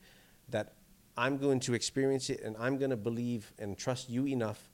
that 0.49 0.75
I'm 1.17 1.39
going 1.39 1.61
to 1.61 1.75
experience 1.75 2.31
it 2.31 2.43
and 2.43 2.57
I'm 2.59 2.79
going 2.79 2.91
to 2.91 2.97
believe 2.97 3.53
and 3.59 3.77
trust 3.77 4.09
you 4.09 4.27
enough 4.27 4.71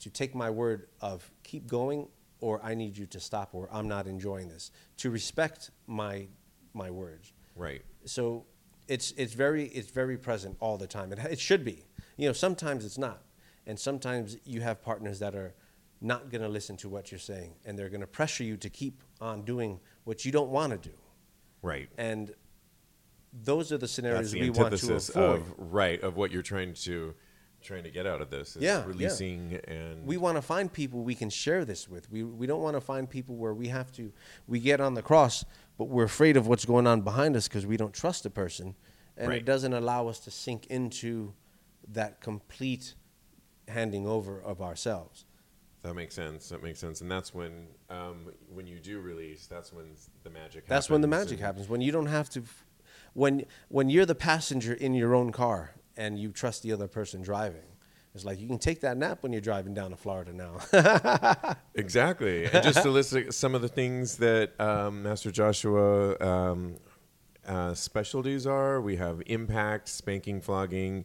to 0.00 0.10
take 0.10 0.34
my 0.34 0.50
word 0.50 0.88
of 1.00 1.30
keep 1.42 1.66
going 1.66 2.08
or 2.40 2.60
I 2.64 2.74
need 2.74 2.96
you 2.96 3.06
to 3.06 3.20
stop, 3.20 3.50
or 3.52 3.68
I'm 3.70 3.88
not 3.88 4.06
enjoying 4.06 4.48
this. 4.48 4.70
To 4.98 5.10
respect 5.10 5.70
my 5.86 6.28
my 6.72 6.90
words. 6.90 7.32
Right. 7.56 7.82
So 8.04 8.46
it's 8.90 9.12
it's 9.16 9.34
very 9.34 9.66
it's 9.66 9.90
very 9.90 10.18
present 10.18 10.56
all 10.60 10.76
the 10.76 10.86
time. 10.86 11.12
It 11.12 11.18
it 11.30 11.38
should 11.38 11.64
be. 11.64 11.84
You 12.16 12.26
know, 12.26 12.32
sometimes 12.32 12.84
it's 12.84 12.98
not, 12.98 13.22
and 13.66 13.78
sometimes 13.78 14.36
you 14.44 14.60
have 14.60 14.82
partners 14.82 15.20
that 15.20 15.34
are 15.34 15.54
not 16.02 16.30
going 16.30 16.42
to 16.42 16.48
listen 16.48 16.76
to 16.78 16.88
what 16.88 17.12
you're 17.12 17.18
saying, 17.20 17.54
and 17.64 17.78
they're 17.78 17.88
going 17.88 18.00
to 18.00 18.06
pressure 18.06 18.44
you 18.44 18.56
to 18.56 18.68
keep 18.68 19.02
on 19.20 19.42
doing 19.42 19.78
what 20.04 20.24
you 20.24 20.32
don't 20.32 20.50
want 20.50 20.72
to 20.72 20.88
do. 20.88 20.94
Right. 21.62 21.88
And 21.96 22.34
those 23.32 23.70
are 23.70 23.78
the 23.78 23.86
scenarios 23.86 24.32
the 24.32 24.40
we 24.40 24.50
want 24.50 24.76
to 24.76 24.94
avoid. 24.94 25.16
Of, 25.16 25.54
right 25.56 26.02
of 26.02 26.16
what 26.16 26.32
you're 26.32 26.42
trying 26.42 26.74
to 26.74 27.14
trying 27.62 27.84
to 27.84 27.90
get 27.90 28.06
out 28.06 28.20
of 28.20 28.30
this. 28.30 28.56
yeah, 28.58 28.84
releasing 28.84 29.50
yeah. 29.50 29.74
and 29.74 30.06
we 30.06 30.16
want 30.16 30.36
to 30.36 30.42
find 30.42 30.72
people 30.72 31.02
we 31.02 31.14
can 31.14 31.30
share 31.30 31.64
this 31.64 31.88
with. 31.88 32.10
We 32.10 32.22
we 32.22 32.46
don't 32.46 32.62
want 32.62 32.76
to 32.76 32.80
find 32.80 33.08
people 33.08 33.36
where 33.36 33.54
we 33.54 33.68
have 33.68 33.92
to 33.92 34.12
we 34.46 34.60
get 34.60 34.80
on 34.80 34.94
the 34.94 35.02
cross, 35.02 35.44
but 35.78 35.84
we're 35.84 36.04
afraid 36.04 36.36
of 36.36 36.46
what's 36.46 36.64
going 36.64 36.86
on 36.86 37.02
behind 37.02 37.36
us 37.36 37.48
because 37.48 37.66
we 37.66 37.76
don't 37.76 37.94
trust 37.94 38.22
the 38.22 38.30
person, 38.30 38.74
and 39.16 39.28
right. 39.28 39.38
it 39.38 39.44
doesn't 39.44 39.72
allow 39.72 40.08
us 40.08 40.18
to 40.20 40.30
sink 40.30 40.66
into 40.66 41.34
that 41.88 42.20
complete 42.20 42.94
handing 43.68 44.06
over 44.06 44.40
of 44.40 44.60
ourselves. 44.60 45.24
That 45.82 45.94
makes 45.94 46.14
sense. 46.14 46.50
That 46.50 46.62
makes 46.62 46.78
sense, 46.78 47.00
and 47.00 47.10
that's 47.10 47.34
when 47.34 47.68
um, 47.88 48.32
when 48.52 48.66
you 48.66 48.78
do 48.78 49.00
release, 49.00 49.46
that's 49.46 49.72
when 49.72 49.86
the 50.24 50.30
magic. 50.30 50.64
Happens 50.64 50.68
that's 50.68 50.86
happens 50.86 50.90
when 50.90 51.00
the 51.00 51.08
magic 51.08 51.40
happens. 51.40 51.68
When 51.68 51.80
you 51.80 51.92
don't 51.92 52.06
have 52.06 52.28
to, 52.30 52.42
when 53.14 53.46
when 53.68 53.88
you're 53.88 54.06
the 54.06 54.14
passenger 54.14 54.74
in 54.74 54.92
your 54.94 55.14
own 55.14 55.32
car 55.32 55.74
and 55.96 56.18
you 56.18 56.30
trust 56.30 56.62
the 56.62 56.72
other 56.72 56.88
person 56.88 57.22
driving. 57.22 57.62
It's 58.14 58.24
like 58.24 58.40
you 58.40 58.48
can 58.48 58.58
take 58.58 58.80
that 58.80 58.96
nap 58.96 59.22
when 59.22 59.32
you're 59.32 59.40
driving 59.40 59.72
down 59.72 59.90
to 59.90 59.96
Florida 59.96 60.32
now. 60.32 61.54
exactly. 61.74 62.44
And 62.44 62.64
just 62.64 62.82
to 62.82 62.90
list 62.90 63.14
some 63.32 63.54
of 63.54 63.62
the 63.62 63.68
things 63.68 64.16
that 64.16 64.60
um, 64.60 65.04
Master 65.04 65.30
Joshua 65.30 66.18
um, 66.18 66.76
uh, 67.46 67.72
specialties 67.74 68.48
are, 68.48 68.80
we 68.80 68.96
have 68.96 69.22
impact, 69.26 69.88
spanking, 69.88 70.40
flogging, 70.40 71.04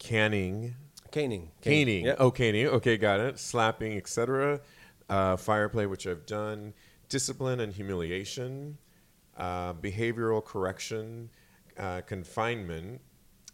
canning. 0.00 0.74
Caning. 1.12 1.50
Caning. 1.60 2.06
Yep. 2.06 2.16
Oh, 2.18 2.30
caning. 2.32 2.66
Okay, 2.66 2.96
got 2.96 3.20
it. 3.20 3.38
Slapping, 3.38 3.96
etc. 3.96 4.60
Uh, 5.08 5.36
fire 5.36 5.68
play, 5.68 5.86
which 5.86 6.08
I've 6.08 6.26
done. 6.26 6.74
Discipline 7.08 7.60
and 7.60 7.72
humiliation. 7.72 8.78
Uh, 9.36 9.74
behavioral 9.74 10.44
correction. 10.44 11.30
Uh, 11.78 12.00
confinement 12.00 13.00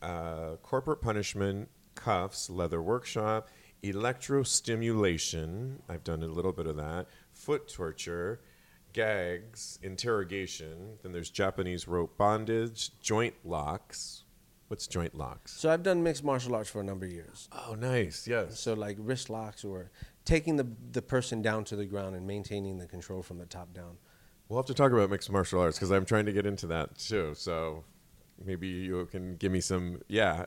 uh, 0.03 0.57
corporate 0.63 1.01
punishment, 1.01 1.69
cuffs, 1.95 2.49
leather 2.51 2.81
workshop, 2.83 3.49
electrostimulation. 3.83 5.79
I've 5.89 6.05
done 6.05 6.23
a 6.23 6.29
little 6.29 6.53
bit 6.53 6.67
of 6.67 6.77
that. 6.77 7.07
Foot 7.33 7.69
torture, 7.69 8.41
gags, 8.93 9.79
interrogation. 9.83 10.99
Then 11.03 11.13
there's 11.13 11.31
Japanese 11.31 11.89
rope 11.89 12.17
bondage, 12.17 12.99
joint 13.01 13.35
locks. 13.45 14.25
What's 14.69 14.87
joint 14.87 15.15
locks? 15.15 15.53
So 15.53 15.71
I've 15.71 15.83
done 15.83 16.03
mixed 16.03 16.23
martial 16.23 16.55
arts 16.55 16.69
for 16.69 16.81
a 16.81 16.85
number 16.85 17.07
of 17.07 17.13
years. 17.13 17.49
Oh, 17.53 17.75
nice. 17.75 18.29
Yes. 18.29 18.61
So 18.61 18.75
like 18.75 18.99
wrist 19.01 19.31
locks 19.31 19.65
or 19.65 19.91
taking 20.27 20.57
the 20.57 20.67
the 20.93 21.01
person 21.01 21.41
down 21.41 21.65
to 21.65 21.77
the 21.77 21.87
ground 21.87 22.15
and 22.15 22.27
maintaining 22.27 22.77
the 22.77 22.87
control 22.87 23.23
from 23.23 23.39
the 23.39 23.47
top 23.47 23.73
down. 23.73 23.97
We'll 24.49 24.59
have 24.59 24.67
to 24.67 24.75
talk 24.75 24.93
about 24.93 25.09
mixed 25.11 25.31
martial 25.31 25.61
arts 25.61 25.79
because 25.79 25.91
I'm 25.91 26.05
trying 26.05 26.27
to 26.27 26.33
get 26.33 26.45
into 26.45 26.67
that 26.67 26.99
too. 26.99 27.33
So 27.35 27.85
maybe 28.45 28.69
you 28.69 29.07
can 29.07 29.37
give 29.37 29.53
me 29.53 29.61
some. 29.61 30.01
Yeah. 30.09 30.47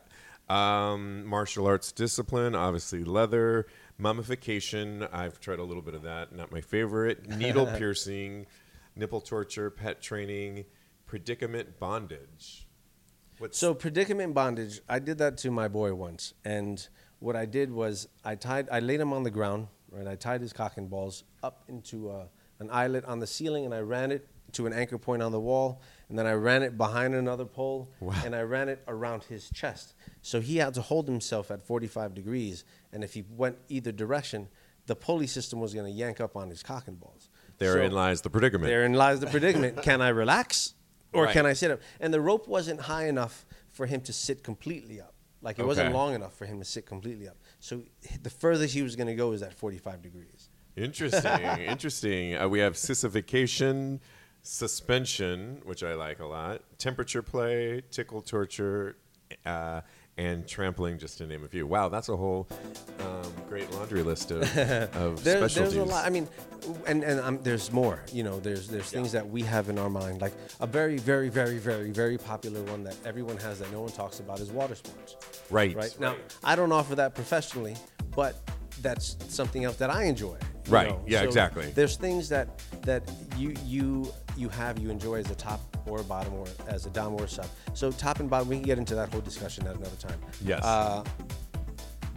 Um, 0.49 1.25
martial 1.25 1.65
arts 1.65 1.93
discipline, 1.93 2.55
obviously 2.55 3.05
leather, 3.05 3.67
mummification. 3.97 5.07
I've 5.11 5.39
tried 5.39 5.59
a 5.59 5.63
little 5.63 5.83
bit 5.83 5.93
of 5.93 6.01
that. 6.03 6.35
Not 6.35 6.51
my 6.51 6.59
favorite. 6.59 7.29
Needle 7.37 7.67
piercing, 7.67 8.47
nipple 8.95 9.21
torture, 9.21 9.69
pet 9.69 10.01
training, 10.01 10.65
predicament 11.05 11.79
bondage. 11.79 12.67
What's 13.37 13.57
so 13.57 13.73
predicament 13.73 14.33
bondage, 14.33 14.81
I 14.87 14.99
did 14.99 15.17
that 15.17 15.37
to 15.39 15.51
my 15.51 15.67
boy 15.67 15.95
once, 15.95 16.33
and 16.45 16.87
what 17.17 17.35
I 17.35 17.45
did 17.45 17.71
was 17.71 18.07
I 18.23 18.35
tied, 18.35 18.69
I 18.71 18.79
laid 18.81 18.99
him 18.99 19.13
on 19.13 19.23
the 19.23 19.31
ground, 19.31 19.67
right? 19.89 20.05
I 20.05 20.15
tied 20.15 20.41
his 20.41 20.53
cock 20.53 20.77
and 20.77 20.89
balls 20.89 21.23
up 21.41 21.63
into 21.67 22.11
a, 22.11 22.19
uh, 22.19 22.25
an 22.59 22.69
eyelet 22.69 23.03
on 23.05 23.17
the 23.17 23.25
ceiling, 23.25 23.65
and 23.65 23.73
I 23.73 23.79
ran 23.79 24.11
it 24.11 24.27
to 24.51 24.67
an 24.67 24.73
anchor 24.73 24.99
point 24.99 25.23
on 25.23 25.31
the 25.31 25.39
wall, 25.39 25.81
and 26.11 26.19
then 26.19 26.27
I 26.27 26.33
ran 26.33 26.61
it 26.61 26.77
behind 26.77 27.15
another 27.15 27.45
pole, 27.45 27.89
wow. 28.01 28.13
and 28.25 28.35
I 28.35 28.41
ran 28.41 28.67
it 28.67 28.83
around 28.85 29.23
his 29.23 29.49
chest. 29.49 29.93
So 30.21 30.41
he 30.41 30.57
had 30.57 30.73
to 30.73 30.81
hold 30.81 31.07
himself 31.07 31.49
at 31.49 31.63
45 31.63 32.13
degrees, 32.13 32.65
and 32.91 33.01
if 33.01 33.13
he 33.13 33.23
went 33.29 33.57
either 33.69 33.93
direction, 33.93 34.49
the 34.87 34.95
pulley 34.95 35.25
system 35.25 35.61
was 35.61 35.73
going 35.73 35.85
to 35.85 35.97
yank 35.97 36.19
up 36.19 36.35
on 36.35 36.49
his 36.49 36.63
cock 36.63 36.89
and 36.89 36.99
balls. 36.99 37.29
Therein 37.59 37.91
so 37.91 37.95
lies 37.95 38.21
the 38.23 38.29
predicament. 38.29 38.67
Therein 38.67 38.91
lies 38.91 39.21
the 39.21 39.27
predicament. 39.27 39.81
can 39.83 40.01
I 40.01 40.09
relax 40.09 40.73
or 41.13 41.23
right. 41.23 41.33
can 41.33 41.45
I 41.45 41.53
sit 41.53 41.71
up? 41.71 41.79
And 42.01 42.13
the 42.13 42.19
rope 42.19 42.45
wasn't 42.45 42.81
high 42.81 43.07
enough 43.07 43.45
for 43.69 43.85
him 43.85 44.01
to 44.01 44.11
sit 44.11 44.43
completely 44.43 44.99
up. 44.99 45.13
Like 45.41 45.59
it 45.59 45.61
okay. 45.61 45.67
wasn't 45.67 45.93
long 45.93 46.13
enough 46.13 46.33
for 46.33 46.45
him 46.45 46.59
to 46.59 46.65
sit 46.65 46.85
completely 46.85 47.29
up. 47.29 47.37
So 47.61 47.83
the 48.21 48.29
furthest 48.29 48.73
he 48.73 48.81
was 48.81 48.97
going 48.97 49.07
to 49.07 49.15
go 49.15 49.31
is 49.31 49.41
at 49.41 49.53
45 49.53 50.01
degrees. 50.01 50.49
Interesting. 50.75 51.41
interesting. 51.59 52.35
Uh, 52.35 52.49
we 52.49 52.59
have 52.59 52.75
sissification, 52.75 54.01
suspension, 54.43 55.61
which 55.63 55.83
I 55.83 55.93
like 55.95 56.19
a 56.19 56.25
lot, 56.25 56.61
temperature 56.77 57.21
play, 57.21 57.81
tickle 57.91 58.21
torture, 58.21 58.95
uh, 59.45 59.81
and 60.17 60.45
trampling, 60.47 60.97
just 60.99 61.17
to 61.19 61.25
name 61.25 61.43
a 61.43 61.47
few. 61.47 61.65
Wow, 61.65 61.87
that's 61.89 62.09
a 62.09 62.17
whole 62.17 62.47
um, 62.99 63.31
great 63.47 63.71
laundry 63.71 64.03
list 64.03 64.29
of, 64.31 64.41
of 64.95 65.23
There, 65.23 65.37
specialties. 65.37 65.55
there's 65.55 65.75
a 65.77 65.83
lot. 65.83 66.05
I 66.05 66.09
mean, 66.09 66.27
and 66.85 67.03
and 67.03 67.19
um, 67.21 67.39
there's 67.43 67.71
more. 67.71 68.03
You 68.11 68.23
know, 68.23 68.39
there's 68.39 68.67
there's 68.67 68.89
things 68.91 69.11
that 69.13 69.27
we 69.27 69.41
have 69.43 69.69
in 69.69 69.79
our 69.79 69.89
mind. 69.89 70.21
Like 70.21 70.33
a 70.59 70.67
very, 70.67 70.97
very, 70.97 71.29
very, 71.29 71.57
very, 71.57 71.91
very 71.91 72.17
popular 72.17 72.61
one 72.63 72.83
that 72.83 72.95
everyone 73.05 73.37
has 73.37 73.59
that 73.59 73.71
no 73.71 73.81
one 73.81 73.91
talks 73.91 74.19
about 74.19 74.39
is 74.41 74.51
water 74.51 74.75
sports. 74.75 75.15
right. 75.49 75.75
Right 75.75 75.95
now, 75.99 76.15
I 76.43 76.55
don't 76.55 76.71
offer 76.73 76.93
that 76.95 77.15
professionally, 77.15 77.75
but 78.15 78.35
that's 78.81 79.15
something 79.29 79.63
else 79.63 79.77
that 79.77 79.89
I 79.89 80.03
enjoy. 80.03 80.37
Right. 80.67 80.89
know. 80.89 81.01
Yeah, 81.07 81.21
So 81.21 81.25
exactly. 81.27 81.71
There's 81.71 81.95
things 81.95 82.29
that 82.29 82.61
that 82.83 83.03
you 83.37 83.55
you 83.65 84.13
you 84.37 84.49
have 84.49 84.79
you 84.79 84.89
enjoy 84.89 85.15
as 85.15 85.29
a 85.31 85.35
top 85.35 85.59
or 85.87 86.03
bottom 86.03 86.33
or 86.33 86.45
as 86.67 86.85
a 86.85 86.89
dom 86.89 87.13
or 87.13 87.23
a 87.25 87.27
sub. 87.27 87.45
So 87.73 87.91
top 87.91 88.19
and 88.19 88.29
bottom, 88.29 88.47
we 88.47 88.55
can 88.55 88.63
get 88.63 88.77
into 88.77 88.95
that 88.95 89.09
whole 89.11 89.21
discussion 89.21 89.67
at 89.67 89.75
another 89.75 89.95
time. 89.97 90.19
Yes. 90.43 90.63
Uh, 90.63 91.03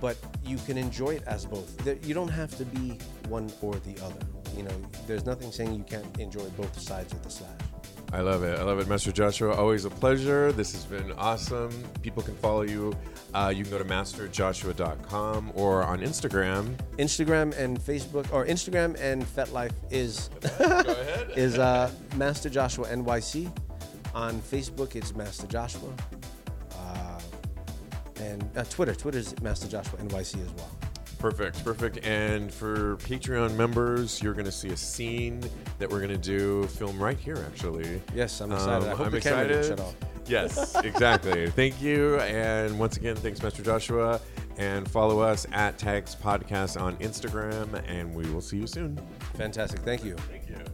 but 0.01 0.17
you 0.45 0.57
can 0.59 0.77
enjoy 0.77 1.11
it 1.17 1.23
as 1.27 1.47
both. 1.47 1.77
There- 1.79 1.97
You 2.03 2.15
don't 2.15 2.29
have 2.29 2.57
to 2.59 2.65
be 2.65 2.99
one 3.29 3.51
or 3.63 3.75
the 3.77 3.99
other. 4.05 4.21
You 4.57 4.65
know, 4.65 4.77
there's 5.07 5.25
nothing 5.25 5.51
saying 5.51 5.75
you 5.75 5.85
can't 5.85 6.19
enjoy 6.21 6.45
both 6.51 6.79
sides 6.79 7.13
of 7.13 7.23
the 7.23 7.31
slash. 7.31 7.51
I 8.15 8.21
love 8.21 8.45
it. 8.45 8.57
I 8.57 8.63
love 8.63 8.79
it, 8.79 8.87
Master 8.87 9.11
Joshua. 9.11 9.57
Always 9.57 9.87
a 9.87 9.91
pleasure. 9.91 10.53
This 10.53 10.73
has 10.73 10.85
been 10.85 11.11
awesome. 11.19 11.73
People 12.01 12.23
can 12.23 12.37
follow 12.37 12.63
you. 12.63 12.97
Uh, 13.35 13.53
you 13.55 13.65
can 13.65 13.73
go 13.73 13.79
to 13.79 13.85
masterjoshua.com 13.85 15.51
or 15.57 15.83
on 15.83 15.99
Instagram. 15.99 16.77
Instagram 16.97 17.59
and 17.59 17.77
Facebook, 17.81 18.33
or 18.33 18.47
Instagram 18.47 18.97
and 19.01 19.25
FetLife 19.25 19.73
is 19.91 20.31
is 21.37 21.59
uh, 21.59 21.91
Master 22.15 22.49
Joshua 22.49 22.87
NYC. 22.87 23.51
On 24.15 24.41
Facebook, 24.43 24.95
it's 24.95 25.13
Master 25.17 25.49
Joshua. 25.49 25.93
Uh, 26.71 27.21
and 28.21 28.49
uh, 28.57 28.63
Twitter, 28.63 28.95
is 29.19 29.35
Master 29.43 29.67
Joshua 29.67 29.99
NYC 29.99 30.41
as 30.41 30.53
well. 30.53 30.84
Perfect, 31.25 31.65
perfect. 31.65 32.07
And 32.07 32.53
for 32.53 32.97
Patreon 32.97 33.57
members, 33.57 34.23
you're 34.23 34.35
going 34.35 34.45
to 34.45 34.53
see 34.53 34.69
a 34.69 34.77
scene 34.77 35.41
that 35.79 35.89
we're 35.89 36.01
going 36.01 36.11
to 36.11 36.19
do, 36.19 36.65
film 36.67 37.03
right 37.03 37.19
here, 37.19 37.43
actually. 37.47 38.03
Yes, 38.15 38.43
I'm 38.43 38.53
excited. 38.53 38.89
Um, 38.89 38.93
I 38.93 38.95
hope 38.95 39.07
I'm 39.07 39.15
excited. 39.15 39.49
didn't 39.49 39.79
shut 39.79 39.81
off. 39.81 39.97
Yes, 40.27 40.77
exactly. 40.85 41.49
Thank 41.49 41.81
you. 41.81 42.21
And 42.21 42.79
once 42.79 42.99
again, 42.99 43.17
thanks, 43.17 43.43
Master 43.43 43.63
Joshua. 43.63 44.21
And 44.59 44.87
follow 44.87 45.21
us 45.21 45.47
at 45.53 45.79
Tags 45.79 46.15
Podcast 46.15 46.79
on 46.79 46.95
Instagram, 46.99 47.83
and 47.89 48.15
we 48.15 48.29
will 48.29 48.43
see 48.43 48.59
you 48.59 48.67
soon. 48.67 49.01
Fantastic. 49.39 49.81
Thank 49.81 50.05
you. 50.05 50.17
Thank 50.17 50.51
you. 50.51 50.74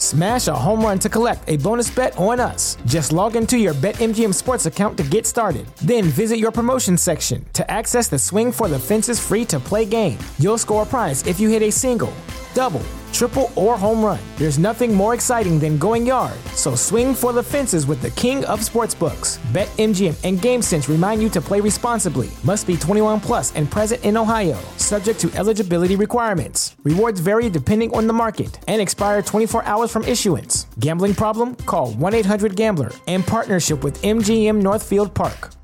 Smash 0.11 0.49
a 0.49 0.53
home 0.53 0.81
run 0.81 0.99
to 0.99 1.07
collect 1.07 1.49
a 1.49 1.55
bonus 1.55 1.89
bet 1.89 2.13
on 2.17 2.37
us. 2.37 2.77
Just 2.85 3.13
log 3.13 3.37
into 3.37 3.57
your 3.57 3.73
BetMGM 3.73 4.35
Sports 4.35 4.65
account 4.65 4.97
to 4.97 5.03
get 5.03 5.25
started. 5.25 5.65
Then 5.77 6.03
visit 6.03 6.37
your 6.37 6.51
promotion 6.51 6.97
section 6.97 7.45
to 7.53 7.71
access 7.71 8.09
the 8.09 8.19
Swing 8.19 8.51
for 8.51 8.67
the 8.67 8.77
Fences 8.77 9.21
free 9.21 9.45
to 9.45 9.57
play 9.57 9.85
game. 9.85 10.19
You'll 10.37 10.57
score 10.57 10.83
a 10.83 10.85
prize 10.85 11.25
if 11.25 11.39
you 11.39 11.47
hit 11.47 11.61
a 11.61 11.71
single, 11.71 12.11
double, 12.53 12.81
triple, 13.13 13.53
or 13.55 13.77
home 13.77 14.03
run. 14.03 14.19
There's 14.35 14.59
nothing 14.59 14.93
more 14.93 15.13
exciting 15.13 15.59
than 15.59 15.77
going 15.77 16.05
yard. 16.05 16.37
So 16.55 16.75
swing 16.75 17.15
for 17.15 17.31
the 17.31 17.41
fences 17.41 17.87
with 17.87 18.01
the 18.01 18.11
king 18.11 18.43
of 18.45 18.59
sportsbooks. 18.59 19.39
BetMGM 19.53 20.15
and 20.25 20.39
GameSense 20.39 20.89
remind 20.89 21.21
you 21.21 21.29
to 21.29 21.39
play 21.39 21.61
responsibly. 21.61 22.29
Must 22.43 22.67
be 22.67 22.75
21 22.75 23.21
plus 23.21 23.55
and 23.55 23.71
present 23.71 24.03
in 24.03 24.17
Ohio. 24.17 24.59
Subject 24.91 25.21
to 25.21 25.31
eligibility 25.37 25.95
requirements. 25.95 26.75
Rewards 26.83 27.21
vary 27.21 27.49
depending 27.49 27.95
on 27.95 28.07
the 28.07 28.13
market 28.13 28.59
and 28.67 28.81
expire 28.81 29.21
24 29.21 29.63
hours 29.63 29.89
from 29.89 30.03
issuance. 30.03 30.67
Gambling 30.79 31.15
problem? 31.15 31.55
Call 31.55 31.93
1-800-GAMBLER 31.93 32.91
in 33.07 33.23
partnership 33.23 33.85
with 33.85 34.01
MGM 34.01 34.61
Northfield 34.61 35.13
Park. 35.15 35.60